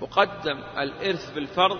[0.01, 1.79] وقدم الإرث بالفرض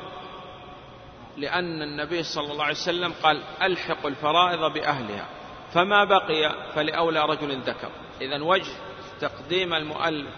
[1.37, 5.36] لأن النبي صلى الله عليه وسلم قال ألحق الفرائض بأهلها.
[5.75, 7.91] فما بقي فلأولى رجل ذكر.
[8.21, 8.73] إذا وجه
[9.21, 10.31] تقديم المؤلف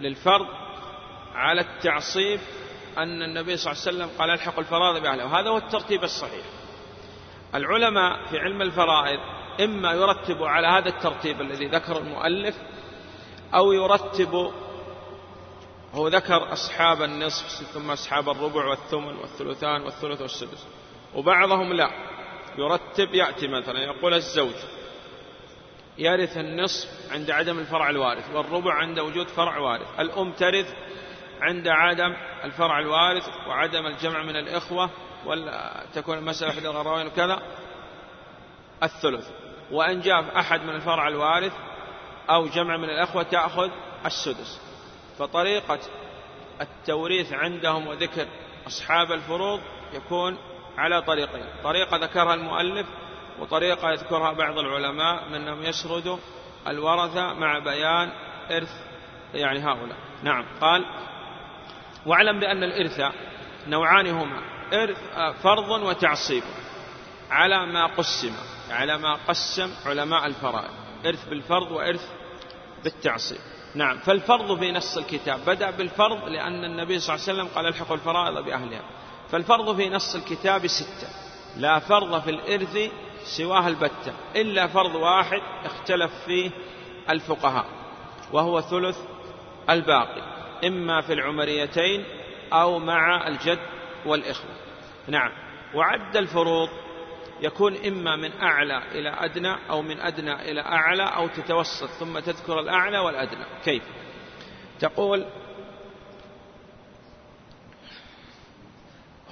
[0.00, 0.46] للفرض
[1.34, 2.40] على التعصيب
[2.98, 6.44] أن النبي صلى الله عليه وسلم قال ألحق الفرائض بأهلها وهذا هو الترتيب الصحيح.
[7.54, 9.20] العلماء في علم الفرائض
[9.60, 12.56] إما يرتب على هذا الترتيب الذي ذكر المؤلف
[13.54, 14.52] أو يرتب
[15.94, 20.66] هو ذكر أصحاب النصف ثم أصحاب الربع والثمن والثلثان والثلث والسدس
[21.14, 21.90] وبعضهم لا.
[22.58, 24.54] يرتب يأتي مثلا يقول الزوج
[25.98, 30.74] يرث النصف عند عدم الفرع الوارث والربع عند وجود فرع وارث الأم ترث
[31.40, 34.90] عند عدم الفرع الوارث وعدم الجمع من الإخوة
[35.26, 37.42] ولا تكون المسألة أحد الغراوين وكذا.
[38.82, 39.30] الثلث
[39.70, 41.52] وإن جاء أحد من الفرع الوارث
[42.30, 43.70] أو جمع من الأخوة تأخذ
[44.06, 44.60] السدس.
[45.18, 45.78] فطريقة
[46.60, 48.26] التوريث عندهم وذكر
[48.66, 49.60] أصحاب الفروض
[49.94, 50.38] يكون
[50.78, 51.44] على طريقين.
[51.64, 52.86] طريقة ذكرها المؤلف
[53.40, 56.18] وطريقة يذكرها بعض العلماء من أنهم يسردوا
[56.66, 58.12] الورثة مع بيان
[58.50, 58.72] إرث
[59.34, 59.96] يعني هؤلاء.
[60.22, 60.44] نعم.
[60.60, 60.84] قال
[62.06, 63.00] واعلم بأن الإرث
[63.66, 64.40] نوعان هما
[64.72, 64.98] إرث
[65.42, 66.42] فرض وتعصيب
[67.30, 68.32] على ما قسم
[68.70, 70.70] على ما قسم علماء الفرائض
[71.06, 72.10] إرث بالفرض وإرث
[72.84, 73.38] بالتعصيب.
[73.74, 73.98] نعم.
[73.98, 78.44] فالفرض في نص الكتاب بدأ بالفرض لأن النبي صلى الله عليه وسلم قال الحقوا الفرائض
[78.44, 78.82] بأهلها.
[79.30, 81.08] فالفرض في نص الكتاب ستة.
[81.56, 82.78] لا فرض في الإرث
[83.24, 84.12] سواها البتة.
[84.36, 86.50] إلا فرض واحد اختلف فيه
[87.10, 87.66] الفقهاء
[88.32, 88.98] وهو ثلث
[89.70, 90.22] الباقي
[90.64, 92.04] إما في العمريتين
[92.52, 93.58] أو مع الجد
[94.06, 94.50] والإخوة.
[95.08, 95.30] نعم.
[95.74, 96.68] وعد الفروض
[97.40, 102.60] يكون إما من أعلى إلى أدنى أو من أدنى إلى أعلى أو تتوسط ثم تذكر
[102.60, 103.44] الأعلى والأدنى.
[103.64, 103.82] كيف؟
[104.80, 105.26] تقول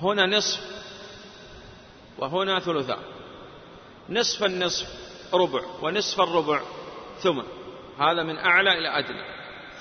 [0.03, 0.61] هنا نصف
[2.19, 2.99] وهنا ثلثاء
[4.09, 4.87] نصف النصف
[5.35, 6.61] ربع ونصف الربع
[7.23, 7.45] ثمن.
[7.99, 9.25] هذا من أعلى إلى أدنى.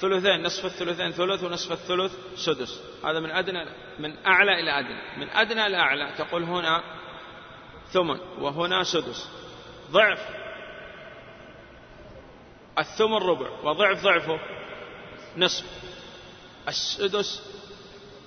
[0.01, 2.81] ثلثين نصف الثلثين ثلث ونصف الثلث سدس.
[3.05, 3.65] هذا من أدنى
[3.99, 5.17] من أعلى إلى أدنى.
[5.17, 6.83] من أدنى إلى أعلى تقول هنا
[7.91, 9.29] ثمن وهنا سدس.
[9.91, 10.19] ضعف
[12.79, 14.39] الثمن ربع وضعف ضعفه
[15.37, 15.65] نصف.
[16.67, 17.55] السدس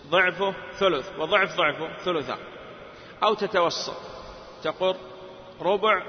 [0.08, 2.38] ضعفه ثلث وضعف ضعفه ثلثان
[3.22, 3.96] أو تتوسط
[4.62, 4.96] تقول
[5.60, 6.02] ربع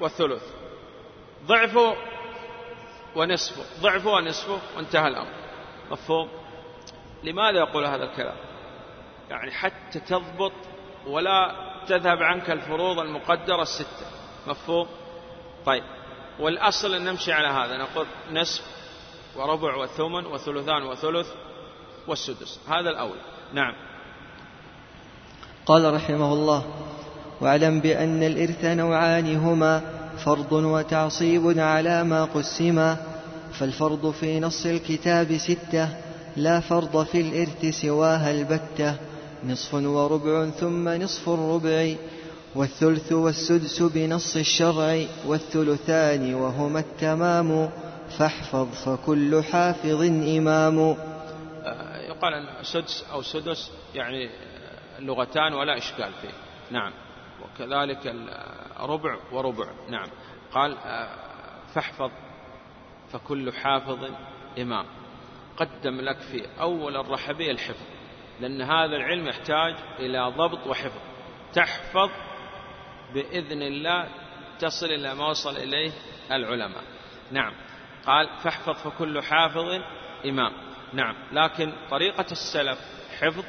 [0.00, 0.42] وثلث.
[1.46, 1.96] ضعفه
[3.16, 5.32] ونصفه ضعفه ونصفه وانتهى الأمر.
[5.90, 6.28] مفهوم؟
[7.22, 8.36] لماذا يقول هذا الكلام؟
[9.30, 10.52] يعني حتى تضبط
[11.06, 11.54] ولا
[11.88, 14.06] تذهب عنك الفروض المقدرة الستة.
[14.46, 14.88] مفهوم؟
[15.66, 15.84] طيب
[16.40, 17.76] والأصل أن نمشي على هذا.
[17.76, 18.64] نقول نصف
[19.36, 21.34] وربع وثمن وثلثان وثلث.
[22.08, 22.58] والسدس.
[22.68, 23.16] هذا الأول.
[23.54, 23.74] نعم.
[25.66, 26.64] قال رحمه الله
[27.40, 29.82] واعلم بأن الإرث نوعان هما
[30.24, 32.96] فرض وتعصيب على ما قسما
[33.52, 35.88] فالفرض في نص الكتاب ستة
[36.36, 38.94] لا فرض في الإرث سواها البتة
[39.46, 41.94] نصف وربع ثم نصف الربع
[42.54, 47.70] والثلث والسدس بنص الشرع والثلثان وهما التمام
[48.18, 50.96] فاحفظ فكل حافظ إمام.
[52.24, 54.30] أن سدس أو سدس يعني
[54.98, 56.32] لغتان ولا إشكال فيه.
[56.70, 56.92] نعم.
[57.42, 58.14] وكذلك
[58.80, 59.66] ربع وربع.
[59.88, 60.08] نعم.
[60.52, 61.08] قال آه،
[61.74, 62.10] فاحفظ
[63.12, 64.10] فكل حافظ
[64.58, 64.86] إمام.
[65.56, 67.86] قدم لك في أول الرحبية الحفظ
[68.40, 71.00] لأن هذا العلم يحتاج إلى ضبط وحفظ.
[71.52, 72.10] تحفظ
[73.14, 74.08] بإذن الله
[74.58, 75.92] تصل إلى ما وصل إليه
[76.32, 76.82] العلماء.
[77.32, 77.52] نعم.
[78.06, 79.80] قال فاحفظ فكل حافظ
[80.26, 80.67] إمام.
[80.92, 81.14] نعم.
[81.32, 82.78] لكن طريقة السلف
[83.20, 83.44] حفظ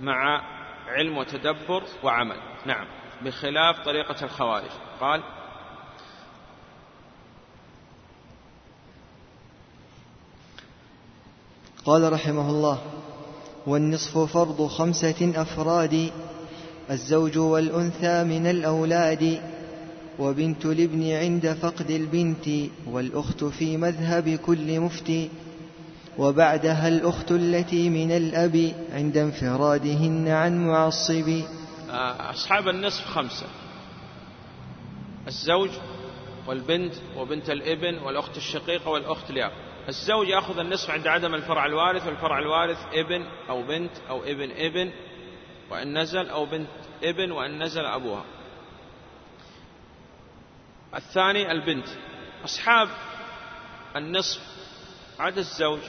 [0.00, 0.42] مع
[0.86, 2.36] علم وتدبر وعمل.
[2.66, 2.86] نعم.
[3.22, 4.70] بخلاف طريقة الخوارج.
[5.00, 5.22] قال
[11.84, 12.78] قال رحمه الله
[13.66, 16.10] والنصف فرض خمسة أفراد
[16.90, 19.42] الزوج والأنثى من الأولاد
[20.18, 25.30] وبنت الابن عند فقد البنت والأخت في مذهب كل مفتي.
[26.18, 31.42] وبعدها الأخت التي من الأب عند انفرادهن عن معصب.
[31.90, 33.46] آه، أصحاب النصف خمسة.
[35.26, 35.70] الزوج
[36.46, 39.52] والبنت وبنت الابن والأخت الشقيقة والأخت الأب
[39.88, 44.92] الزوج يأخذ النصف عند عدم الفرع الوارث والفرع الوارث ابن أو بنت أو ابن ابن
[45.70, 46.68] وإن نزل أو بنت
[47.02, 48.24] ابن وإن نزل أبوها.
[50.94, 51.86] الثاني البنت.
[52.44, 52.88] أصحاب
[53.96, 54.40] النصف
[55.18, 55.80] عدا الزوج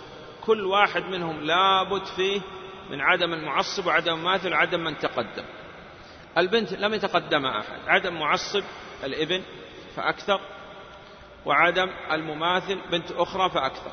[0.49, 2.41] كل واحد منهم لابد فيه
[2.89, 5.43] من عدم المعصب وعدم المماثل وعدم من تقدم.
[6.37, 7.79] البنت لم يتقدم أحد.
[7.87, 8.63] عدم معصب
[9.03, 9.41] الابن
[9.95, 10.39] فأكثر
[11.45, 13.91] وعدم المماثل بنت أخرى فأكثر.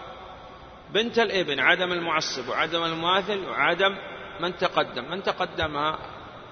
[0.94, 3.96] بنت الابن عدم المعصب وعدم المماثل وعدم
[4.40, 5.10] من تقدم.
[5.10, 5.98] من تقدمها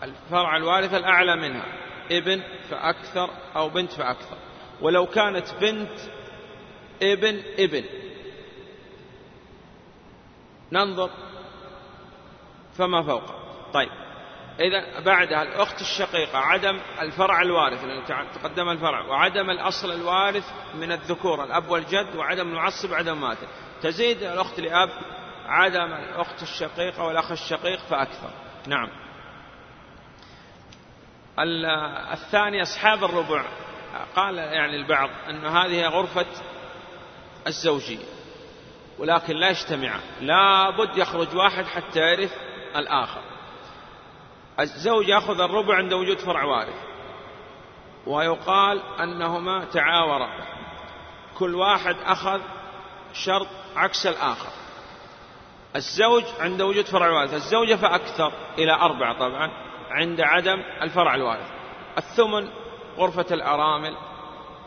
[0.02, 1.66] الفرع الوارث الأعلى منها.
[2.10, 4.36] ابن فأكثر أو بنت فأكثر.
[4.80, 5.98] ولو كانت بنت
[7.02, 7.84] ابن ابن.
[10.72, 11.10] ننظر
[12.78, 13.22] فما فوق.
[13.72, 14.04] طيب.
[14.60, 20.44] إذا بعدها الأخت الشقيقة عدم الفرع الوارث لأنه تقدم الفرع وعدم الأصل الوارث
[20.74, 23.46] من الذكور الأب والجد وعدم المعصب وعدم ماثل
[23.82, 24.90] تزيد الأخت لأب
[25.46, 28.30] عدم الأخت الشقيقة والأخ الشقيق فأكثر.
[28.66, 28.88] نعم.
[32.12, 33.44] الثاني أصحاب الربع.
[34.16, 36.26] قال يعني البعض أن هذه غرفة
[37.46, 38.13] الزوجية.
[38.98, 42.32] ولكن لا يجتمعان لابد يخرج واحد حتى يرث
[42.76, 43.20] الآخر.
[44.60, 46.84] الزوج يأخذ الربع عند وجود فرع وارث.
[48.06, 50.28] ويقال أنهما تعاورا.
[51.38, 52.40] كل واحد أخذ
[53.12, 54.50] شرط عكس الآخر.
[55.76, 57.34] الزوج عند وجود فرع وارث.
[57.34, 59.50] الزوجة فأكثر إلى أربعة طبعا
[59.90, 61.50] عند عدم الفرع الوارث.
[61.98, 62.48] الثمن
[62.96, 63.96] غرفة الأرامل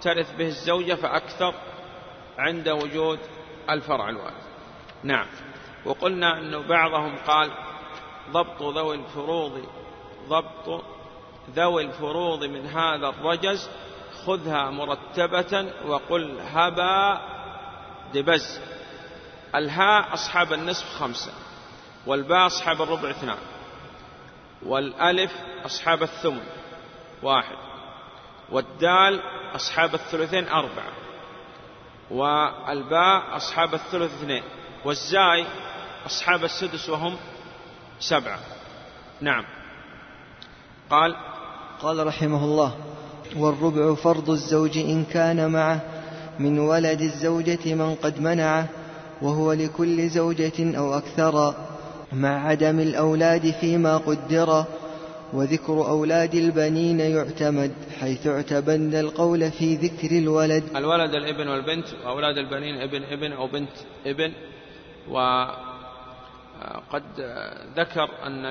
[0.02, 1.54] ترث به الزوجة فأكثر
[2.38, 3.20] عند وجود
[3.70, 4.48] الفرع الوارث
[5.04, 5.26] نعم.
[5.86, 7.52] وقلنا أن بعضهم قال
[8.32, 9.66] ضبط ذوي الفروض
[10.30, 10.84] ضبط
[11.56, 13.70] ذوي الفروض من هذا الرجز
[14.26, 17.22] خذها مرتبة وقل هبا
[18.14, 18.60] دبز
[19.56, 21.32] الهاء أصحاب النصف خمسة
[22.06, 23.38] والباء أصحاب الربع اثنان
[24.66, 25.32] والألف
[25.66, 26.44] أصحاب الثمن
[27.24, 27.58] واحد
[28.52, 29.22] والدال
[29.56, 31.07] أصحاب الثلثين أربعة.
[32.12, 34.44] والباء أصحاب الثلث اثنين
[34.86, 35.46] والزاي
[36.06, 37.18] أصحاب السدس وهم
[38.00, 38.40] سبعة.
[39.22, 39.46] نعم.
[40.90, 41.16] قال
[41.82, 42.76] قال رحمه الله
[43.36, 45.82] والربع فرض الزوج إن كان معه
[46.40, 48.68] من ولد الزوجة من قد منعه
[49.22, 51.54] وهو لكل زوجة أو أكثر
[52.14, 54.66] مع عدم الأولاد فيما قدر
[55.34, 60.64] وذكر أولاد البنين يعتمد حيث اعتمد القول في ذكر الولد.
[60.76, 63.72] الولد الابن والبنت وأولاد البنين ابن ابن أو بنت
[64.06, 64.34] ابن.
[65.10, 65.44] وقد
[67.78, 68.46] ذكر أن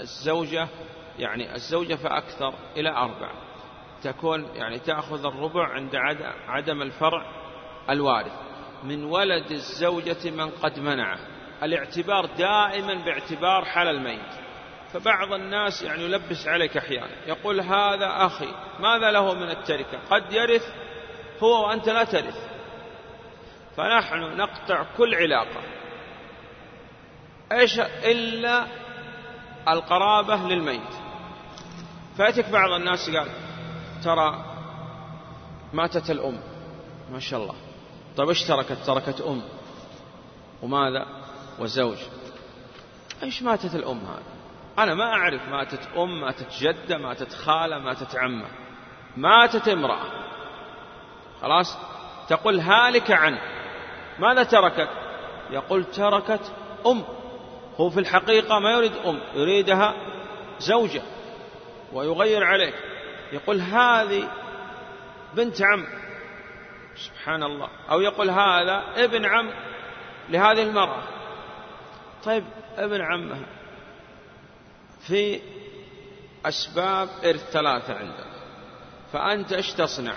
[0.00, 0.68] الزوجة
[1.18, 3.30] يعني الزوجة فأكثر إلى أربع.
[4.02, 5.96] تكون يعني تأخذ الربع عند
[6.48, 7.26] عدم الفرع
[7.90, 8.32] الوارث.
[8.84, 11.18] من ولد الزوجة من قد منعه.
[11.62, 14.49] الاعتبار دائما باعتبار حال الميت.
[14.92, 17.26] فبعض الناس يعني يلبس عليك أحيانا.
[17.26, 20.66] يقول هذا أخي ماذا له من التركة؟ قد يرث
[21.42, 22.50] هو وأنت لا ترث.
[23.76, 25.60] فنحن نقطع كل علاقة.
[27.52, 28.66] إيش إلا
[29.68, 30.92] القرابة للميت.
[32.16, 33.28] فيأتيك بعض الناس قال
[34.04, 34.44] ترى
[35.72, 36.40] ماتت الأم.
[37.12, 37.54] ما شاء الله.
[38.16, 39.42] طيب إيش تركت؟ تركت أم.
[40.62, 41.06] وماذا؟
[41.58, 41.98] وزوج.
[43.22, 44.39] إيش ماتت الأم هذا
[44.82, 48.46] أنا ما أعرف ماتت أم ماتت جدة ماتت خالة ماتت عمة.
[49.16, 50.06] ماتت امرأة.
[51.42, 51.78] خلاص؟
[52.28, 53.38] تقول هالك عن
[54.18, 54.88] ماذا تركت؟
[55.50, 56.52] يقول تركت
[56.86, 57.04] أم.
[57.76, 59.94] هو في الحقيقة ما يريد أم يريدها
[60.58, 61.02] زوجة
[61.92, 62.74] ويغير عليك.
[63.32, 64.28] يقول هذه
[65.34, 65.86] بنت عم.
[66.96, 67.68] سبحان الله.
[67.90, 69.50] أو يقول هذا ابن عم
[70.28, 71.02] لهذه المرأة.
[72.24, 72.44] طيب
[72.76, 73.59] ابن عمها.
[75.00, 75.40] في
[76.46, 78.30] أسباب إرث ثلاثة عندك
[79.12, 80.14] فأنت إيش تصنع؟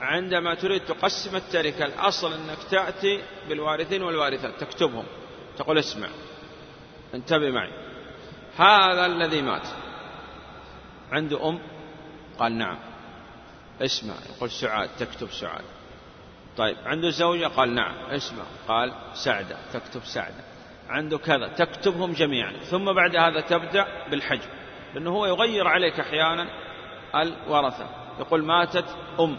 [0.00, 5.04] عندما تريد تقسم التركة الأصل أنك تأتي بالوارثين والوارثات تكتبهم
[5.58, 6.08] تقول اسمع
[7.14, 7.70] انتبه معي.
[8.56, 9.68] هذا الذي مات.
[11.12, 11.58] عنده أم؟
[12.38, 12.78] قال نعم.
[13.80, 15.64] اسمع يقول سعاد تكتب سعاد.
[16.56, 17.94] طيب عنده زوجة؟ قال نعم.
[17.94, 20.44] اسمع قال سعدة تكتب سعدة.
[20.88, 22.52] عنده كذا تكتبهم جميعا.
[22.52, 24.48] ثم بعد هذا تبدأ بالحجم.
[24.94, 26.48] لأنه هو يغير عليك أحيانا
[27.14, 27.86] الورثة.
[28.18, 29.38] يقول ماتت أم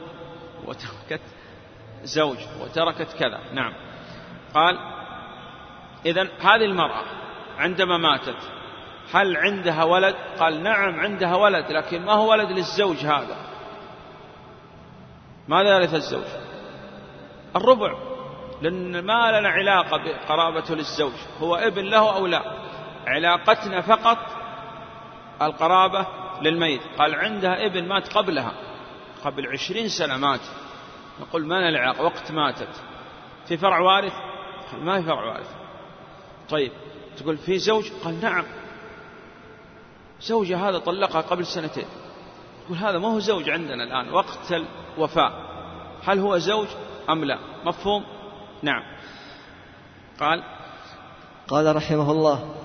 [0.65, 1.21] وتركت
[2.03, 3.39] زوج وتركت كذا.
[3.53, 3.73] نعم.
[4.53, 4.77] قال
[6.05, 7.03] إذا هذه المرأة
[7.57, 8.37] عندما ماتت
[9.13, 13.37] هل عندها ولد؟ قال نعم عندها ولد لكن ما هو ولد للزوج هذا؟
[15.47, 16.25] ماذا يرث الزوج؟
[17.55, 18.18] الربع.
[18.61, 22.43] لأن ما لنا علاقة بقرابته للزوج هو ابن له أو لا؟
[23.07, 24.17] علاقتنا فقط
[25.41, 26.07] القرابة
[26.41, 26.81] للميت.
[26.97, 28.53] قال عندها ابن مات قبلها
[29.23, 30.41] قبل عشرين سنة مات.
[31.21, 32.83] نقول ما لنا العلاقة وقت ماتت.
[33.47, 34.13] في فرع وارث؟
[34.73, 35.51] ما في فرع وارث.
[36.49, 36.71] طيب
[37.17, 38.45] تقول في زوج؟ قال نعم.
[40.21, 41.85] زوجة هذا طلقها قبل سنتين.
[42.65, 44.53] تقول هذا ما هو زوج عندنا الآن وقت
[44.97, 45.31] الوفاة.
[46.03, 46.67] هل هو زوج
[47.09, 48.18] أم لا؟ مفهوم؟
[48.63, 48.83] نعم.
[50.19, 50.43] قال
[51.47, 52.55] قال رحمه الله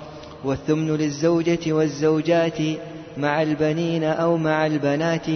[0.44, 2.58] والثمن للزوجة والزوجات
[3.16, 5.26] مع البنين أو مع البنات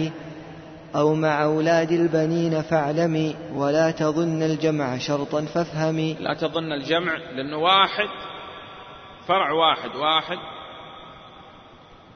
[0.95, 8.09] أو مع أولاد البنين فاعلمي ولا تظن الجمع شرطا فافهمي لا تظن الجمع لأنه واحد
[9.27, 10.37] فرع واحد واحد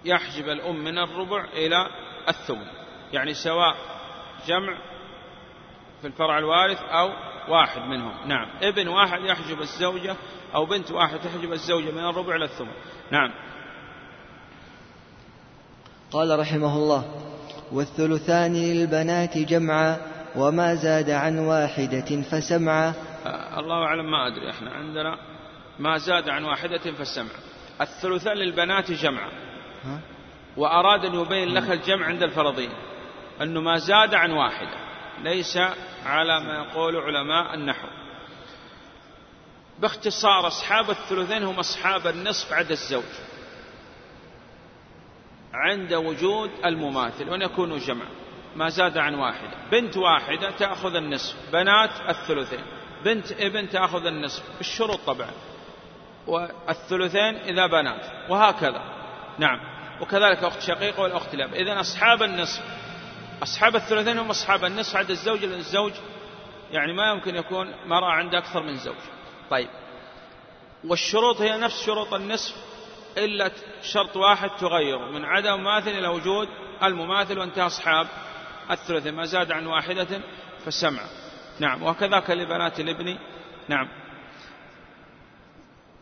[0.06, 1.88] يحجب الأم من الربع إلى
[2.30, 2.68] الثمن.
[3.14, 3.76] يعني سواء
[4.48, 4.78] جمع
[6.02, 7.10] في الفرع الوارث أو
[7.50, 8.28] واحد منهم.
[8.28, 8.48] نعم.
[8.62, 10.16] ابن واحد يحجب الزوجة
[10.56, 12.74] أو بنت واحد تحجب الزوجة من الربع إلى الثمن.
[13.12, 13.32] نعم.
[16.12, 17.06] قال رحمه الله
[17.72, 19.98] والثلثان للبنات جمعا
[20.36, 22.94] وما زاد عن واحدة فسمعا.
[23.26, 24.50] آه الله أعلم ما أدري.
[24.50, 25.18] إحنا عندنا
[25.80, 27.32] ما زاد عن واحدة فسمع
[27.82, 29.30] الثلثان للبنات جمعا.
[30.58, 32.70] وأراد أن يبين لك الجمع عند الفرضين.
[33.42, 34.78] أنه ما زاد عن واحدة.
[35.24, 35.58] ليس
[36.06, 37.88] على ما يقول علماء النحو.
[39.80, 43.04] باختصار أصحاب الثلثين هم أصحاب النصف عدا الزوج.
[45.54, 47.30] عند وجود المماثل.
[47.30, 48.06] وأن يكونوا جمع.
[48.56, 51.36] ما زاد عن واحدة بنت واحدة تأخذ النصف.
[51.54, 52.64] بنات الثلثين.
[53.06, 54.58] بنت ابن تأخذ النصف.
[54.58, 55.32] بالشروط طبعا.
[56.28, 58.30] والثلثين إذا بنات.
[58.30, 58.82] وهكذا.
[59.40, 59.60] نعم.
[60.02, 62.62] وكذلك أخت شقيقة والأخت لاب إذن أصحاب النصف
[63.44, 65.92] أصحاب الثلثين هم أصحاب النصف عند الزوج لأن الزوج
[66.72, 68.96] يعني ما يمكن يكون مرأة عند أكثر من زوج.
[69.50, 69.70] طيب.
[70.84, 72.56] والشروط هي نفس شروط النصف
[73.18, 76.48] إلا شرط واحد تغير من عدم مماثل إلى وجود
[76.84, 78.08] المماثل وانتهى أصحاب
[78.72, 80.22] الثلث ما زاد عن واحدة
[80.66, 81.02] فسمع.
[81.60, 81.84] نعم.
[81.84, 83.18] وكذاك لبنات الابن.
[83.68, 83.88] نعم.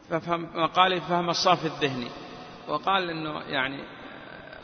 [0.10, 2.10] ففهم قال فهم الصافي الذهني.
[2.68, 3.84] وقال إنه يعني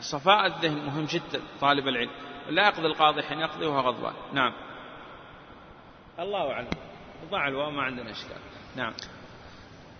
[0.00, 2.27] صفاء الذهن مهم جدا طالب العلم.
[2.48, 4.12] لا يقضي القاضي حين يقضي وهو غضبان.
[4.32, 4.52] نعم.
[6.18, 6.68] الله أعلم.
[7.30, 8.36] ضع الواو ما عندنا إشكال.
[8.76, 8.92] نعم.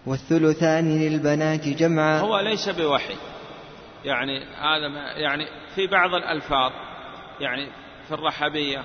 [0.06, 2.20] والثلثان للبنات جمعا.
[2.20, 3.16] هو ليس بوحي.
[4.04, 4.86] يعني هذا
[5.16, 6.72] يعني في بعض الألفاظ
[7.40, 7.70] يعني
[8.08, 8.84] في الرحبية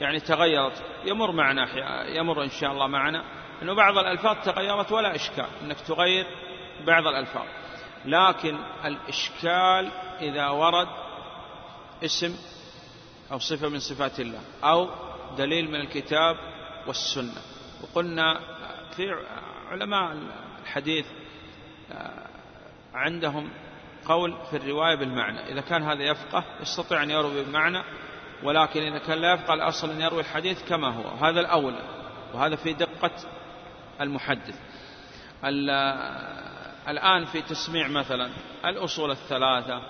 [0.00, 0.82] يعني تغيرت.
[1.04, 1.66] يمر معنا
[2.08, 3.24] يمر إن شاء الله معنا.
[3.62, 5.46] أنه بعض الألفاظ تغيرت ولا إشكال.
[5.62, 6.26] أنك تغير
[6.86, 7.46] بعض الألفاظ.
[8.04, 9.90] لكن الإشكال
[10.20, 10.88] إذا ورد
[12.04, 12.36] اسم
[13.32, 14.90] أو صفة من صفات الله أو
[15.36, 16.36] دليل من الكتاب
[16.86, 17.42] والسنة.
[17.82, 18.40] وقلنا
[18.96, 19.10] في
[19.70, 20.16] علماء
[20.62, 21.06] الحديث
[21.92, 22.26] آه،
[22.94, 23.50] عندهم
[24.06, 25.52] قول في الرواية بالمعنى.
[25.52, 27.82] إذا كان هذا يفقه يستطيع أن يروي بالمعنى
[28.42, 31.08] ولكن إذا كان لا يفقه الأصل أن يروي الحديث كما هو.
[31.26, 31.82] هذا الأولى
[32.34, 33.10] وهذا في دقة
[34.00, 34.60] المحدث.
[36.88, 38.30] الآن في تسميع مثلا
[38.64, 39.82] الأصول الثلاثة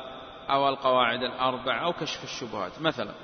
[0.51, 2.83] أو القواعد الأربع أو كشف الشبهات.
[2.83, 3.15] مثلا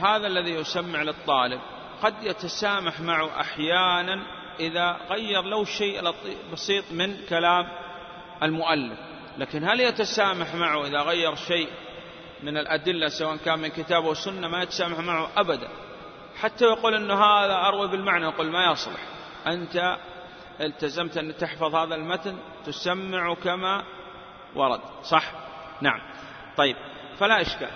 [0.00, 1.60] هذا الذي يسمع للطالب.
[2.02, 4.26] قد يتسامح معه أحيانا
[4.60, 6.14] إذا غير لو شيء
[6.52, 7.68] بسيط من كلام
[8.42, 8.98] المؤلف.
[9.38, 11.68] لكن هل يتسامح معه إذا غير شيء
[12.42, 15.68] من الأدلة سواء كان من كتاب سنة ما يتسامح معه أبدا؟
[16.36, 19.00] حتى يقول أنه هذا أروي بالمعنى يقول ما يصلح.
[19.46, 19.96] أنت
[20.60, 23.84] التزمت أن تحفظ هذا المتن تسمع كما
[24.54, 24.80] ورد.
[25.02, 25.24] صح؟
[25.80, 26.00] نعم.
[26.56, 26.76] طيب
[27.18, 27.70] فلا إشكال.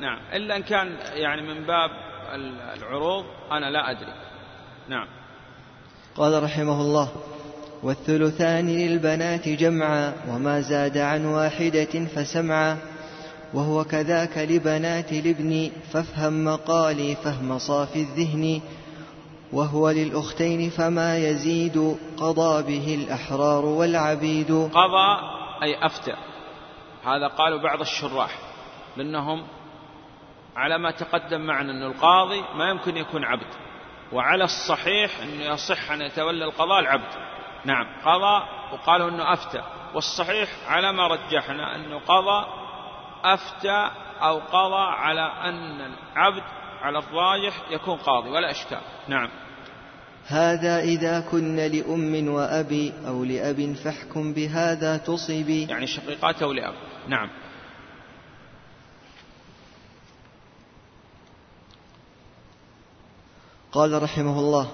[0.00, 0.18] نعم.
[0.32, 1.90] إلا إن كان يعني من باب
[2.76, 4.12] العروض أنا لا أدري.
[4.88, 5.06] نعم.
[6.16, 7.08] قال رحمه الله
[7.82, 12.78] والثلثان للبنات جمعا وما زاد عن واحدة فسمعا
[13.54, 18.60] وهو كذاك لبنات الابن فافهم مقالي فهم صافي الذهن
[19.52, 24.52] وهو للأختين فما يزيد قضى به الأحرار والعبيد.
[24.52, 25.18] قضى
[25.62, 26.14] أي أفتى.
[27.04, 28.38] هذا قالوا بعض الشراح
[28.96, 29.46] لأنهم
[30.56, 33.54] على ما تقدم معنا أن القاضي ما يمكن يكون عبد
[34.12, 37.14] وعلى الصحيح أنه يصح أن يتولى القضاء العبد.
[37.64, 39.62] نعم قضى وقالوا أنه أفتى
[39.94, 42.46] والصحيح على ما رجحنا أنه قضى
[43.24, 43.90] أفتى
[44.22, 45.80] أو قضى على أن
[46.12, 46.42] العبد
[46.82, 48.80] على الراجح يكون قاضي ولا إشكال.
[49.08, 49.30] نعم.
[50.26, 55.66] هذا إذا كن لأم وأبي أو لأب فاحكم بهذا تصبي.
[55.68, 56.74] يعني شقيقات أو لأب.
[57.08, 57.30] نعم.
[63.74, 64.68] قال رحمه الله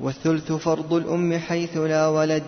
[0.00, 2.42] والثلث فرض الأم حيث لا ولد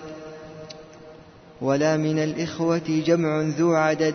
[1.61, 4.14] ولا من الإخوة جمع ذو عدد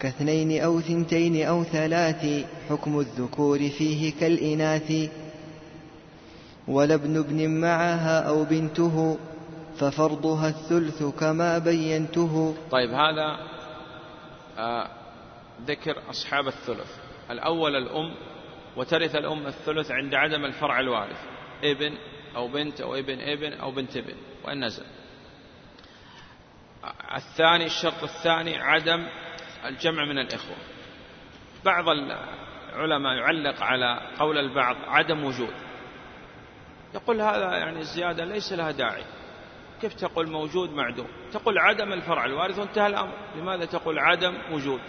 [0.00, 5.10] كاثنين أو ثنتين أو ثلاث حكم الذكور فيه كالإناث
[6.68, 9.18] ولا ابن ابن معها أو بنته
[9.78, 12.54] ففرضها الثلث كما بينته.
[12.70, 13.38] طيب هذا
[14.58, 14.88] آه
[15.66, 16.90] ذكر أصحاب الثلث.
[17.30, 18.14] الأول الأم
[18.76, 21.26] وترث الأم الثلث عند عدم الفرع الوارث.
[21.64, 21.98] ابن
[22.36, 24.14] أو بنت أو ابن ابن أو بنت ابن
[24.44, 24.84] وإن نزل.
[27.16, 29.08] الثاني الشرط الثاني عدم
[29.64, 30.56] الجمع من الإخوة.
[31.64, 35.54] بعض العلماء يعلق على قول البعض عدم وجود.
[36.94, 39.04] يقول هذا يعني الزيادة ليس لها داعي.
[39.80, 43.12] كيف تقول موجود معدوم؟ تقول عدم الفرع الوارث وانتهى الأمر.
[43.36, 44.80] لماذا تقول عدم وجود؟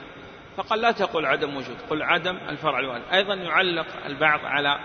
[0.59, 4.79] فقال لا تقول عدم وجود قل عدم الفرع الوارث أيضا يعلق البعض على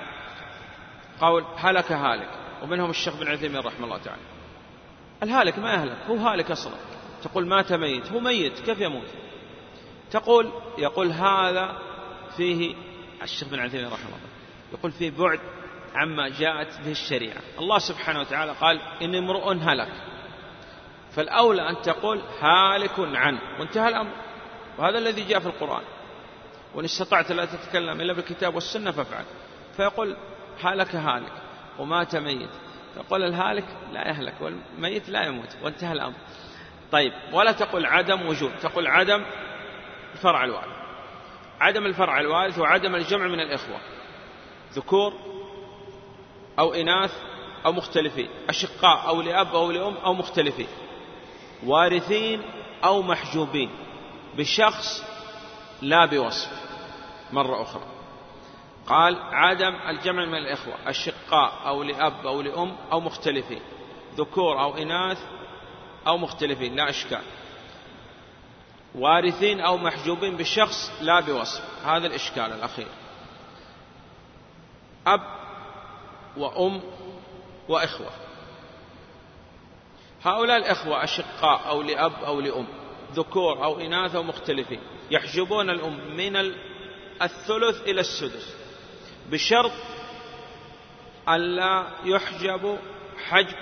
[1.20, 2.29] قول هلك هالك
[2.62, 4.22] ومنهم الشيخ بن عثيمين رحمه الله تعالى.
[5.22, 6.75] الهالك ما يهلك هو هالك أصلا.
[7.22, 9.07] تقول مات ميت هو ميت كيف يموت؟
[10.11, 11.79] تقول يقول هذا
[12.37, 12.75] فيه
[13.22, 14.18] الشيخ بن عثيمين رحمه الله.
[14.72, 15.41] يقول فيه بعد
[15.95, 17.41] عما جاءت به الشريعة.
[17.59, 19.93] الله سبحانه وتعالى قال إن امرؤ هلك
[21.11, 23.41] فالأولى أن تقول هالك عنه.
[23.61, 24.24] وانتهى الأمر.
[24.79, 25.85] وهذا الذي جاء في القرآن.
[26.75, 29.25] وإن استطعت لا تتكلم إلا بالكتاب والسنة فافعل.
[29.77, 30.16] فيقول
[30.62, 31.33] هلك هالك
[31.79, 32.51] ومات ميت.
[32.97, 35.57] فقل الهالك لا يهلك والميت لا يموت.
[35.62, 36.14] وانتهى الأمر.
[36.93, 38.57] طيب ولا تقول عدم وجود.
[38.57, 39.25] تقول عدم
[40.14, 40.75] الفرع الوارث
[41.61, 43.77] عدم الفرع الوارث وعدم الجمع من الإخوة.
[44.72, 45.12] ذكور
[46.59, 47.12] أو إناث
[47.66, 48.29] أو مختلفين.
[48.49, 50.66] أشقاء أو لأب أو لأم أو مختلفين.
[51.66, 52.43] وارثين
[52.85, 53.70] أو محجوبين.
[54.37, 55.05] بشخص
[55.82, 56.50] لا بوصف.
[57.33, 57.83] مرة أخرى.
[58.87, 63.61] قال عدم الجمع من الإخوة أشقاء أو لأب أو لأم أو مختلفين.
[64.17, 65.18] ذكور أو إناث
[66.07, 67.22] أو مختلفين لا إشكال
[68.95, 71.87] وارثين أو محجوبين بشخص لا بوصف.
[71.87, 72.88] هذا الإشكال الأخير.
[75.07, 75.21] أب
[76.37, 76.80] وأم
[77.68, 78.11] وإخوة.
[80.25, 82.83] هؤلاء الإخوة أشقاء أو لأب أو لأم.
[83.14, 84.80] ذكور أو إناث أو مختلفين.
[85.11, 86.36] يحجبون الأم من
[87.22, 88.57] الثلث إلى السدس.
[89.30, 89.72] بشرط
[91.28, 92.78] ألا يحجب
[93.28, 93.57] حجب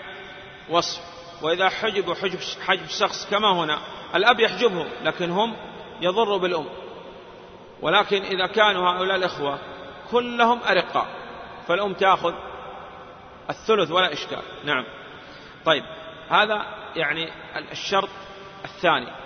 [0.71, 1.01] وصف.
[1.43, 3.79] وإذا حجبوا حجب, حجب شخص كما هنا
[4.15, 5.57] الأب يحجبهم لكن هم
[6.01, 6.67] يضروا بالأم.
[7.83, 9.59] ولكن إذا كانوا هؤلاء الإخوة
[10.11, 11.07] كلهم أرقاء
[11.69, 12.35] فالأم تأخذ
[13.51, 14.43] الثلث ولا إشكال.
[14.65, 14.85] نعم.
[15.65, 15.85] طيب
[16.29, 16.67] هذا
[16.97, 17.33] يعني
[17.73, 18.09] الشرط
[18.65, 19.22] الثاني.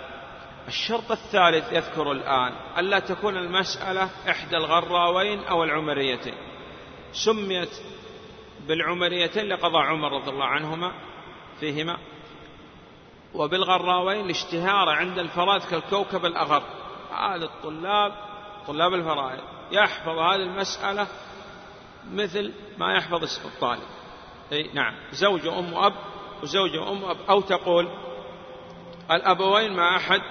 [0.67, 6.33] الشرط الثالث يذكر الآن ألا تكون المسألة إحدى الغراوين أو العمريتين.
[7.11, 7.69] سميت
[8.67, 10.91] بالعمريتين لقضاء عمر رضي الله عنهما
[11.59, 11.97] فيهما
[13.33, 16.63] وبالغراوين الاشتهار عند الفرائض كالكوكب الأغر.
[17.11, 18.13] هذا الطلاب
[18.67, 21.07] طلاب الفرائض يحفظ هذه المسألة
[22.11, 23.87] مثل ما يحفظ الطالب.
[24.51, 24.93] أي نعم.
[25.11, 25.93] زوج وأم أب
[26.43, 27.87] وزوج وأم أب أو تقول
[29.11, 30.21] الأبوين مع أحد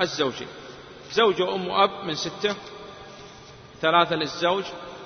[0.00, 0.48] الزوجين
[1.12, 2.56] زوج وأم أب من ستة
[3.80, 4.64] ثلاثة للزوج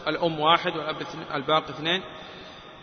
[0.09, 0.97] الأم واحد والأب
[1.35, 2.03] الباقي اثنين.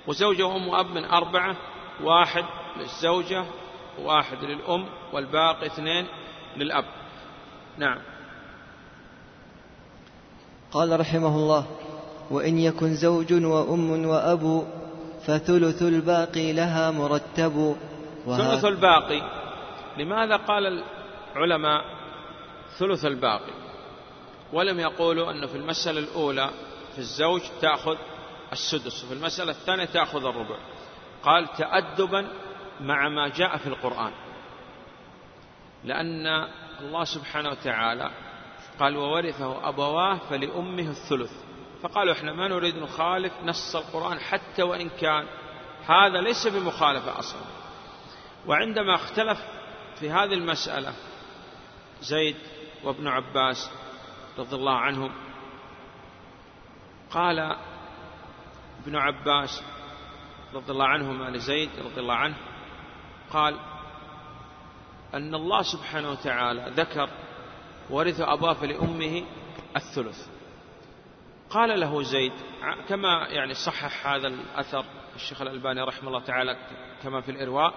[0.08, 1.56] وزوجة وأم وأب من أربعة
[2.04, 2.46] واحد
[2.78, 3.46] للزوجة
[4.02, 6.08] واحد للأم والباقي اثنين
[6.58, 6.86] للأب.
[7.78, 7.98] نعم.
[10.72, 11.66] قال رحمه الله
[12.32, 14.68] وإن يكن زوج وأم وأب
[15.28, 17.76] فثلث الباقي لها مرتب.
[18.26, 19.22] ثلث الباقي.
[19.98, 20.84] لماذا قال
[21.36, 21.95] العلماء
[22.80, 23.54] ثلث الباقي.
[24.54, 26.50] ولم يقولوا أنه في المسألة الأولى
[26.94, 27.98] في الزوج تأخذ
[28.52, 30.58] السدس وفي المسألة الثانية تأخذ الربع.
[31.24, 32.28] قال تأدبا
[32.82, 34.12] مع ما جاء في القرآن.
[35.84, 36.48] لأن
[36.80, 38.12] الله سبحانه وتعالى
[38.80, 41.32] قال وورثه أبواه فلأمه الثلث.
[41.84, 45.28] فقالوا إحنا ما نريد نخالف نص القرآن حتى وإن كان
[45.88, 47.42] هذا ليس بمخالفة أصلا.
[48.48, 49.40] وعندما اختلف
[50.00, 50.94] في هذه المسألة
[52.02, 52.36] زيد
[52.86, 53.72] وابن عباس
[54.38, 55.12] رضي الله عنهم.
[57.12, 57.40] قال
[58.84, 59.64] ابن عباس
[60.54, 62.36] رضي الله عنهما لزيد رضي الله عنه
[63.32, 63.60] قال
[65.14, 67.10] أن الله سبحانه وتعالى ذكر
[67.90, 69.24] ورث أباه فلأمه
[69.76, 70.28] الثلث.
[71.50, 72.34] قال له زيد
[72.88, 74.86] كما يعني صحح هذا الأثر
[75.16, 76.58] الشيخ الألباني رحمه الله تعالى
[77.04, 77.74] كما في الإرواء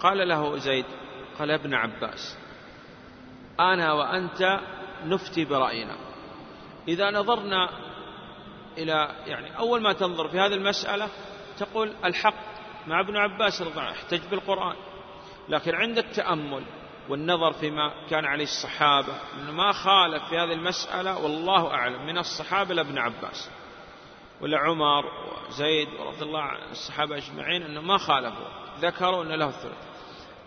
[0.00, 0.84] قال له زيد
[1.38, 2.38] قال يا ابن عباس
[3.60, 4.60] أنا وأنت
[5.04, 5.96] نفتي برأينا.
[6.88, 7.70] إذا نظرنا
[8.78, 11.08] إلى يعني أول ما تنظر في هذه المسألة
[11.58, 12.34] تقول الحق
[12.86, 14.76] مع ابن عباس رضي الله عنه احتج بالقرآن.
[15.48, 16.64] لكن عند التأمل
[17.08, 22.74] والنظر فيما كان عليه الصحابة أنه ما خالف في هذه المسألة والله أعلم من الصحابة
[22.74, 23.50] لابن عباس.
[24.40, 25.04] ولا عمر
[25.48, 28.46] وزيد رضي الله عن الصحابة أجمعين أنه ما خالفوا
[28.80, 29.93] ذكروا أن له الثلث.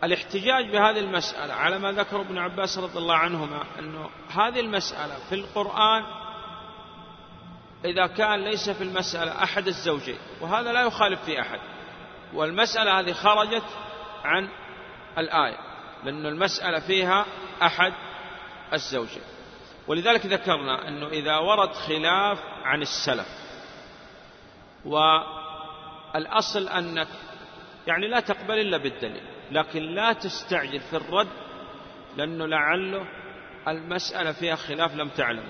[0.04, 5.36] الاحتجاج بهذه المسألة على ما ذكر ابن عباس رضي الله عنهما أنه هذه المسألة في
[5.36, 6.04] القرآن
[7.86, 11.60] إذا كان ليس في المسألة أحد الزوجين وهذا لا يخالف في أحد.
[12.34, 13.64] والمسألة هذه خرجت
[14.24, 14.50] عن
[15.18, 15.58] الآية
[16.04, 17.26] لأن المسألة فيها
[17.62, 17.94] أحد
[18.74, 19.24] الزوجين.
[19.88, 23.28] ولذلك ذكرنا أنه إذا ورد خلاف عن السلف
[24.86, 27.08] والأصل أنك
[27.88, 29.37] يعني لا تقبل إلا بالدليل.
[29.52, 31.28] لكن لا تستعجل في الرد
[32.18, 33.06] لأنه لعله
[33.68, 35.44] المسألة فيها خلاف لم تعلم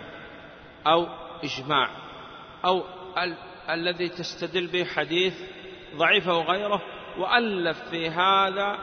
[0.87, 1.07] أو
[1.43, 1.89] إجماع.
[2.65, 2.83] أو
[3.17, 3.37] ال-
[3.69, 5.33] الذي تستدل به حديث
[5.95, 6.81] ضعيف أو غيره
[7.17, 8.77] وألف في هذا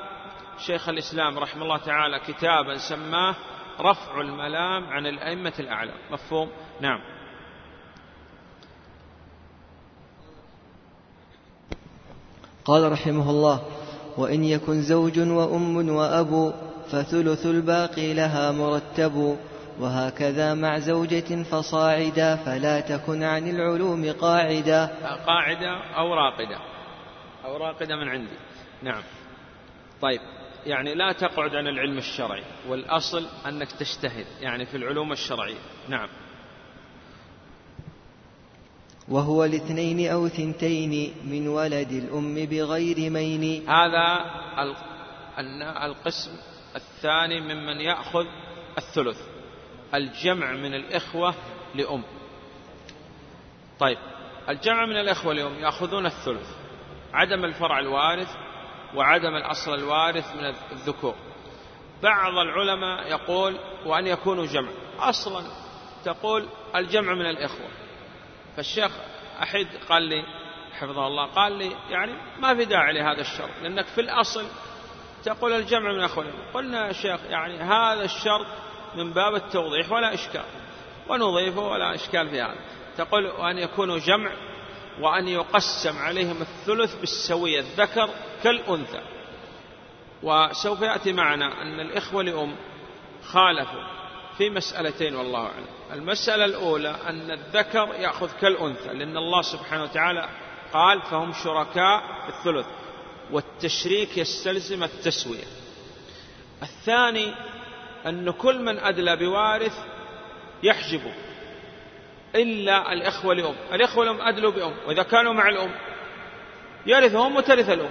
[0.67, 3.35] شيخ الإسلام رحمه الله تعالى كتابا سماه
[3.81, 5.97] رفع الملام عن الأئمة الأعلام.
[6.11, 6.51] مفهوم؟
[6.81, 7.01] نعم.
[12.65, 13.63] قال رحمه الله
[14.17, 16.55] وإن يكن زوج وأم وأب
[16.91, 19.37] فثلث الباقي لها مرتب
[19.81, 24.87] وهكذا مع زوجة فصاعدا فلا تكن عن العلوم قاعدا.
[25.27, 26.59] قاعدة أو راقدة.
[27.45, 28.37] أو راقدة من عندي.
[28.83, 29.03] نعم.
[30.03, 30.21] طيب.
[30.67, 35.59] يعني لا تقعد عن العلم الشرعي والأصل أنك تجتهد يعني في العلوم الشرعية.
[35.89, 36.09] نعم.
[39.09, 43.71] وهو الاثنين أو ثنتين من ولد الأم بغير مين.
[43.71, 44.31] هذا
[45.85, 46.31] القسم
[46.77, 48.27] الثاني ممن يأخذ
[48.79, 49.21] الثلث.
[49.95, 51.35] الجمع من الإخوة
[51.75, 52.03] لأم.
[53.79, 53.99] طيب
[54.49, 56.49] الجمع من الإخوة لأم يأخذون الثلث.
[57.13, 58.29] عدم الفرع الوارث
[58.95, 61.15] وعدم الأصل الوارث من الذكور.
[62.03, 64.71] بعض العلماء يقول وأن يكونوا جمع.
[64.99, 65.45] أصلا
[66.05, 67.69] تقول الجمع من الإخوة.
[68.57, 68.93] فالشيخ
[69.43, 70.25] أحد قال لي
[70.73, 74.47] حفظه الله قال لي يعني ما في داعي لهذا الشرط لأنك في الأصل
[75.25, 76.25] تقول الجمع من أخوة
[76.55, 78.47] قلنا يا شيخ يعني هذا الشرط
[78.97, 80.45] من باب التوضيح ولا إشكال
[81.09, 82.57] ونضيفه ولا إشكال في هذا.
[82.97, 84.33] تقول وأن يكونوا جمع
[85.01, 88.11] وأن يقسم عليهم الثلث بالسوية الذكر
[88.43, 89.01] كالأنثى.
[90.23, 92.57] وسوف يأتي معنا أن الإخوة لأم
[93.25, 94.04] خالفوا
[94.39, 95.67] في مسألتين والله أعلم.
[95.93, 100.29] المسألة الأولى أن الذكر يأخذ كالأنثى لأن الله سبحانه وتعالى
[100.73, 102.67] قال فهم شركاء في الثلث
[103.31, 105.45] والتشريك يستلزم التسوية.
[106.63, 107.35] الثاني
[108.07, 109.79] أن كل من أدلى بوارث
[110.63, 111.13] يحجبه
[112.35, 113.55] إلا الإخوة لأم.
[113.73, 115.71] الإخوة لأم أدلوا بأم وإذا كانوا مع الأم
[116.87, 117.91] يرثهم وترث الأم.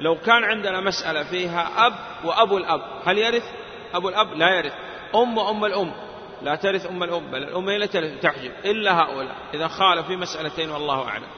[0.00, 1.94] لو كان عندنا مسألة فيها أب
[2.24, 3.44] وأبو الأب هل يرث؟
[3.94, 4.72] أبو الأب لا يرث.
[5.14, 5.92] أم وأم الأم.
[6.42, 8.52] لا ترث أم الأم بل الأم هي التي تحجب.
[8.64, 9.36] إلا هؤلاء.
[9.54, 11.28] إذا خالف في مسألتين والله أعلم.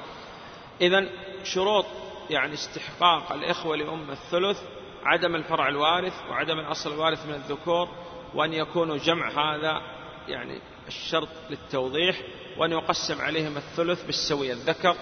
[0.81, 1.09] إذا
[1.45, 1.87] شروط
[2.31, 4.63] يعني استحقاق الإخوة لأم الثلث
[5.05, 7.89] عدم الفرع الوارث وعدم الأصل الوارث من الذكور
[8.35, 9.81] وأن يكونوا جمع هذا
[10.29, 12.21] يعني الشرط للتوضيح
[12.59, 14.97] وأن يقسم عليهم الثلث بالسوية الذكر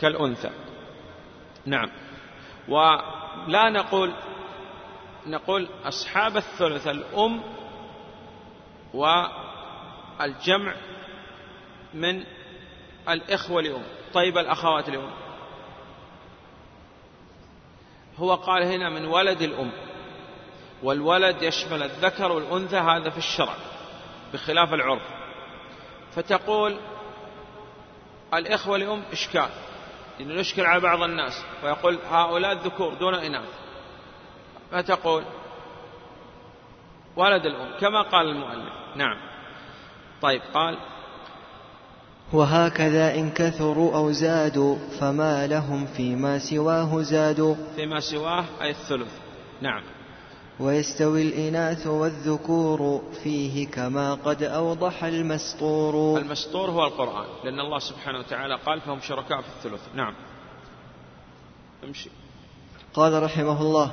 [0.00, 0.50] كالأنثى.
[1.66, 1.90] نعم.
[2.68, 4.12] ولا نقول
[5.26, 7.42] نقول أصحاب الثلث الأم
[8.96, 10.74] والجمع
[11.94, 12.24] من
[13.08, 13.82] الإخوة لأم
[14.14, 15.10] طيب الأخوات لأم
[18.18, 19.72] هو قال هنا من ولد الأم.
[20.82, 23.54] والولد يشمل الذكر والأنثى هذا في الشرع
[24.32, 25.02] بخلاف العرف.
[26.14, 26.76] فتقول
[28.34, 29.48] الإخوة لأم إشكال
[30.18, 33.48] لأنه يشكل على بعض الناس ويقول هؤلاء الذكور دون إناث.
[34.72, 35.24] فتقول
[37.16, 38.72] ولد الأم كما قال المؤلف.
[38.96, 39.16] نعم.
[40.22, 40.78] طيب قال
[42.32, 47.54] وهكذا إن كثروا أو زادوا فما لهم فيما سواه زادوا.
[47.76, 49.12] فيما سواه أي الثلث.
[49.60, 49.82] نعم.
[50.60, 56.18] ويستوي الإناث والذكور فيه كما قد أوضح المسطور.
[56.20, 59.80] المسطور هو القرآن لأن الله سبحانه وتعالى قال فهم شركاء في الثلث.
[59.94, 60.14] نعم.
[61.84, 62.10] امشي.
[62.94, 63.90] قال رحمه الله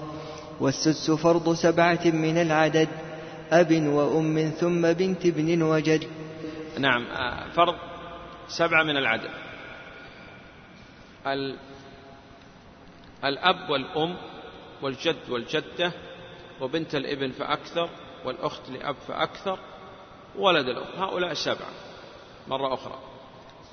[0.60, 2.88] والسدس فرض سبعة من العدد.
[3.54, 6.08] أب وأم ثم بنت ابن وجد.
[6.80, 7.76] نعم آه، فرض
[8.48, 9.32] سبعة من العدد.
[13.24, 14.18] الأب والأم
[14.82, 15.92] والجد والجدة
[16.62, 17.90] وبنت الابن فأكثر
[18.26, 19.60] والأخت لأب فأكثر
[20.36, 21.72] ولد الأم هؤلاء سبعة.
[22.48, 23.00] مرة أخرى.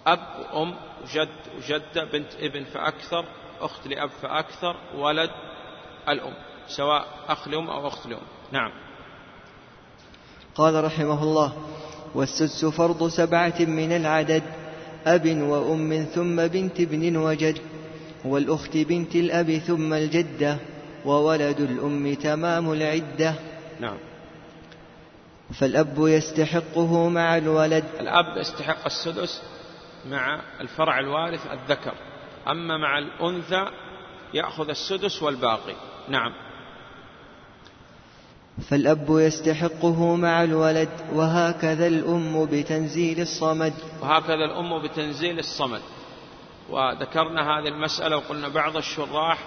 [0.06, 3.24] أب وأم وجد وجدة بنت ابن فأكثر
[3.60, 5.30] أخت لأب فأكثر ولد
[6.08, 6.34] الأم
[6.66, 8.22] سواء أخ لأم أو أخت لأم.
[8.52, 8.89] نعم.
[10.54, 11.52] قال رحمه الله
[12.14, 14.42] والسدس فرض سبعة من العدد
[15.06, 17.58] أب وأم ثم بنت ابن وجد
[18.24, 20.56] والأخت بنت الأب ثم الجدة
[21.04, 23.34] وولد الأم تمام العدة.
[23.80, 23.98] نعم.
[25.54, 27.84] فالأب يستحقه مع الولد.
[28.00, 29.42] الأب يستحق السدس
[30.10, 31.94] مع الفرع الوارث الذكر
[32.48, 33.66] أما مع الأنثى
[34.34, 35.74] يأخذ السدس والباقي.
[36.08, 36.32] نعم.
[38.68, 43.74] فالأب يستحقه مع الولد وهكذا الأم بتنزيل الصمد.
[44.02, 45.80] وهكذا الأم بتنزيل الصمد.
[46.70, 49.38] وذكرنا هذه المسألة وقلنا بعض الشراح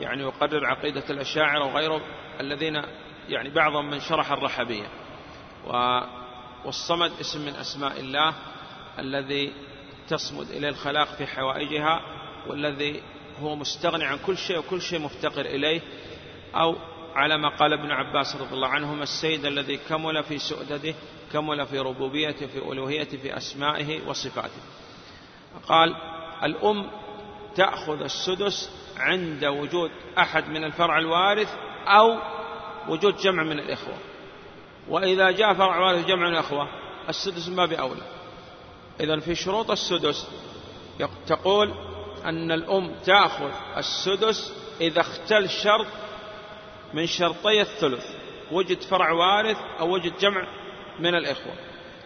[0.00, 2.00] يعني يقرر عقيدة الأشاعرة وغيره
[2.40, 2.82] الذين
[3.28, 4.86] يعني بعضهم من شرح الرحبية.
[6.64, 8.34] والصمد اسم من أسماء الله
[8.98, 9.52] الذي
[10.08, 12.00] تصمد إليه الخلاق في حوائجها
[12.46, 13.02] والذي
[13.40, 15.80] هو مستغني عن كل شيء وكل شيء مفتقر إليه
[16.54, 16.76] أو
[17.14, 20.94] على ما قال ابن عباس رضي الله عنهما السيد الذي كمل في سؤدده
[21.32, 24.62] كمل في ربوبيته في ألوهيته في أسمائه وصفاته.
[25.68, 25.94] قال
[26.42, 26.90] الأم
[27.54, 31.54] تأخذ السدس عند وجود أحد من الفرع الوارث
[31.86, 32.18] أو
[32.88, 33.94] وجود جمع من الإخوة.
[34.88, 36.68] وإذا جاء فرع وارث جمع من الإخوة
[37.08, 38.02] السدس ما بأولى
[39.00, 40.28] إذا في شروط السدس
[41.26, 41.74] تقول
[42.24, 45.86] أن الأم تأخذ السدس إذا اختل شرط
[46.94, 48.04] من شرطي الثلث.
[48.52, 50.46] وجد فرع وارث أو وجد جمع
[51.00, 51.54] من الإخوة.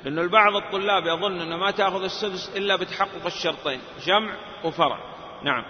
[0.04, 4.98] لأن البعض الطلاب يظن أنه ما تأخذ السدس إلا بتحقق الشرطين جمع وفرع.
[5.44, 5.64] نعم.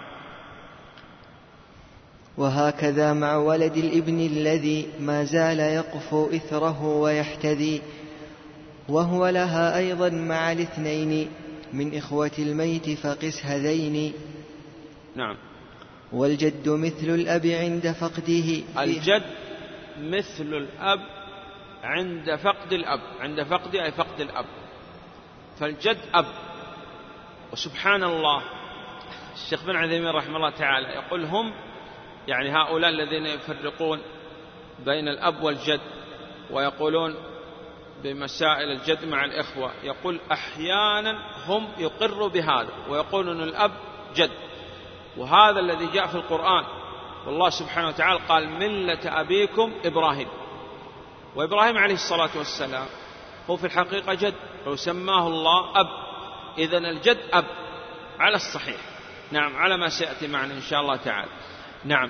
[2.37, 7.81] وهكذا مع ولد الابن الذي ما زال يقفو إثره ويحتذي.
[8.89, 11.31] وهو لها أيضا مع الاثنين
[11.73, 14.13] من إخوة الميت فقس هذين.
[15.15, 15.46] نعم.
[16.11, 18.83] والجد مثل الأب عند فقده.
[18.83, 19.23] الجد
[19.97, 20.99] مثل الأب
[21.83, 22.99] عند فقد الأب.
[23.19, 24.45] عند فقد أي فقد الأب.
[25.59, 26.25] فالجد أب.
[27.53, 28.43] وسبحان الله.
[29.33, 31.53] الشيخ بن عثيمين رحمه الله تعالى يقول هم
[32.27, 33.99] يعني هؤلاء الذين يفرقون
[34.85, 35.81] بين الأب والجد
[36.51, 37.15] ويقولون
[38.03, 39.71] بمسائل الجد مع الإخوة.
[39.83, 43.71] يقول أحيانا هم يقروا بهذا ويقولون الأب
[44.15, 44.46] جد.
[45.17, 46.63] وهذا الذي جاء في القرآن.
[47.25, 50.27] والله سبحانه وتعالى قال ملة أبيكم إبراهيم.
[51.35, 52.85] وإبراهيم عليه الصلاة والسلام
[53.49, 54.33] هو في الحقيقة جد
[54.67, 55.87] وسماه الله أب.
[56.57, 57.45] إذا الجد أب
[58.19, 58.77] على الصحيح.
[59.31, 61.31] نعم على ما سيأتي معنا إن شاء الله تعالى.
[61.85, 62.09] نعم.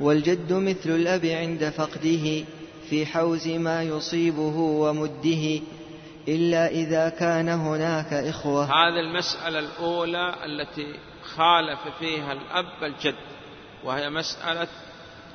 [0.00, 2.44] والجد مثل الأب عند فقده
[2.90, 5.60] في حوز ما يصيبه ومده
[6.28, 8.64] إلا إذا كان هناك إخوة.
[8.64, 10.94] هذه المسألة الأولى التي
[11.36, 13.14] خالف فيها الأب الجد
[13.84, 14.68] وهي مسألة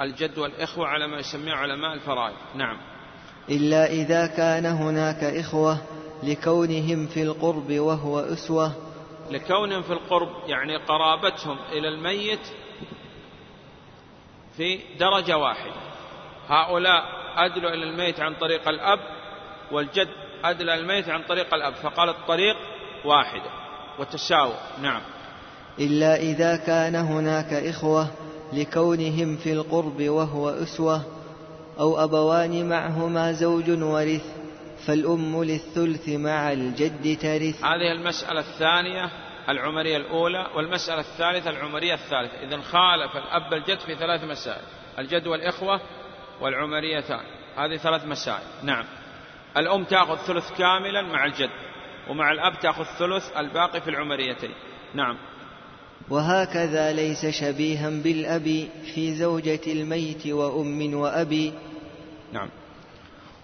[0.01, 2.35] الجد والإخوة على ما يسميه علماء الفرائض.
[2.55, 2.77] نعم.
[3.49, 5.77] إلا إذا كان هناك إخوة
[6.23, 8.71] لكونهم في القرب وهو أسوة.
[9.31, 12.47] لكونهم في القرب يعني قرابتهم إلى الميت
[14.57, 15.81] في درجة واحدة.
[16.47, 17.03] هؤلاء
[17.37, 18.99] أدلوا إلى الميت عن طريق الأب
[19.71, 20.09] والجد
[20.43, 22.57] أدلى الميت عن طريق الأب فقال الطريق
[23.05, 23.51] واحدة
[23.99, 25.01] وتساوى نعم.
[25.79, 28.07] إلا إذا كان هناك إخوة
[28.53, 31.01] لكونهم في القرب وهو أسوة
[31.79, 34.25] أو أبوان معهما زوج ورث
[34.87, 37.63] فالأم للثلث مع الجد ترث.
[37.63, 39.09] هذه المسألة الثانية
[39.49, 42.43] العمرية الأولى والمسألة الثالثة العمرية الثالثة.
[42.43, 44.63] إذا خالف الأب الجد في ثلاث مسائل
[44.99, 45.81] الجد والإخوة
[46.41, 47.21] والعمريتان
[47.57, 48.47] هذه ثلاث مسائل.
[48.63, 48.85] نعم.
[49.57, 51.49] الأم تأخذ ثلث كاملا مع الجد
[52.09, 54.51] ومع الأب تأخذ ثلث الباقي في العمريتين.
[54.93, 55.17] نعم.
[56.09, 61.53] وهكذا ليس شبيها بالأب في زوجة الميت وأم وأبي
[62.33, 62.49] نعم.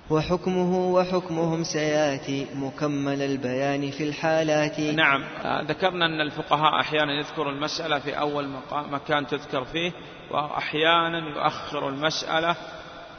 [0.10, 4.80] وحكمه وحكمهم سياتي مكمل البيان في الحالات.
[4.80, 5.24] نعم.
[5.68, 9.92] ذكرنا أن الفقهاء أحيانا يذكر المسألة في أول مكان تذكر فيه
[10.32, 12.56] وأحيانا يؤخر المسألة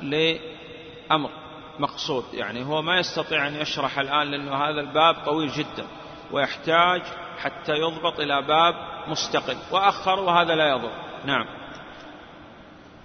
[0.02, 1.30] لأمر
[1.78, 2.24] مقصود.
[2.34, 5.86] يعني هو ما يستطيع أن يشرح الآن لأنه هذا الباب طويل جدا
[6.32, 7.02] ويحتاج
[7.38, 8.74] حتى يضبط إلى باب
[9.08, 9.56] مستقل.
[9.72, 10.90] وأخر وهذا لا يضر.
[11.24, 11.46] نعم.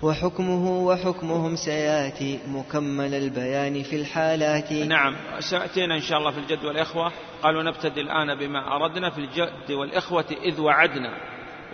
[0.02, 4.72] وحكمه وحكمهم سيأتي مكمل البيان في الحالات.
[4.72, 5.16] نعم.
[5.40, 7.12] سيأتينا إن شاء الله في الجد والإخوة.
[7.44, 11.18] قالوا نبتدي الآن بما أردنا في الجد والإخوة إذ وعدنا.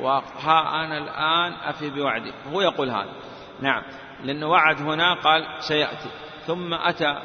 [0.02, 2.34] وها أنا الآن أفي بوعدي.
[2.54, 3.14] هو يقول هذا.
[3.62, 3.84] نعم.
[4.24, 6.10] لأنه وعد هنا قال سيأتي.
[6.48, 7.22] ثم أتى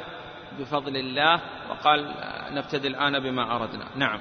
[0.59, 2.13] بفضل الله وقال
[2.51, 3.85] نبتدي الآن بما أردنا.
[3.95, 4.19] نعم.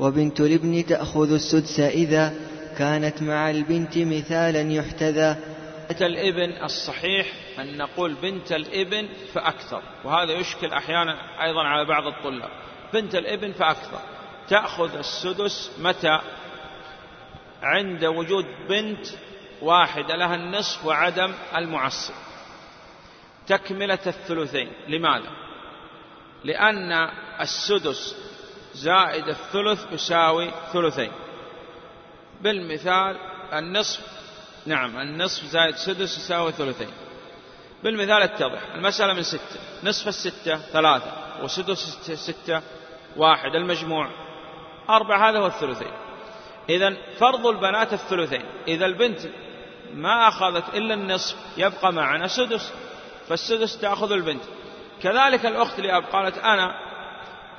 [0.00, 2.34] وبنت الابن تأخذ السدس إذا
[2.78, 5.36] كانت مع البنت مثالا يحتذى.
[5.90, 7.26] بنت الابن الصحيح
[7.58, 12.50] أن نقول بنت الابن فأكثر وهذا يشكل أحيانا أيضا على بعض الطلاب.
[12.92, 14.00] بنت الابن فأكثر.
[14.48, 16.20] تأخذ السدس متى؟
[17.62, 19.06] عند وجود بنت
[19.62, 22.14] واحدة لها النصف وعدم المعصب.
[23.46, 24.72] تكملة الثلثين.
[24.88, 25.30] لماذا؟
[26.44, 26.92] لأن
[27.40, 28.29] السدس
[28.74, 31.12] زائد الثلث يساوي ثلثين.
[32.40, 33.16] بالمثال
[33.52, 34.00] النصف
[34.66, 36.90] نعم النصف زائد سدس يساوي ثلثين.
[37.84, 39.60] بالمثال اتضح المسألة من ستة.
[39.84, 41.78] نصف الستة ثلاثة وسدس
[42.14, 42.62] ستة
[43.16, 44.10] واحد المجموع.
[44.90, 45.92] أربعة هذا هو الثلثين.
[46.68, 48.44] إذا فرض البنات الثلثين.
[48.68, 49.20] إذا البنت
[49.94, 52.72] ما أخذت إلا النصف يبقى معنا سدس
[53.28, 54.42] فالسدس تأخذ البنت.
[55.02, 56.89] كذلك الأخت لأب قالت أنا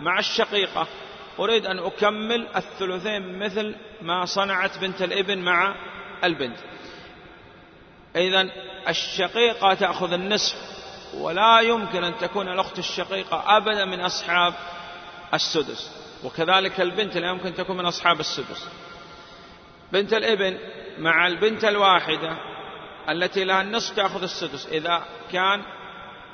[0.02, 0.88] مع الشقيقة.
[1.40, 5.76] أريد أن أكمل الثلثين مثل ما صنعت بنت الإبن مع
[6.23, 6.57] البنت.
[8.15, 8.49] إذا
[8.88, 10.56] الشقيقة تأخذ النصف
[11.14, 14.53] ولا يمكن أن تكون الأخت الشقيقة أبدا من أصحاب
[15.34, 15.91] السدس.
[16.23, 18.68] وكذلك البنت لا يمكن تكون من أصحاب السدس.
[19.91, 20.57] بنت الإبن
[20.98, 22.38] مع البنت الواحدة
[23.10, 25.61] التي لها النصف تأخذ السدس إذا كان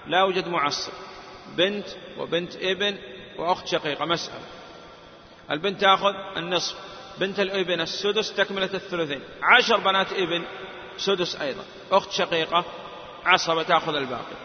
[0.07, 0.91] لا يوجد معصب.
[1.57, 1.85] بنت
[2.18, 2.98] وبنت إبن
[3.38, 4.45] وأخت شقيقة مسألة.
[5.51, 6.76] البنت تأخذ؟ النصف.
[7.19, 9.22] بنت الابن السدس تكملة الثلثين.
[9.43, 10.45] عشر بنات إبن
[10.97, 11.64] سدس أيضا.
[11.91, 12.65] أخت شقيقة
[13.26, 14.35] عصبة تأخذ الباقي.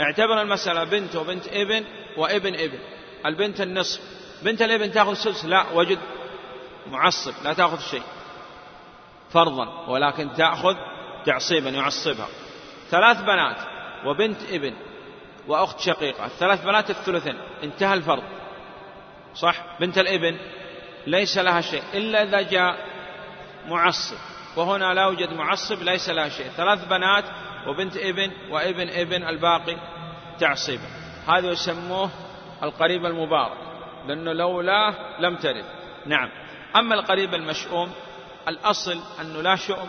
[0.00, 1.84] اعتبر المسألة بنت وبنت إبن
[2.16, 2.78] وإبن إبن.
[3.26, 4.00] البنت النصف؟
[4.42, 5.98] بنت الإبن تأخذ السدس لا وجد
[6.86, 8.02] معصب لا تأخذ شيء.
[9.30, 10.76] فرضا ولكن تأخذ
[11.26, 12.28] تعصيبا يعصبها.
[12.90, 13.56] ثلاث بنات
[14.06, 14.74] وبنت إبن
[15.48, 16.28] وأخت شقيقة.
[16.28, 17.38] ثلاث بنات الثلثين.
[17.62, 18.22] انتهى الفرض.
[19.40, 20.38] صح؟ بنت الإبن.
[21.06, 21.82] ليس لها شيء.
[21.94, 22.78] إلا إذا جاء
[23.68, 24.16] معصب.
[24.56, 26.48] وهنا لا يوجد معصب ليس لها شيء.
[26.48, 27.24] ثلاث بنات
[27.66, 29.76] وبنت إبن وإبن إبن الباقي
[30.40, 30.88] تعصيبا
[31.28, 32.10] هذا يسموه
[32.62, 33.58] القريب المبارك
[34.08, 35.64] لأنه لولاه لم ترد.
[36.06, 36.28] نعم.
[36.76, 37.90] أما القريب المشؤوم
[38.48, 39.88] الأصل أنه لا شؤم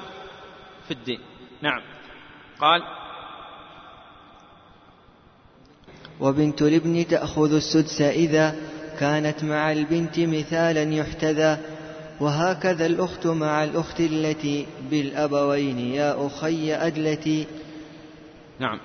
[0.88, 1.20] في الدين.
[1.62, 1.82] نعم.
[2.60, 2.84] قال
[6.20, 8.56] وبنت الابن تأخذ السدس إذا
[9.00, 11.58] كانت مع البنت مثالا يحتذى
[12.20, 17.48] وهكذا الأخت مع الأخت التي بالأبوين يا أخي أدلتي.
[18.60, 18.80] نعم.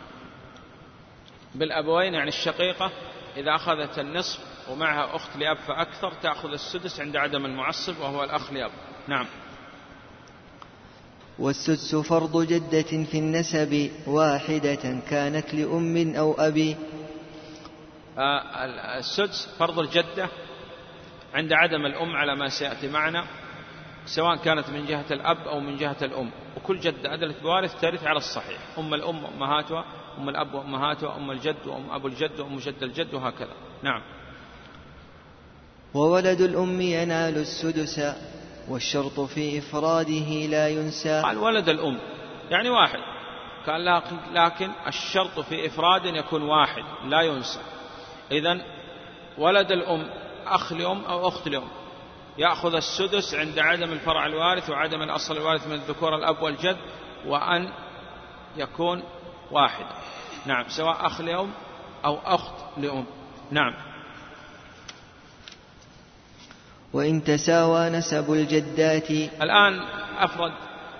[1.54, 2.90] بالأبوين يعني الشقيقة
[3.36, 4.38] إذا أخذت النصف
[4.70, 8.70] ومعها أخت لأب فأكثر تأخذ السدس عند عدم المعصب وهو الأخ لأب.
[9.08, 9.26] نعم.
[11.38, 16.76] والسدس فرض جدة في النسب واحدة كانت لأم أو أبي.
[18.98, 20.28] السدس فرض الجدة
[21.34, 23.24] عند عدم الأم على ما سيأتي معنا
[24.06, 26.30] سواء كانت من جهة الأب أو من جهة الأم.
[26.56, 28.58] وكل جدة أدلت بوارث ترث على الصحيح.
[28.78, 29.84] أم الأم أمهاتها
[30.18, 33.52] أم الأب وأمهاتها أم الجد وأم أبو الجد وأم جد الجد وهكذا.
[33.82, 34.02] نعم.
[35.94, 38.00] وولد الأم ينال السدس
[38.68, 41.22] والشرط في إفراده لا ينسى.
[41.22, 41.98] قال ولد الأم.
[42.50, 42.98] يعني واحد.
[43.66, 47.60] قال لكن, لكن الشرط في إفراد يكون واحد لا ينسى.
[48.30, 48.60] إذا
[49.38, 50.10] ولد الأم
[50.46, 51.68] أخ لأم أو أخت لأم.
[52.38, 56.76] يأخذ السدس عند عدم الفرع الوارث وعدم الأصل الوارث من الذكور الأب والجد
[57.26, 57.68] وأن
[58.56, 59.02] يكون
[59.50, 59.86] واحد.
[60.46, 61.50] نعم سواء أخ لأم
[62.04, 63.06] أو أخت لأم.
[63.50, 63.74] نعم.
[66.92, 69.10] وإن تساوى نسب الجدات.
[69.42, 69.80] الآن
[70.18, 70.52] أفرد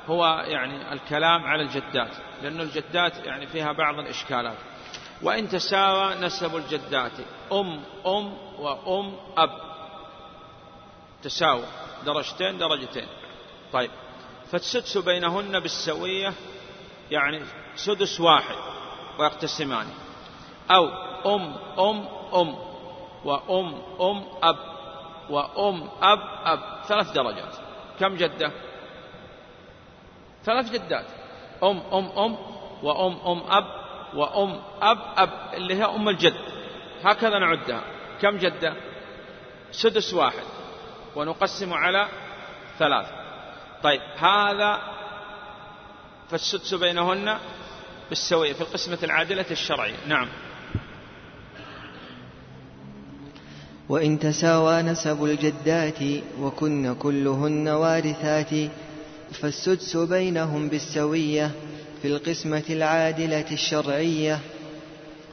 [0.06, 2.10] هو يعني الكلام على الجدات
[2.42, 4.56] لأن الجدات يعني فيها بعض الإشكالات.
[5.22, 7.12] وإن تساوى نسب الجدات.
[7.52, 9.50] أم أم وأم أب.
[11.22, 11.64] تساوى.
[12.06, 13.06] درجتين درجتين.
[13.72, 13.90] طيب.
[14.52, 16.32] فالسدس بينهن بالسوية
[17.10, 17.42] يعني
[17.76, 18.56] سدس واحد
[19.18, 19.86] ويقتسمان.
[20.70, 20.86] أو
[21.36, 22.56] أم أم أم
[23.24, 24.58] وأم أم أب
[25.30, 26.84] وأم أب أب.
[26.88, 27.54] ثلاث درجات.
[28.00, 28.52] كم جدة؟
[30.44, 31.06] ثلاث جدات.
[31.62, 32.36] أم أم أم
[32.82, 33.83] وأم أم أب.
[34.14, 36.34] وأم أب أب اللي هي أم الجد.
[37.04, 37.82] هكذا نعدها.
[38.22, 38.74] كم جدة؟
[39.72, 40.44] سدس واحد.
[41.16, 42.08] ونقسم على
[42.78, 43.06] ثلاث.
[43.82, 44.80] طيب هذا
[46.30, 47.38] فالسدس بينهن
[48.08, 49.96] بالسوية في القسمة العادلة الشرعية.
[50.06, 50.28] نعم.
[53.88, 55.98] وإن تساوى نسب الجدات
[56.40, 58.70] وكن كلهن وارثات
[59.32, 61.50] فالسدس بينهم بالسوية
[62.04, 64.40] في القسمة العادلة الشرعية.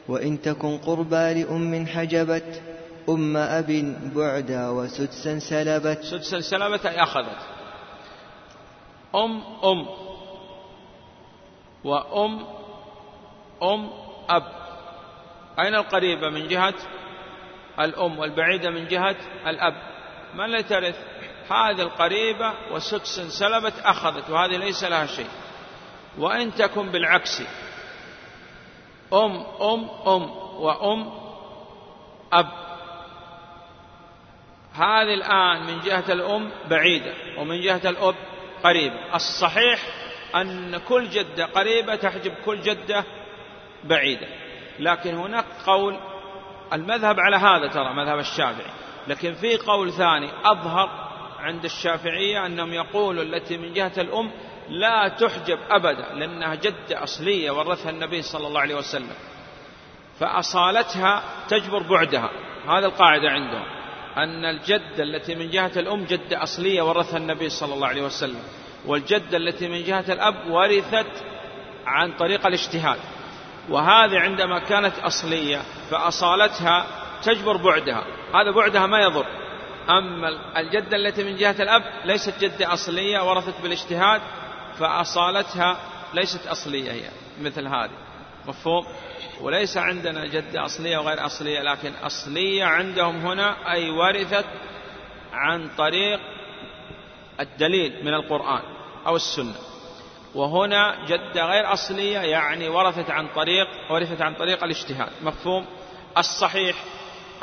[0.08, 2.62] وإن تكن قربى لأم حجبت
[3.10, 6.04] أم أب بعدا وسدسا سلبت.
[6.04, 7.38] سدسا سلبت أي أخذت.
[9.16, 9.88] أم أم.
[11.84, 12.46] وأم
[13.64, 13.90] أم
[14.30, 14.44] أب.
[15.60, 16.76] أين القريبة؟ من جهة
[17.80, 19.16] الأم والبعيدة من جهة
[19.48, 19.74] الأب.
[20.36, 20.96] من لا ترث
[21.50, 25.41] هذه القريبة وسدس سلبت أخذت وهذه ليس لها شيء.
[26.18, 27.44] وإن تكن بالعكس.
[29.14, 31.12] أم أم أم وأم
[32.34, 32.48] أب.
[34.74, 38.16] هذه الآن من جهة الأم بعيدة ومن جهة الأب
[38.64, 39.16] قريبة.
[39.16, 39.80] الصحيح
[40.36, 43.04] أن كل جدة قريبة تحجب كل جدة
[43.84, 44.28] بعيدة.
[44.80, 46.00] لكن هناك قول
[46.74, 48.72] المذهب على هذا ترى مذهب الشافعي.
[49.08, 50.90] لكن في قول ثاني أظهر
[51.40, 54.32] عند الشافعية أنهم يقولوا التي من جهة الأم
[54.72, 59.16] لا تحجب أبدا لأنها جدة أصلية ورثها النبي صلى الله عليه وسلم.
[60.20, 62.30] فأصالتها تجبر بعدها.
[62.68, 63.66] هذا القاعدة عندهم.
[64.18, 68.44] أن الجدة التي من جهة الأم جدة أصلية ورثها النبي صلى الله عليه وسلم.
[68.86, 71.24] والجدة التي من جهة الأب ورثت
[71.86, 73.00] عن طريق الاجتهاد.
[73.70, 76.86] وهذه عندما كانت أصلية فأصالتها
[77.24, 78.04] تجبر بعدها.
[78.34, 79.26] هذا بعدها ما يضر.
[79.90, 84.22] أما الجدة التي من جهة الأب ليست جدة أصلية ورثت بالاجتهاد
[84.82, 85.78] فأصالتها
[86.14, 87.10] ليست أصلية هي
[87.42, 87.92] مثل هذه.
[88.48, 88.86] مفهوم؟
[89.42, 94.46] وليس عندنا جدة أصلية وغير أصلية لكن أصلية عندهم هنا أي ورثت
[95.34, 96.20] عن طريق
[97.40, 98.62] الدليل من القرآن
[99.08, 99.56] أو السنة.
[100.36, 105.12] وهنا جدة غير أصلية يعني ورثت عن طريق ورثت عن طريق الاجتهاد.
[105.22, 105.66] مفهوم؟
[106.18, 106.76] الصحيح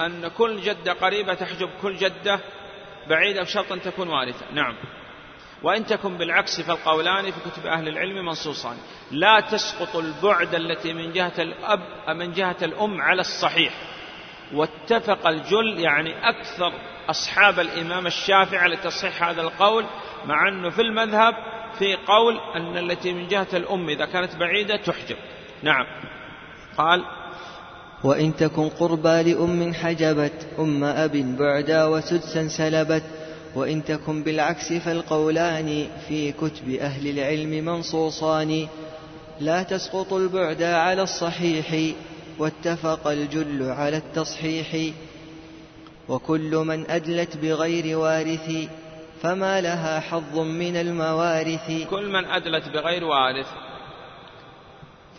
[0.01, 2.41] أن كل جدة قريبة تحجب كل جدة
[3.09, 4.47] بعيدة بشرط أن تكون وارثة.
[4.53, 4.75] نعم.
[5.63, 8.77] وإن تكن بالعكس فالقولان في كتب أهل العلم منصوصان.
[9.11, 11.81] لا تسقط البعد التي من جهة الأب
[12.17, 13.75] من جهة الأم على الصحيح.
[14.55, 16.73] واتفق الجل يعني أكثر
[17.11, 19.85] أصحاب الإمام الشافعي على تصحيح هذا القول
[20.27, 21.35] مع أنه في المذهب
[21.79, 25.17] في قول أن التي من جهة الأم إذا كانت بعيدة تحجب.
[25.63, 25.87] نعم.
[26.79, 27.05] قال
[28.05, 33.18] وإن تكن قربى لأم حجبت أم أب بعدا وسدسا سلبت.
[33.59, 38.69] وإن تكن بالعكس فالقولان في كتب أهل العلم منصوصان.
[39.41, 41.95] لا تسقط البعد على الصحيح
[42.39, 44.95] واتفق الجل على التصحيح.
[46.09, 48.69] وكل من أدلت بغير وارث
[49.23, 51.89] فما لها حظ من الموارث.
[51.91, 53.47] كل من أدلت بغير وارث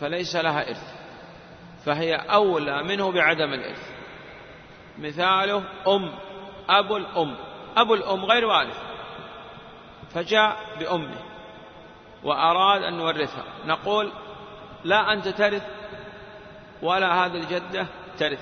[0.00, 0.82] فليس لها إرث.
[1.84, 3.84] فهي أولى منه بعدم الإرث.
[4.98, 6.12] مثاله أم
[6.68, 7.49] أبو الأم.
[7.76, 8.76] أبو الأم غير وارث
[10.14, 11.18] فجاء بأمه
[12.24, 13.44] وأراد أن نورثها.
[13.66, 14.12] نقول
[14.84, 15.62] لا أنت ترث
[16.82, 17.86] ولا هذه الجدة
[18.18, 18.40] ترث.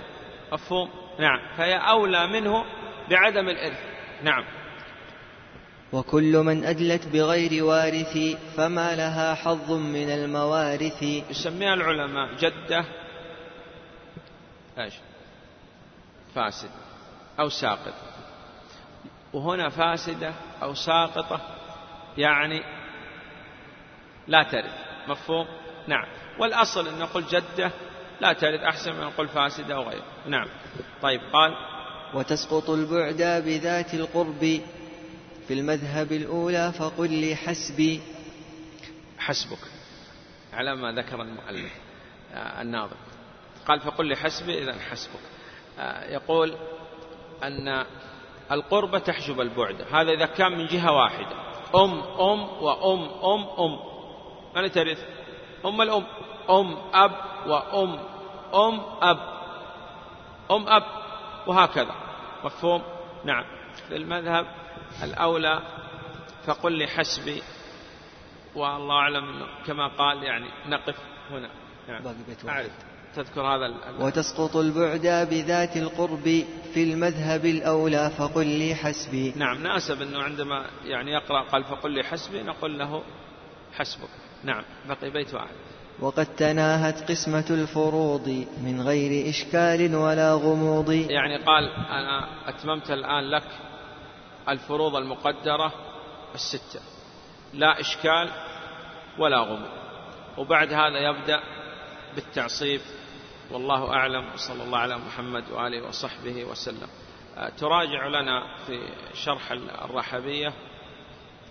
[0.52, 1.40] مفهوم؟ نعم.
[1.56, 2.64] فهي أولى منه
[3.10, 3.80] بعدم الإرث.
[4.22, 4.44] نعم.
[5.92, 8.18] وكل من أدلت بغير وارث
[8.56, 11.02] فما لها حظ من الموارث.
[11.02, 12.84] يسميها العلماء جدة
[14.78, 14.94] إيش؟
[16.34, 16.70] فاسد
[17.40, 17.94] أو ساقط.
[19.32, 20.32] وهنا فاسدة
[20.62, 21.40] أو ساقطة
[22.18, 22.62] يعني
[24.26, 24.72] لا ترث
[25.08, 25.46] مفهوم؟
[25.88, 26.06] نعم.
[26.38, 27.70] والأصل أن نقول جدة
[28.20, 30.48] لا ترد أحسن من نقول فاسدة أو غيره نعم.
[31.02, 31.54] طيب قال
[32.14, 34.60] وتسقط البعد بذات القرب
[35.48, 38.00] في المذهب الأولى فقل لي حسبي.
[39.18, 39.58] حسبك.
[40.52, 41.72] على ما ذكر المؤلف
[42.34, 42.96] آه، الناظم.
[43.66, 45.20] قال فقل لي حسبي إذا حسبك.
[45.78, 46.54] آه، يقول
[47.42, 47.84] أن
[48.52, 49.82] القربة تحجب البعد.
[49.92, 51.36] هذا إذا كان من جهة واحدة.
[51.74, 53.78] أم أم وأم أم أم
[54.56, 55.04] من ترث؟
[55.66, 56.04] أم الأم.
[56.50, 57.12] أم أب
[57.46, 57.98] وأم
[58.54, 58.80] أم.
[59.02, 59.18] أب.
[60.50, 60.82] أم أب.
[61.46, 61.94] وهكذا.
[62.44, 62.82] مفهوم؟
[63.24, 63.44] نعم.
[63.88, 64.46] في المذهب
[65.02, 65.62] الأولى
[66.46, 67.42] فقل لي حسبي
[68.54, 70.96] والله أعلم كما قال يعني نقف
[71.30, 71.50] هنا.
[71.88, 72.02] نعم.
[72.02, 76.44] باقي بيت أعرف تذكر هذا وتسقط البعد بذات القرب
[76.74, 79.32] في المذهب الأولى فقل لي حسبي.
[79.36, 83.02] نعم ناسب أنه عندما يعني يقرأ قال فقل لي حسبي نقول له
[83.72, 84.08] حسبك.
[84.44, 85.54] نعم بقي بيت واحد.
[86.00, 90.90] وقد تناهت قسمة الفروض من غير إشكال ولا غموض.
[90.90, 93.48] يعني قال أنا أتممت الآن لك
[94.48, 95.72] الفروض المقدرة
[96.34, 96.80] الستة.
[97.54, 98.28] لا إشكال
[99.18, 99.70] ولا غموض.
[100.38, 101.40] وبعد هذا يبدأ
[102.14, 102.80] بالتعصيب
[103.50, 106.88] والله أعلم صلى الله على محمد وآله وصحبه وسلم.
[107.36, 110.52] آه، تراجع لنا في شرح الرحبية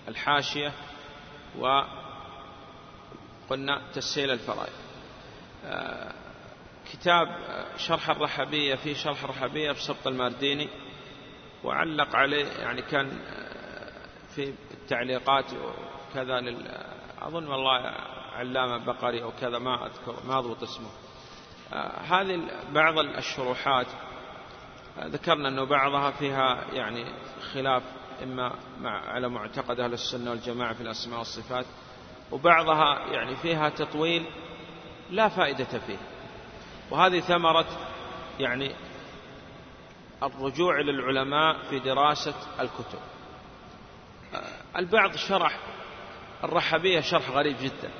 [0.07, 0.71] الحاشية
[1.57, 1.91] وقلنا
[3.93, 4.73] تسهيل الفرائض.
[5.65, 6.13] آه،
[6.91, 10.69] كتاب آه، شرح الرحبية في شرح الرحبية بسبط المارديني
[11.63, 13.19] وعلق عليه يعني كان
[14.35, 16.39] في التعليقات وكذا
[17.21, 17.71] أظن والله
[18.33, 20.89] علامة بقري أو كذا ما أذكر ما أضبط اسمه.
[22.09, 22.41] هذه
[22.71, 23.87] بعض الشروحات
[24.99, 27.05] آه، ذكرنا أنه بعضها فيها يعني
[27.53, 27.83] خلاف
[28.23, 31.65] إما مع على معتقد أهل السنة والجماعة في الأسماء والصفات
[32.31, 34.25] وبعضها يعني فيها تطويل
[35.09, 35.97] لا فائدة فيه.
[36.91, 37.67] وهذه ثمرة
[38.39, 38.75] يعني
[40.23, 42.99] الرجوع للعلماء في دراسة الكتب.
[44.33, 45.59] آه، البعض شرح
[46.43, 47.91] الرحبية شرح غريب جدا.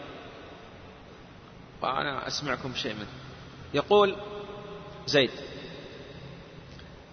[1.81, 3.27] وأنا أسمعكم شيء منه.
[3.73, 4.15] يقول
[5.06, 5.31] زيد.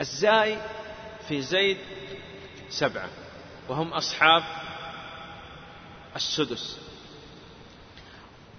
[0.01, 0.59] الزاي
[1.28, 1.78] في زيد
[2.68, 3.09] سبعة
[3.68, 4.43] وهم أصحاب
[6.16, 6.81] السدس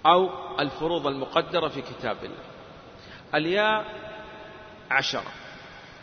[0.06, 2.44] أو الفروض المقدرة في كتاب الله.
[3.34, 4.06] الياء
[4.90, 5.32] عشرة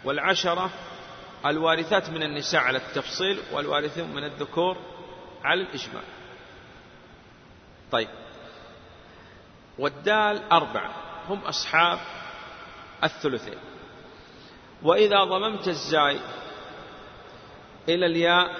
[0.04, 0.70] والعشرة
[1.46, 4.78] الوارثات من النساء على التفصيل والوارثون من الذكور
[5.44, 6.04] على الإجمال
[7.92, 8.10] طيب
[9.80, 12.00] والدال أربعة هم أصحاب
[13.04, 13.58] الثلثين.
[14.84, 16.20] وإذا ضممت الزاي
[17.90, 18.56] إلى الياء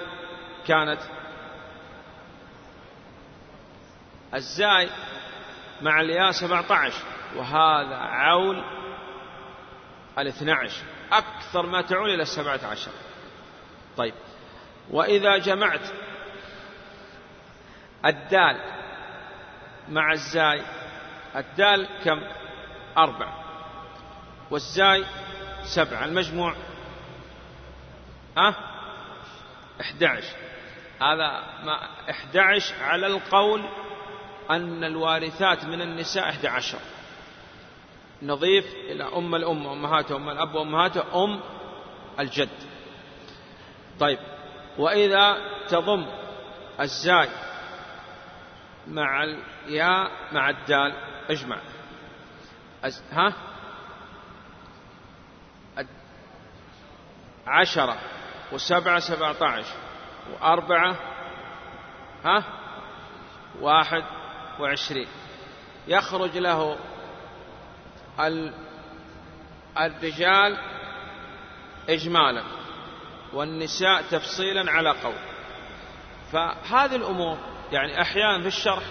[0.66, 1.00] كانت
[4.34, 4.90] الزاي
[5.82, 7.04] مع الياء سبعة عشر
[7.36, 8.64] وهذا عول
[10.18, 10.82] الاثنى عشر
[11.12, 12.90] أكثر ما تعول إلى السبعة عشر
[13.96, 14.14] طيب
[14.90, 15.88] وإذا جمعت
[18.04, 18.60] الدال
[19.88, 20.62] مع الزاي
[21.36, 22.20] الدال كم؟
[22.98, 23.28] أربع
[24.50, 25.04] والزاي
[25.62, 26.54] سبعة المجموع
[28.38, 28.54] أه
[29.80, 30.36] أحد عشر
[31.02, 33.64] هذا ما أحد عشر على القول
[34.50, 36.78] أن الوارثات من النساء أحد عشر
[38.22, 41.40] نضيف إلى أم الأم أمهاته أم الأب وأمهاته أم
[42.20, 42.48] الجد.
[44.00, 44.18] طيب
[44.78, 45.36] وإذا
[45.68, 46.06] تضم
[46.80, 47.28] الزاي
[48.88, 50.94] مع الياء مع الدال
[51.30, 51.58] اجمع.
[53.12, 53.32] ها؟
[57.46, 57.96] عشرة
[58.52, 59.76] وسبعة سبعة عشر
[60.32, 60.96] وأربعة
[62.24, 62.44] ها؟
[63.60, 64.04] واحد
[64.60, 65.08] وعشرين.
[65.88, 66.78] يخرج له
[69.80, 70.58] الرجال
[71.88, 72.42] إجمالا
[73.32, 75.18] والنساء تفصيلا على قول.
[76.32, 77.38] فهذه الأمور
[77.72, 78.84] يعني أحيانا في الشرح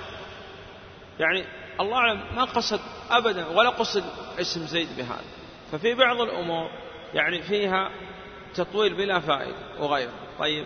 [1.19, 1.45] يعني
[1.81, 2.79] الله أعلم ما قصد
[3.11, 4.03] أبدا ولا قصد
[4.39, 5.23] اسم زيد بهذا.
[5.71, 6.69] ففي بعض الأمور
[7.13, 7.89] يعني فيها
[8.55, 10.11] تطويل بلا فائدة وغيره.
[10.39, 10.65] طيب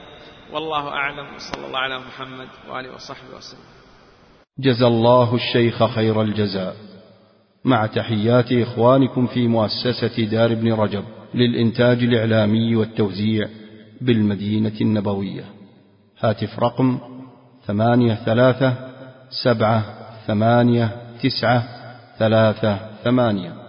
[0.53, 1.27] والله أعلم.
[1.37, 3.59] صلى الله على محمد وآله وصحبه وسلم.
[4.59, 6.75] جزى الله الشيخ خير الجزاء.
[7.65, 11.03] مع تحيات إخوانكم في مؤسسة دار ابن رجب
[11.33, 13.47] للإنتاج الإعلامي والتوزيع
[14.01, 15.45] بالمدينة النبوية.
[16.19, 16.99] هاتف رقم
[17.65, 18.73] ثمانية ثلاثة
[19.43, 19.96] سبعة
[20.27, 20.89] ثمانية
[21.23, 21.63] تسعة
[22.19, 23.66] ثلاثة ثمانية.